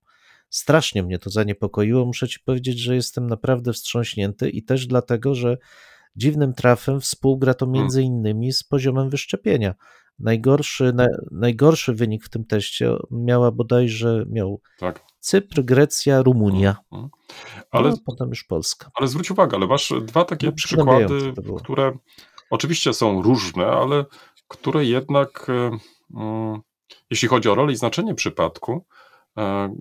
Strasznie 0.50 1.04
mnie 1.04 1.20
to 1.20 1.30
zaniepokoiło. 1.30 2.06
Muszę 2.06 2.28
Ci 2.28 2.40
powiedzieć, 2.40 2.80
że 2.80 2.96
jestem 2.96 3.28
naprawdę 3.28 3.74
wstrząśnięty 3.74 4.50
i 4.50 4.64
też 4.64 4.88
dlatego, 4.88 5.36
że 5.36 5.58
dziwnym 6.16 6.54
trafem 6.54 7.02
współgra 7.02 7.54
to 7.54 7.68
między 7.68 8.04
innymi 8.04 8.54
z 8.54 8.64
poziomem 8.64 9.10
wyszczepienia. 9.10 9.76
Najgorszy, 10.20 10.94
na, 10.94 11.08
najgorszy 11.32 11.94
wynik 11.94 12.26
w 12.26 12.30
tym 12.30 12.46
teście 12.46 12.96
miała 13.12 13.52
bodajże 13.52 14.26
miał 14.30 14.62
tak. 14.80 15.11
Cypr, 15.22 15.62
Grecja, 15.64 16.22
Rumunia. 16.22 16.76
Mm. 16.92 17.10
Ale, 17.72 17.90
no, 17.90 17.98
potem 18.06 18.30
już 18.30 18.44
Polska. 18.44 18.92
ale 18.94 19.08
zwróć 19.08 19.32
uwagę, 19.32 19.58
ale 19.58 19.68
masz 19.68 19.94
dwa 20.02 20.26
takie 20.26 20.48
No, 20.48 20.54
przykłady, 20.54 21.34
które 21.58 21.98
oczywiście 22.50 22.94
są 22.94 23.22
różne, 23.22 23.68
ale 23.68 24.06
które 24.48 24.86
jednak, 24.86 25.48
e, 25.50 25.78
mm, 26.16 26.62
jeśli 27.10 27.28
chodzi 27.28 27.50
o 27.50 27.56
rolę 27.56 27.74
i 27.74 27.76
znaczenie 27.76 28.16
przypadku, 28.16 28.86
e, 29.38 29.76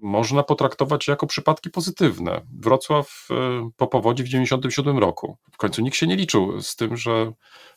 można 0.00 0.42
potraktować 0.42 1.08
jako 1.08 1.26
przypadki 1.26 1.70
pozytywne. 1.70 2.40
Wrocław 2.60 3.28
e, 3.30 3.70
po 3.76 3.86
powodzi 3.86 4.22
w 4.22 4.26
1997 4.26 4.98
roku. 4.98 5.36
W 5.52 5.56
końcu 5.56 5.82
nikt 5.82 5.96
się 5.96 6.06
nie 6.06 6.16
liczył 6.16 6.60
z 6.60 6.76
tym, 6.76 6.96
że 6.96 7.32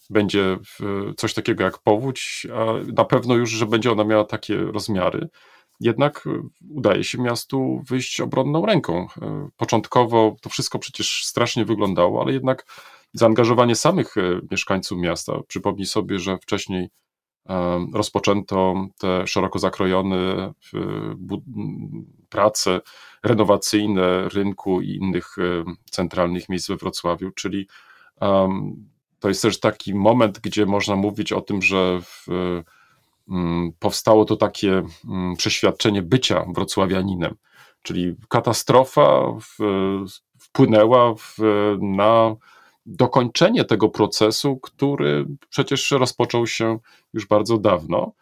będzie 0.10 0.58
coś 1.18 1.34
takiego 1.34 1.64
jak 1.64 1.78
powódź, 1.78 2.48
a 2.56 2.92
na 2.94 3.06
pewno 3.06 3.36
już, 3.36 3.50
że 3.50 3.66
będzie 3.66 3.92
ona 3.92 4.04
miała 4.04 4.24
takie 4.24 4.58
rozmiary. 4.58 5.30
Jednak 5.80 6.28
e, 6.28 6.48
udaje 6.70 7.04
się 7.04 7.22
miastu 7.22 7.82
wyjść 7.90 8.22
obronną 8.22 8.66
ręką. 8.66 9.08
E, 9.22 9.50
Początkowo 9.58 10.36
to 10.42 10.50
wszystko 10.50 10.80
przecież 10.80 11.26
strasznie 11.26 11.66
wyglądało, 11.66 12.22
ale 12.22 12.34
jednak 12.34 12.66
zaangażowanie 13.14 13.76
samych 13.76 14.18
e, 14.18 14.22
mieszkańców 14.52 14.98
miasta. 14.98 15.34
Przypomnij 15.48 15.86
sobie, 15.86 16.20
że 16.20 16.38
wcześniej 16.38 16.90
rozpoczęto 17.94 18.88
te 18.98 19.28
szeroko 19.28 19.60
zakrojone 19.60 20.54
prace 22.30 22.82
renowacyjne 23.24 24.30
rynku 24.30 24.82
i 24.82 24.90
innych 24.90 25.36
centralnych 25.92 26.50
miejsc 26.50 26.68
we 26.68 26.78
Wrocławiu, 26.78 27.32
czyli 27.32 27.68
to 29.20 29.28
jest 29.28 29.42
też 29.42 29.60
taki 29.60 29.96
moment, 29.96 30.40
gdzie 30.40 30.66
można 30.66 30.96
mówić 30.96 31.34
o 31.34 31.42
tym, 31.42 31.62
że 31.62 32.00
w, 32.02 32.28
powstało 33.80 34.26
to 34.26 34.36
takie 34.36 34.84
mm, 35.10 35.36
przeświadczenie 35.36 36.02
bycia 36.02 36.46
wrocławianinem, 36.56 37.36
czyli 37.82 38.16
katastrofa 38.30 39.22
w, 39.42 39.58
wpłynęła 40.40 41.16
w, 41.16 41.38
na 41.82 42.36
dokończenie 42.86 43.66
tego 43.66 43.90
procesu, 43.90 44.58
który 44.58 45.26
przecież 45.50 45.92
rozpoczął 45.92 46.48
się 46.48 46.80
już 47.14 47.28
bardzo 47.28 47.58
dawno. 47.58 48.14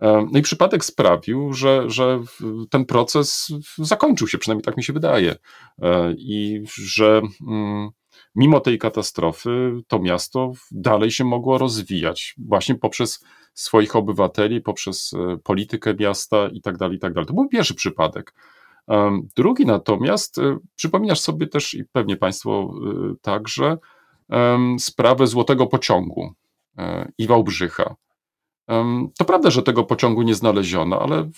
E, 0.00 0.26
No 0.32 0.38
i 0.38 0.42
przypadek 0.42 0.84
sprawił, 0.84 1.52
że, 1.52 1.90
że 1.90 2.22
ten 2.70 2.84
proces 2.84 3.48
zakończył 3.78 4.28
się, 4.28 4.38
przynajmniej 4.38 4.64
tak 4.64 4.76
mi 4.76 4.84
się 4.84 4.92
wydaje. 4.92 5.36
E, 5.82 6.14
I 6.18 6.64
że 6.74 7.22
mm, 7.48 7.90
mimo 8.34 8.60
tej 8.60 8.78
katastrofy 8.78 9.72
to 9.86 9.98
miasto 9.98 10.52
dalej 10.70 11.10
się 11.10 11.24
mogło 11.24 11.58
rozwijać, 11.58 12.34
właśnie 12.38 12.74
poprzez 12.74 13.24
swoich 13.54 13.96
obywateli, 13.96 14.60
poprzez 14.60 15.14
e, 15.14 15.36
politykę 15.36 15.94
miasta 15.94 16.48
i 16.52 16.60
tak 16.60 16.76
dalej, 16.76 16.96
i 16.96 17.00
tak. 17.00 17.14
To 17.14 17.34
był 17.34 17.48
pierwszy 17.48 17.74
przypadek. 17.74 18.34
Drugi 19.36 19.66
natomiast, 19.66 20.38
e, 20.38 20.58
przypominasz 20.76 21.20
sobie 21.20 21.46
też 21.46 21.74
i 21.74 21.84
pewnie 21.84 22.16
Państwo 22.16 22.74
e, 23.10 23.14
także, 23.22 23.78
sprawę 24.78 25.26
Złotego 25.26 25.66
Pociągu 25.66 26.32
i 27.18 27.26
Wałbrzycha. 27.26 27.94
To 29.18 29.24
prawda, 29.26 29.50
że 29.50 29.62
tego 29.62 29.84
pociągu 29.84 30.22
nie 30.22 30.34
znaleziono, 30.34 31.00
ale 31.00 31.30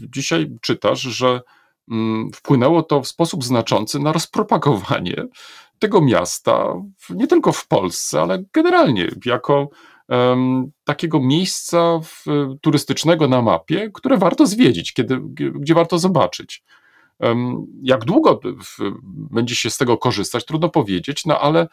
dzisiaj 0.00 0.56
czytasz, 0.60 1.00
że 1.00 1.40
mm, 1.90 2.30
wpłynęło 2.34 2.82
to 2.82 3.02
w 3.02 3.08
sposób 3.08 3.44
znaczący 3.44 3.98
na 3.98 4.12
rozpropagowanie 4.12 5.26
tego 5.78 6.00
miasta, 6.00 6.74
nie 7.10 7.26
tylko 7.26 7.52
w 7.52 7.68
Polsce, 7.68 8.20
ale 8.22 8.44
generalnie 8.52 9.08
jako 9.24 9.68
takiego 10.84 11.20
miejsca 11.20 12.00
w, 12.02 12.24
turystycznego 12.60 13.28
na 13.28 13.42
mapie, 13.42 13.90
które 13.94 14.18
warto 14.18 14.46
zwiedzić, 14.46 14.92
kiedy, 14.92 15.20
gdzie 15.54 15.74
warto 15.74 15.98
zobaczyć. 15.98 16.64
jak 17.82 18.04
długo 18.04 18.40
będzie 19.06 19.54
się 19.54 19.70
z 19.70 19.78
tego 19.78 19.98
korzystać, 19.98 20.44
trudno 20.44 20.68
powiedzieć, 20.68 21.26
no 21.26 21.40
ale 21.40 21.68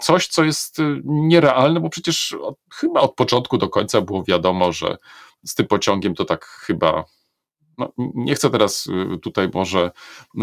coś, 0.00 0.28
co 0.28 0.44
jest 0.44 0.78
y, 0.78 1.02
nierealne, 1.04 1.80
bo 1.80 1.88
przecież 1.90 2.32
od, 2.32 2.56
chyba 2.74 3.00
od 3.00 3.14
początku 3.14 3.58
do 3.58 3.68
końca 3.68 4.00
było 4.00 4.24
wiadomo, 4.24 4.72
że 4.72 4.96
z 5.46 5.54
tym 5.54 5.66
pociągiem 5.66 6.14
to 6.14 6.24
tak 6.24 6.44
chyba. 6.44 7.04
No, 7.78 7.92
nie 7.96 8.34
chcę 8.34 8.50
teraz 8.50 8.86
y, 8.86 9.18
tutaj 9.18 9.50
może 9.54 9.90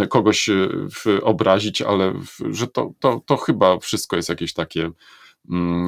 kogoś 0.10 0.50
y, 0.50 1.24
obrazić, 1.24 1.82
ale 1.82 2.14
że 2.50 2.68
to, 2.68 2.92
to, 3.00 3.22
to 3.26 3.38
chyba 3.38 3.80
wszystko 3.80 4.16
jest 4.16 4.30
jakieś 4.30 4.54
takie 4.54 4.92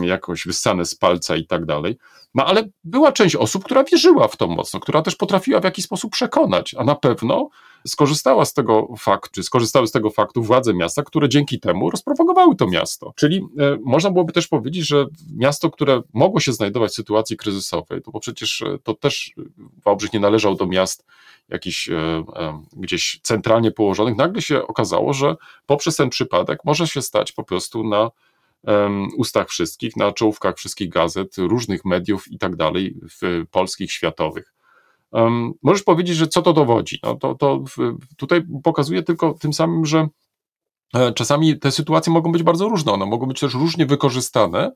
jakoś 0.01 0.45
wyssane 0.45 0.85
z 0.85 0.95
palca 0.95 1.35
i 1.35 1.45
tak 1.45 1.65
dalej. 1.65 1.97
No 2.35 2.45
ale 2.45 2.69
była 2.83 3.11
część 3.11 3.35
osób, 3.35 3.63
która 3.63 3.83
wierzyła 3.83 4.27
w 4.27 4.37
to 4.37 4.47
mocno, 4.47 4.79
która 4.79 5.01
też 5.01 5.15
potrafiła 5.15 5.59
w 5.59 5.63
jakiś 5.63 5.85
sposób 5.85 6.11
przekonać, 6.11 6.75
a 6.77 6.83
na 6.83 6.95
pewno 6.95 7.49
skorzystała 7.87 8.45
z 8.45 8.53
tego 8.53 8.87
faktu, 8.99 9.33
czy 9.33 9.43
skorzystały 9.43 9.87
z 9.87 9.91
tego 9.91 10.09
faktu 10.09 10.43
władze 10.43 10.73
miasta, 10.73 11.03
które 11.03 11.29
dzięki 11.29 11.59
temu 11.59 11.89
rozpropagowały 11.89 12.55
to 12.55 12.67
miasto. 12.67 13.13
Czyli 13.15 13.37
e, 13.37 13.77
można 13.83 14.11
byłoby 14.11 14.33
też 14.33 14.47
powiedzieć, 14.47 14.87
że 14.87 15.05
miasto, 15.35 15.69
które 15.69 16.01
mogło 16.13 16.39
się 16.39 16.53
znajdować 16.53 16.91
w 16.91 16.95
sytuacji 16.95 17.37
kryzysowej, 17.37 18.01
to 18.01 18.11
bo 18.11 18.19
przecież 18.19 18.61
e, 18.61 18.77
to 18.83 18.93
też 18.93 19.33
e, 19.37 19.41
Wałbrzych 19.85 20.13
nie 20.13 20.19
należał 20.19 20.55
do 20.55 20.65
miast 20.65 21.05
jakichś 21.49 21.89
e, 21.89 21.95
e, 22.35 22.63
gdzieś 22.73 23.19
centralnie 23.23 23.71
położonych, 23.71 24.17
nagle 24.17 24.41
się 24.41 24.67
okazało, 24.67 25.13
że 25.13 25.35
poprzez 25.65 25.95
ten 25.95 26.09
przypadek 26.09 26.59
może 26.65 26.87
się 26.87 27.01
stać 27.01 27.31
po 27.31 27.43
prostu 27.43 27.83
na 27.83 28.11
ustach 29.17 29.49
wszystkich, 29.49 29.95
na 29.95 30.11
czołówkach 30.11 30.57
wszystkich 30.57 30.89
gazet, 30.89 31.37
różnych 31.37 31.85
mediów 31.85 32.31
i 32.31 32.37
tak 32.37 32.55
dalej, 32.55 32.99
polskich, 33.51 33.91
światowych. 33.91 34.53
Możesz 35.63 35.83
powiedzieć, 35.83 36.15
że 36.15 36.27
co 36.27 36.41
to 36.41 36.53
dowodzi? 36.53 36.99
No 37.03 37.15
to, 37.15 37.35
to 37.35 37.63
tutaj 38.17 38.41
pokazuje 38.63 39.03
tylko 39.03 39.33
tym 39.33 39.53
samym, 39.53 39.85
że 39.85 40.07
e, 40.93 41.13
czasami 41.13 41.59
te 41.59 41.71
sytuacje 41.71 42.13
mogą 42.13 42.31
być 42.31 42.43
bardzo 42.43 42.69
różne, 42.69 42.91
one 42.91 43.05
mogą 43.05 43.25
być 43.25 43.39
też 43.39 43.53
różnie 43.53 43.85
wykorzystane. 43.85 44.71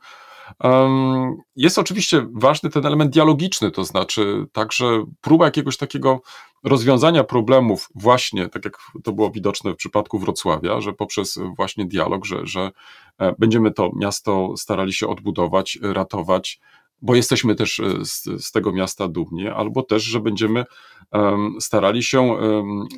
Jest 1.55 1.79
oczywiście 1.79 2.27
ważny 2.33 2.69
ten 2.69 2.85
element 2.85 3.13
dialogiczny, 3.13 3.71
to 3.71 3.83
znaczy 3.83 4.45
także 4.51 5.03
próba 5.21 5.45
jakiegoś 5.45 5.77
takiego 5.77 6.21
rozwiązania 6.63 7.23
problemów, 7.23 7.89
właśnie 7.95 8.49
tak 8.49 8.65
jak 8.65 8.77
to 9.03 9.11
było 9.11 9.31
widoczne 9.31 9.73
w 9.73 9.75
przypadku 9.75 10.19
Wrocławia, 10.19 10.81
że 10.81 10.93
poprzez 10.93 11.39
właśnie 11.55 11.85
dialog, 11.85 12.25
że, 12.25 12.45
że 12.45 12.71
e, 13.17 13.35
będziemy 13.39 13.71
to 13.71 13.91
miasto 13.95 14.53
starali 14.57 14.93
się 14.93 15.07
odbudować, 15.07 15.79
ratować, 15.81 16.59
bo 17.01 17.15
jesteśmy 17.15 17.55
też 17.55 17.79
e, 17.79 18.05
z, 18.05 18.23
z 18.45 18.51
tego 18.51 18.71
miasta 18.71 19.07
dumni, 19.07 19.47
albo 19.47 19.83
też, 19.83 20.03
że 20.03 20.19
będziemy 20.19 20.65
em, 21.11 21.55
starali 21.59 22.03
się 22.03 22.37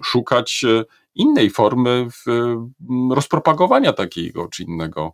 szukać 0.03 0.63
e, 0.63 0.83
innej 1.15 1.49
formy 1.49 2.07
w, 2.11 2.55
rozpropagowania 3.11 3.93
takiego 3.93 4.47
czy 4.47 4.63
innego 4.63 5.13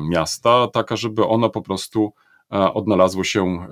miasta, 0.00 0.68
taka, 0.72 0.96
żeby 0.96 1.26
ono 1.26 1.50
po 1.50 1.62
prostu 1.62 2.12
e, 2.52 2.72
odnalazło 2.74 3.24
się 3.24 3.44
e, 3.44 3.66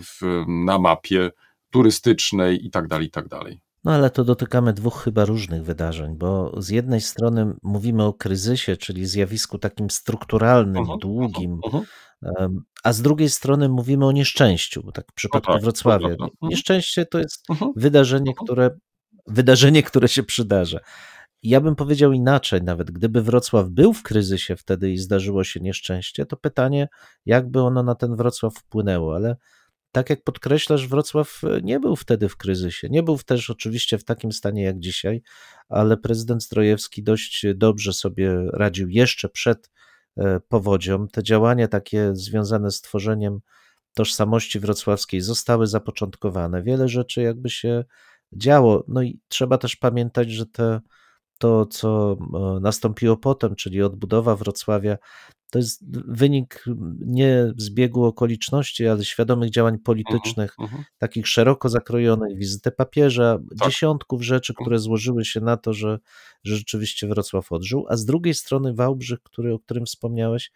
w, 0.00 0.44
na 0.48 0.78
mapie 0.78 1.30
turystycznej 1.70 2.66
i 2.66 2.70
tak 2.70 2.88
dalej, 2.88 3.06
i 3.06 3.10
tak 3.10 3.28
dalej. 3.28 3.60
No 3.84 3.92
ale 3.92 4.10
to 4.10 4.24
dotykamy 4.24 4.72
dwóch 4.72 5.02
chyba 5.04 5.24
różnych 5.24 5.64
wydarzeń, 5.64 6.14
bo 6.16 6.62
z 6.62 6.68
jednej 6.68 7.00
strony 7.00 7.54
mówimy 7.62 8.04
o 8.04 8.12
kryzysie, 8.12 8.76
czyli 8.76 9.06
zjawisku 9.06 9.58
takim 9.58 9.90
strukturalnym, 9.90 10.76
Mhm, 10.76 10.98
długim, 10.98 11.60
mhm, 11.64 11.84
em, 12.38 12.60
a 12.84 12.92
z 12.92 13.02
drugiej 13.02 13.30
strony 13.30 13.68
mówimy 13.68 14.06
o 14.06 14.12
nieszczęściu, 14.12 14.82
bo 14.82 14.92
tak 14.92 15.04
w 15.10 15.14
przypadku 15.14 15.52
tak, 15.52 15.62
Wrocławia. 15.62 16.08
Mhm. 16.08 16.30
Nieszczęście 16.42 17.06
to 17.06 17.18
jest 17.18 17.50
mhm. 17.50 17.72
wydarzenie, 17.76 18.30
Mhm. 18.30 18.44
które, 18.46 18.70
wydarzenie, 19.26 19.82
które 19.82 20.08
się 20.08 20.22
przydarza. 20.22 20.78
Ja 21.44 21.60
bym 21.60 21.76
powiedział 21.76 22.12
inaczej, 22.12 22.62
nawet 22.62 22.90
gdyby 22.90 23.22
Wrocław 23.22 23.68
był 23.68 23.92
w 23.92 24.02
kryzysie 24.02 24.56
wtedy 24.56 24.90
i 24.90 24.98
zdarzyło 24.98 25.44
się 25.44 25.60
nieszczęście, 25.60 26.26
to 26.26 26.36
pytanie, 26.36 26.88
jakby 27.26 27.60
ono 27.60 27.82
na 27.82 27.94
ten 27.94 28.16
Wrocław 28.16 28.54
wpłynęło, 28.54 29.14
ale 29.14 29.36
tak 29.92 30.10
jak 30.10 30.24
podkreślasz, 30.24 30.88
Wrocław 30.88 31.40
e, 31.44 31.60
nie 31.62 31.80
był 31.80 31.96
wtedy 31.96 32.28
w 32.28 32.36
kryzysie. 32.36 32.88
Nie 32.90 33.02
był 33.02 33.18
też 33.18 33.50
oczywiście 33.50 33.98
w 33.98 34.04
takim 34.04 34.32
stanie 34.32 34.62
jak 34.62 34.78
dzisiaj, 34.78 35.22
ale 35.68 35.96
prezydent 35.96 36.42
Zdrojewski 36.42 37.02
dość 37.02 37.46
dobrze 37.54 37.92
sobie 37.92 38.36
radził 38.52 38.88
jeszcze 38.88 39.28
przed 39.28 39.70
e, 40.16 40.40
powodzią. 40.40 41.08
Te 41.08 41.22
działania 41.22 41.68
takie 41.68 42.10
związane 42.14 42.70
z 42.70 42.80
tworzeniem 42.80 43.40
tożsamości 43.94 44.60
wrocławskiej 44.60 45.20
zostały 45.20 45.66
zapoczątkowane. 45.66 46.62
Wiele 46.62 46.88
rzeczy 46.88 47.22
jakby 47.22 47.50
się 47.50 47.84
działo. 48.32 48.84
No 48.88 49.02
i 49.02 49.20
trzeba 49.28 49.58
też 49.58 49.76
pamiętać, 49.76 50.30
że 50.30 50.46
te, 50.46 50.80
to, 51.38 51.66
co 51.66 52.16
e, 52.56 52.60
nastąpiło 52.60 53.16
potem, 53.16 53.54
czyli 53.56 53.82
odbudowa 53.82 54.36
Wrocławia, 54.36 54.98
to 55.50 55.58
jest 55.58 55.84
wynik 56.08 56.64
nie 57.06 57.52
zbiegu 57.56 58.04
okoliczności, 58.04 58.86
ale 58.86 59.04
świadomych 59.04 59.50
działań 59.50 59.78
politycznych, 59.78 60.54
Mhm. 60.60 60.84
takich 60.98 61.28
szeroko 61.28 61.68
zakrojonych, 61.68 62.38
wizytę 62.38 62.70
papieża, 62.72 63.38
Tak. 63.58 63.68
dziesiątków 63.68 64.22
rzeczy, 64.22 64.54
które 64.54 64.78
złożyły 64.78 65.24
się 65.24 65.40
na 65.40 65.56
to, 65.56 65.72
że, 65.72 65.98
że 66.44 66.56
rzeczywiście 66.56 67.06
Wrocław 67.06 67.52
odżył, 67.52 67.86
a 67.88 67.96
z 67.96 68.04
drugiej 68.04 68.34
strony 68.34 68.74
Wałbrzych, 68.74 69.22
który, 69.22 69.54
o 69.54 69.58
którym 69.58 69.86
wspomniałeś, 69.86 70.50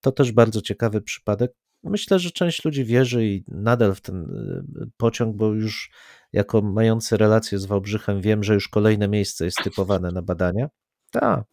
to 0.00 0.12
też 0.12 0.32
bardzo 0.32 0.60
ciekawy 0.60 1.00
przypadek. 1.00 1.52
Myślę, 1.84 2.18
że 2.18 2.30
część 2.30 2.64
ludzi 2.64 2.84
wierzy 2.84 3.26
i 3.26 3.44
nadal 3.48 3.94
w 3.94 4.00
ten 4.00 4.22
y, 4.82 4.90
pociąg, 4.96 5.36
bo 5.36 5.52
już 5.52 5.90
jako 6.32 6.62
mający 6.62 7.16
relacje 7.16 7.58
z 7.58 7.66
Wałbrzychem 7.66 8.20
wiem, 8.20 8.44
że 8.44 8.54
już 8.54 8.68
kolejne 8.68 9.08
miejsce 9.08 9.44
jest 9.44 9.58
typowane 9.64 10.10
na 10.10 10.22
badania. 10.22 10.68
Tak. 11.10 11.44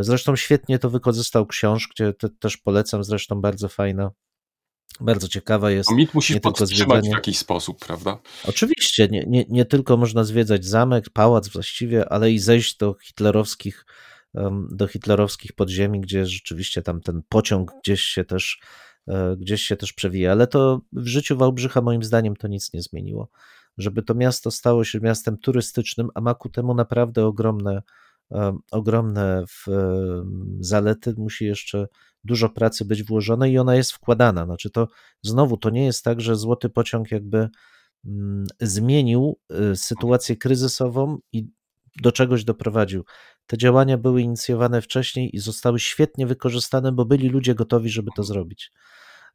Zresztą 0.00 0.36
świetnie 0.36 0.78
to 0.78 0.90
wykorzystał 0.90 1.46
książ, 1.46 1.88
gdzie 1.88 2.12
te, 2.12 2.28
też 2.28 2.56
polecam, 2.56 3.04
zresztą 3.04 3.40
bardzo 3.40 3.68
fajna, 3.68 4.10
bardzo 5.00 5.28
ciekawa 5.28 5.70
jest. 5.70 5.90
No 5.90 5.96
mit 5.96 6.14
musisz 6.14 6.40
podtrzymać 6.40 7.08
w 7.08 7.12
jakiś 7.12 7.38
sposób, 7.38 7.84
prawda? 7.86 8.18
Oczywiście, 8.44 9.08
nie, 9.08 9.24
nie, 9.26 9.44
nie 9.48 9.64
tylko 9.64 9.96
można 9.96 10.24
zwiedzać 10.24 10.64
zamek, 10.64 11.10
pałac 11.10 11.48
właściwie, 11.48 12.08
ale 12.08 12.30
i 12.30 12.38
zejść 12.38 12.76
do 12.76 12.96
hitlerowskich, 13.04 13.86
do 14.70 14.86
hitlerowskich 14.86 15.52
podziemi, 15.52 16.00
gdzie 16.00 16.26
rzeczywiście 16.26 16.82
tam 16.82 17.00
ten 17.00 17.22
pociąg 17.28 17.72
gdzieś 17.84 18.02
się 18.02 18.24
też, 18.24 18.60
e, 18.60 18.95
gdzieś 19.36 19.62
się 19.62 19.76
też 19.76 19.92
przewija. 19.92 20.32
Ale 20.32 20.46
to 20.46 20.80
w 20.92 21.06
życiu 21.06 21.36
Wałbrzycha 21.36 21.80
moim 21.80 22.02
zdaniem 22.02 22.36
to 22.36 22.48
nic 22.48 22.72
nie 22.72 22.82
zmieniło. 22.82 23.28
Żeby 23.78 24.02
to 24.02 24.14
miasto 24.14 24.50
stało 24.50 24.84
się 24.84 25.00
miastem 25.00 25.38
turystycznym, 25.38 26.08
a 26.14 26.20
ma 26.20 26.34
ku 26.34 26.48
temu 26.48 26.74
naprawdę 26.74 27.26
ogromne, 27.26 27.82
em, 28.30 28.58
ogromne 28.70 29.44
em, 29.68 30.58
zalety, 30.60 31.14
musi 31.18 31.44
jeszcze 31.44 31.86
dużo 32.24 32.48
pracy 32.48 32.84
być 32.84 33.02
włożone 33.02 33.50
i 33.50 33.58
ona 33.58 33.76
jest 33.76 33.92
wkładana. 33.92 34.44
Znaczy 34.44 34.70
to 34.70 34.88
znowu 35.22 35.56
to 35.56 35.70
nie 35.70 35.84
jest 35.84 36.04
tak, 36.04 36.20
że 36.20 36.36
złoty 36.36 36.68
pociąg 36.68 37.10
jakby 37.10 37.48
mm, 38.04 38.46
zmienił 38.60 39.38
sytuację 39.74 40.36
kryzysową 40.36 41.18
i 41.32 41.48
do 42.02 42.12
czegoś 42.12 42.44
doprowadził. 42.44 43.04
Te 43.46 43.58
działania 43.58 43.98
były 43.98 44.22
inicjowane 44.22 44.82
wcześniej 44.82 45.36
i 45.36 45.38
zostały 45.38 45.80
świetnie 45.80 46.26
wykorzystane, 46.26 46.92
bo 46.92 47.04
byli 47.04 47.28
ludzie 47.28 47.54
gotowi, 47.54 47.90
żeby 47.90 48.10
to 48.16 48.22
zrobić. 48.22 48.72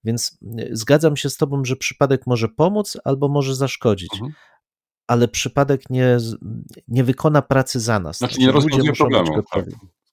Więc 0.03 0.37
y, 0.59 0.69
zgadzam 0.71 1.17
się 1.17 1.29
z 1.29 1.37
Tobą, 1.37 1.65
że 1.65 1.75
przypadek 1.75 2.27
może 2.27 2.49
pomóc 2.49 2.97
albo 3.03 3.27
może 3.27 3.55
zaszkodzić, 3.55 4.13
Mhm. 4.13 4.31
ale 5.07 5.27
przypadek 5.27 5.89
nie, 5.89 6.17
nie 6.87 7.03
wykona 7.03 7.41
pracy 7.41 7.79
za 7.79 7.99
nas. 7.99 8.17
Znaczy 8.17 8.39
nie 8.39 8.51
ludzie 8.51 8.55
rozwiązuje 8.69 8.93
problemu. 8.93 9.43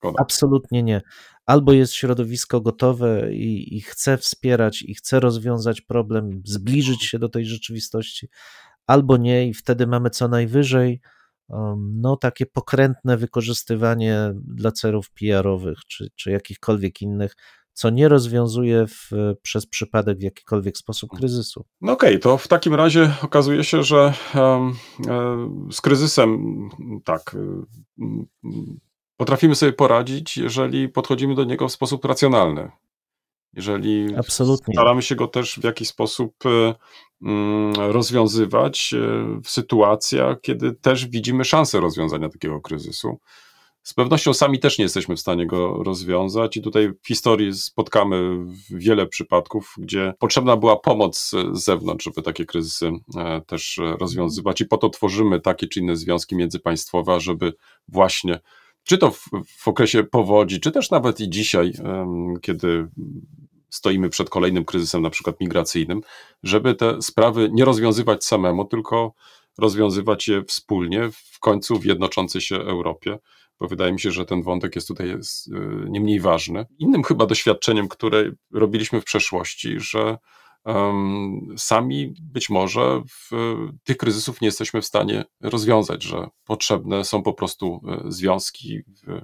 Tak. 0.00 0.12
Absolutnie 0.18 0.82
nie. 0.82 1.02
Albo 1.46 1.72
jest 1.72 1.92
środowisko 1.92 2.60
gotowe 2.60 3.34
i, 3.34 3.76
i 3.76 3.80
chce 3.80 4.18
wspierać, 4.18 4.82
i 4.82 4.94
chce 4.94 5.20
rozwiązać 5.20 5.80
problem, 5.80 6.42
zbliżyć 6.44 7.04
się 7.04 7.18
do 7.18 7.28
tej 7.28 7.46
rzeczywistości, 7.46 8.28
albo 8.86 9.16
nie, 9.16 9.48
i 9.48 9.54
wtedy 9.54 9.86
mamy 9.86 10.10
co 10.10 10.28
najwyżej 10.28 11.00
no, 11.76 12.16
takie 12.16 12.46
pokrętne 12.46 13.16
wykorzystywanie 13.16 14.32
dla 14.34 14.72
celów 14.72 15.10
PR-owych 15.10 15.78
czy, 15.88 16.08
czy 16.16 16.30
jakichkolwiek 16.30 17.02
innych, 17.02 17.34
co 17.72 17.90
nie 17.90 18.08
rozwiązuje 18.08 18.86
w, 18.86 19.10
przez 19.42 19.66
przypadek 19.66 20.18
w 20.18 20.22
jakikolwiek 20.22 20.78
sposób 20.78 21.10
kryzysu. 21.16 21.64
No 21.80 21.92
okej, 21.92 22.20
to 22.20 22.38
w 22.38 22.48
takim 22.48 22.74
razie 22.74 23.12
okazuje 23.22 23.64
się, 23.64 23.82
że 23.82 24.12
e, 24.34 24.70
z 25.72 25.80
kryzysem 25.80 26.38
tak 27.04 27.34
y, 27.34 27.38
y, 28.04 28.48
potrafimy 29.16 29.54
sobie 29.54 29.72
poradzić, 29.72 30.36
jeżeli 30.36 30.88
podchodzimy 30.88 31.34
do 31.34 31.44
niego 31.44 31.68
w 31.68 31.72
sposób 31.72 32.04
racjonalny. 32.04 32.70
Jeżeli 33.52 34.16
Absolutnie. 34.16 34.74
staramy 34.74 35.02
się 35.02 35.14
go 35.14 35.28
też 35.28 35.54
w 35.60 35.64
jakiś 35.64 35.88
sposób 35.88 36.34
mm, 36.46 36.74
rozwiązywać 37.76 38.94
e, 38.94 38.98
w 39.44 39.50
sytuacjach, 39.50 40.40
kiedy 40.40 40.72
też 40.72 41.06
widzimy 41.06 41.44
szansę 41.44 41.80
rozwiązania 41.80 42.28
takiego 42.28 42.60
kryzysu. 42.60 43.18
z 43.82 43.94
pewnością 43.94 44.34
sami 44.34 44.58
też 44.58 44.78
nie 44.78 44.82
jesteśmy 44.82 45.16
w 45.16 45.20
stanie 45.20 45.46
go 45.46 45.82
rozwiązać 45.82 46.56
i 46.56 46.62
tutaj 46.62 46.92
w 47.02 47.08
historii 47.08 47.54
spotkamy 47.54 48.46
wiele 48.70 49.06
przypadków, 49.06 49.74
gdzie 49.78 50.14
potrzebna 50.18 50.56
była 50.56 50.76
pomoc 50.76 51.30
z 51.52 51.64
zewnątrz, 51.64 52.04
żeby 52.04 52.22
takie 52.22 52.44
kryzysy 52.44 52.92
e, 53.16 53.40
też 53.46 53.80
rozwiązywać 54.00 54.60
i 54.60 54.66
po 54.66 54.78
to 54.78 54.88
tworzymy 54.88 55.40
takie 55.40 55.66
czy 55.66 55.80
inne 55.80 55.96
związki 55.96 56.36
międzypaństwowe, 56.36 57.20
żeby 57.20 57.52
właśnie 57.88 58.40
czy 58.84 58.98
to 58.98 59.10
w, 59.10 59.28
w 59.58 59.68
okresie 59.68 60.04
powodzi, 60.04 60.60
czy 60.60 60.72
też 60.72 60.90
nawet 60.90 61.20
i 61.20 61.30
dzisiaj, 61.30 61.72
kiedy 62.42 62.88
stoimy 63.70 64.08
przed 64.08 64.30
kolejnym 64.30 64.64
kryzysem, 64.64 65.02
na 65.02 65.10
przykład 65.10 65.40
migracyjnym, 65.40 66.00
żeby 66.42 66.74
te 66.74 67.02
sprawy 67.02 67.48
nie 67.52 67.64
rozwiązywać 67.64 68.24
samemu, 68.24 68.64
tylko 68.64 69.14
rozwiązywać 69.58 70.28
je 70.28 70.44
wspólnie, 70.44 71.10
w 71.12 71.38
końcu 71.40 71.78
w 71.78 71.84
jednoczącej 71.84 72.40
się 72.40 72.56
Europie, 72.56 73.18
bo 73.60 73.68
wydaje 73.68 73.92
mi 73.92 74.00
się, 74.00 74.10
że 74.10 74.24
ten 74.24 74.42
wątek 74.42 74.74
jest 74.74 74.88
tutaj 74.88 75.08
jest, 75.08 75.48
y, 75.48 75.50
nie 75.88 76.00
mniej 76.00 76.20
ważny. 76.20 76.66
Innym 76.78 77.02
chyba 77.02 77.26
doświadczeniem, 77.26 77.88
które 77.88 78.30
robiliśmy 78.52 79.00
w 79.00 79.04
przeszłości, 79.04 79.80
że 79.80 80.18
em, 80.64 81.54
sami 81.56 82.14
być 82.20 82.50
może 82.50 83.02
w, 83.10 83.30
tych 83.84 83.96
kryzysów 83.96 84.40
nie 84.40 84.48
jesteśmy 84.48 84.82
w 84.82 84.86
stanie 84.86 85.24
rozwiązać, 85.40 86.02
że 86.02 86.28
potrzebne 86.44 87.04
są 87.04 87.22
po 87.22 87.32
prostu 87.32 87.80
e, 87.88 88.12
związki 88.12 88.82
w, 88.82 89.20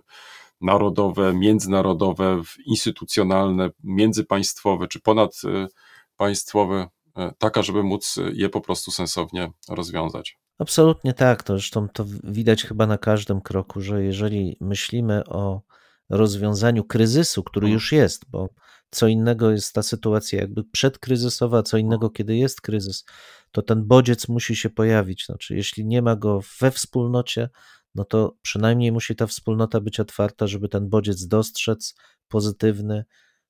narodowe, 0.64 1.34
międzynarodowe, 1.34 2.42
instytucjonalne, 2.66 3.70
międzypaństwowe 3.84 4.88
czy 4.88 5.00
ponadpaństwowe, 5.00 6.88
e, 7.16 7.32
taka, 7.38 7.62
żeby 7.62 7.82
móc 7.82 8.16
je 8.32 8.48
po 8.48 8.60
prostu 8.60 8.90
sensownie 8.90 9.50
rozwiązać. 9.68 10.38
Absolutnie 10.58 11.14
tak. 11.14 11.42
To 11.42 11.52
zresztą 11.52 11.88
to 11.88 12.04
widać 12.24 12.64
chyba 12.64 12.86
na 12.86 12.98
każdym 12.98 13.40
kroku, 13.40 13.80
że 13.80 14.04
jeżeli 14.04 14.56
myślimy 14.60 15.24
o 15.24 15.62
rozwiązaniu 16.10 16.84
kryzysu, 16.84 17.42
który 17.42 17.64
Mhm. 17.64 17.74
już 17.74 17.92
jest, 17.92 18.30
bo 18.30 18.48
co 18.90 19.06
innego 19.06 19.50
jest 19.50 19.72
ta 19.74 19.82
sytuacja 19.82 20.40
jakby 20.40 20.64
przedkryzysowa, 20.64 21.62
co 21.62 21.76
innego, 21.78 22.10
kiedy 22.10 22.36
jest 22.36 22.60
kryzys, 22.60 23.04
to 23.52 23.62
ten 23.62 23.84
bodziec 23.84 24.28
musi 24.28 24.56
się 24.56 24.70
pojawić. 24.70 25.26
Znaczy, 25.26 25.56
jeśli 25.56 25.86
nie 25.86 26.02
ma 26.02 26.16
go 26.16 26.40
we 26.60 26.70
wspólnocie, 26.70 27.48
no 27.94 28.04
to 28.04 28.36
przynajmniej 28.42 28.92
musi 28.92 29.16
ta 29.16 29.26
wspólnota 29.26 29.80
być 29.80 30.00
otwarta, 30.00 30.46
żeby 30.46 30.68
ten 30.68 30.88
bodziec 30.88 31.26
dostrzec, 31.26 31.94
pozytywny, 32.28 33.04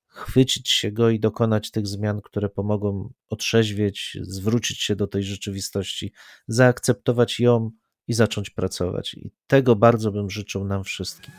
chwycić 0.07 0.69
się 0.69 0.91
go 0.91 1.09
i 1.09 1.19
dokonać 1.19 1.71
tych 1.71 1.87
zmian, 1.87 2.21
które 2.21 2.49
pomogą 2.49 3.13
otrzeźwieć, 3.29 4.17
zwrócić 4.21 4.81
się 4.81 4.95
do 4.95 5.07
tej 5.07 5.23
rzeczywistości, 5.23 6.13
zaakceptować 6.47 7.39
ją 7.39 7.71
i 8.07 8.13
zacząć 8.13 8.49
pracować. 8.49 9.13
I 9.13 9.31
tego 9.47 9.75
bardzo 9.75 10.11
bym 10.11 10.29
życzył 10.29 10.65
nam 10.65 10.83
wszystkim. 10.83 11.33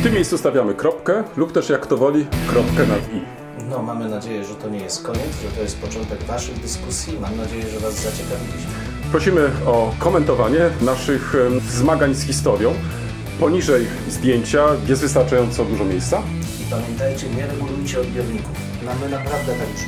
W 0.00 0.04
tym 0.04 0.14
miejscu 0.14 0.38
stawiamy 0.38 0.74
kropkę 0.74 1.24
lub 1.36 1.52
też 1.52 1.68
jak 1.68 1.86
to 1.86 1.96
woli, 1.96 2.26
kropkę 2.48 2.86
nad 2.86 3.14
i. 3.14 3.41
No, 3.72 3.82
mamy 3.82 4.08
nadzieję, 4.08 4.44
że 4.44 4.54
to 4.54 4.68
nie 4.68 4.78
jest 4.78 5.02
koniec, 5.02 5.40
że 5.42 5.56
to 5.56 5.62
jest 5.62 5.78
początek 5.78 6.22
Waszych 6.22 6.60
dyskusji. 6.60 7.18
Mam 7.20 7.36
nadzieję, 7.36 7.62
że 7.68 7.80
Was 7.80 7.94
zaciekawiliśmy. 7.94 8.70
Prosimy 9.10 9.50
o 9.66 9.94
komentowanie 9.98 10.60
naszych 10.80 11.34
zmagań 11.68 12.14
z 12.14 12.22
historią. 12.22 12.74
Poniżej 13.40 13.86
zdjęcia 14.08 14.66
jest 14.88 15.02
wystarczająco 15.02 15.64
dużo 15.64 15.84
miejsca. 15.84 16.22
I 16.60 16.70
pamiętajcie, 16.70 17.28
nie 17.28 17.46
regulujcie 17.46 18.00
odbiorników. 18.00 18.56
Mamy 18.84 19.08
naprawdę 19.08 19.52
tak 19.52 19.68
już. 19.68 19.80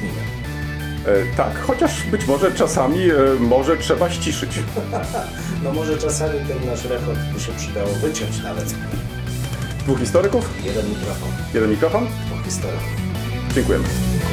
E, 1.07 1.37
tak, 1.37 1.61
chociaż 1.67 2.03
być 2.03 2.27
może 2.27 2.53
czasami 2.53 3.11
e, 3.11 3.15
może 3.41 3.77
trzeba 3.77 4.11
ściszyć. 4.11 4.51
no 5.65 5.73
może 5.73 5.99
czasami 5.99 6.41
ten 6.49 6.67
nasz 6.67 6.85
rekord 6.85 7.19
by 7.35 7.41
się 7.41 7.53
przydało 7.53 7.89
wyciąć 7.89 8.43
nawet. 8.43 8.75
Dwóch 9.79 9.99
historyków? 9.99 10.51
Jeden 10.65 10.89
mikrofon. 10.89 11.29
Jeden 11.55 11.71
mikrofon? 11.71 12.07
Dwóch 12.27 12.45
historyków. 12.45 13.04
50. 13.55 14.24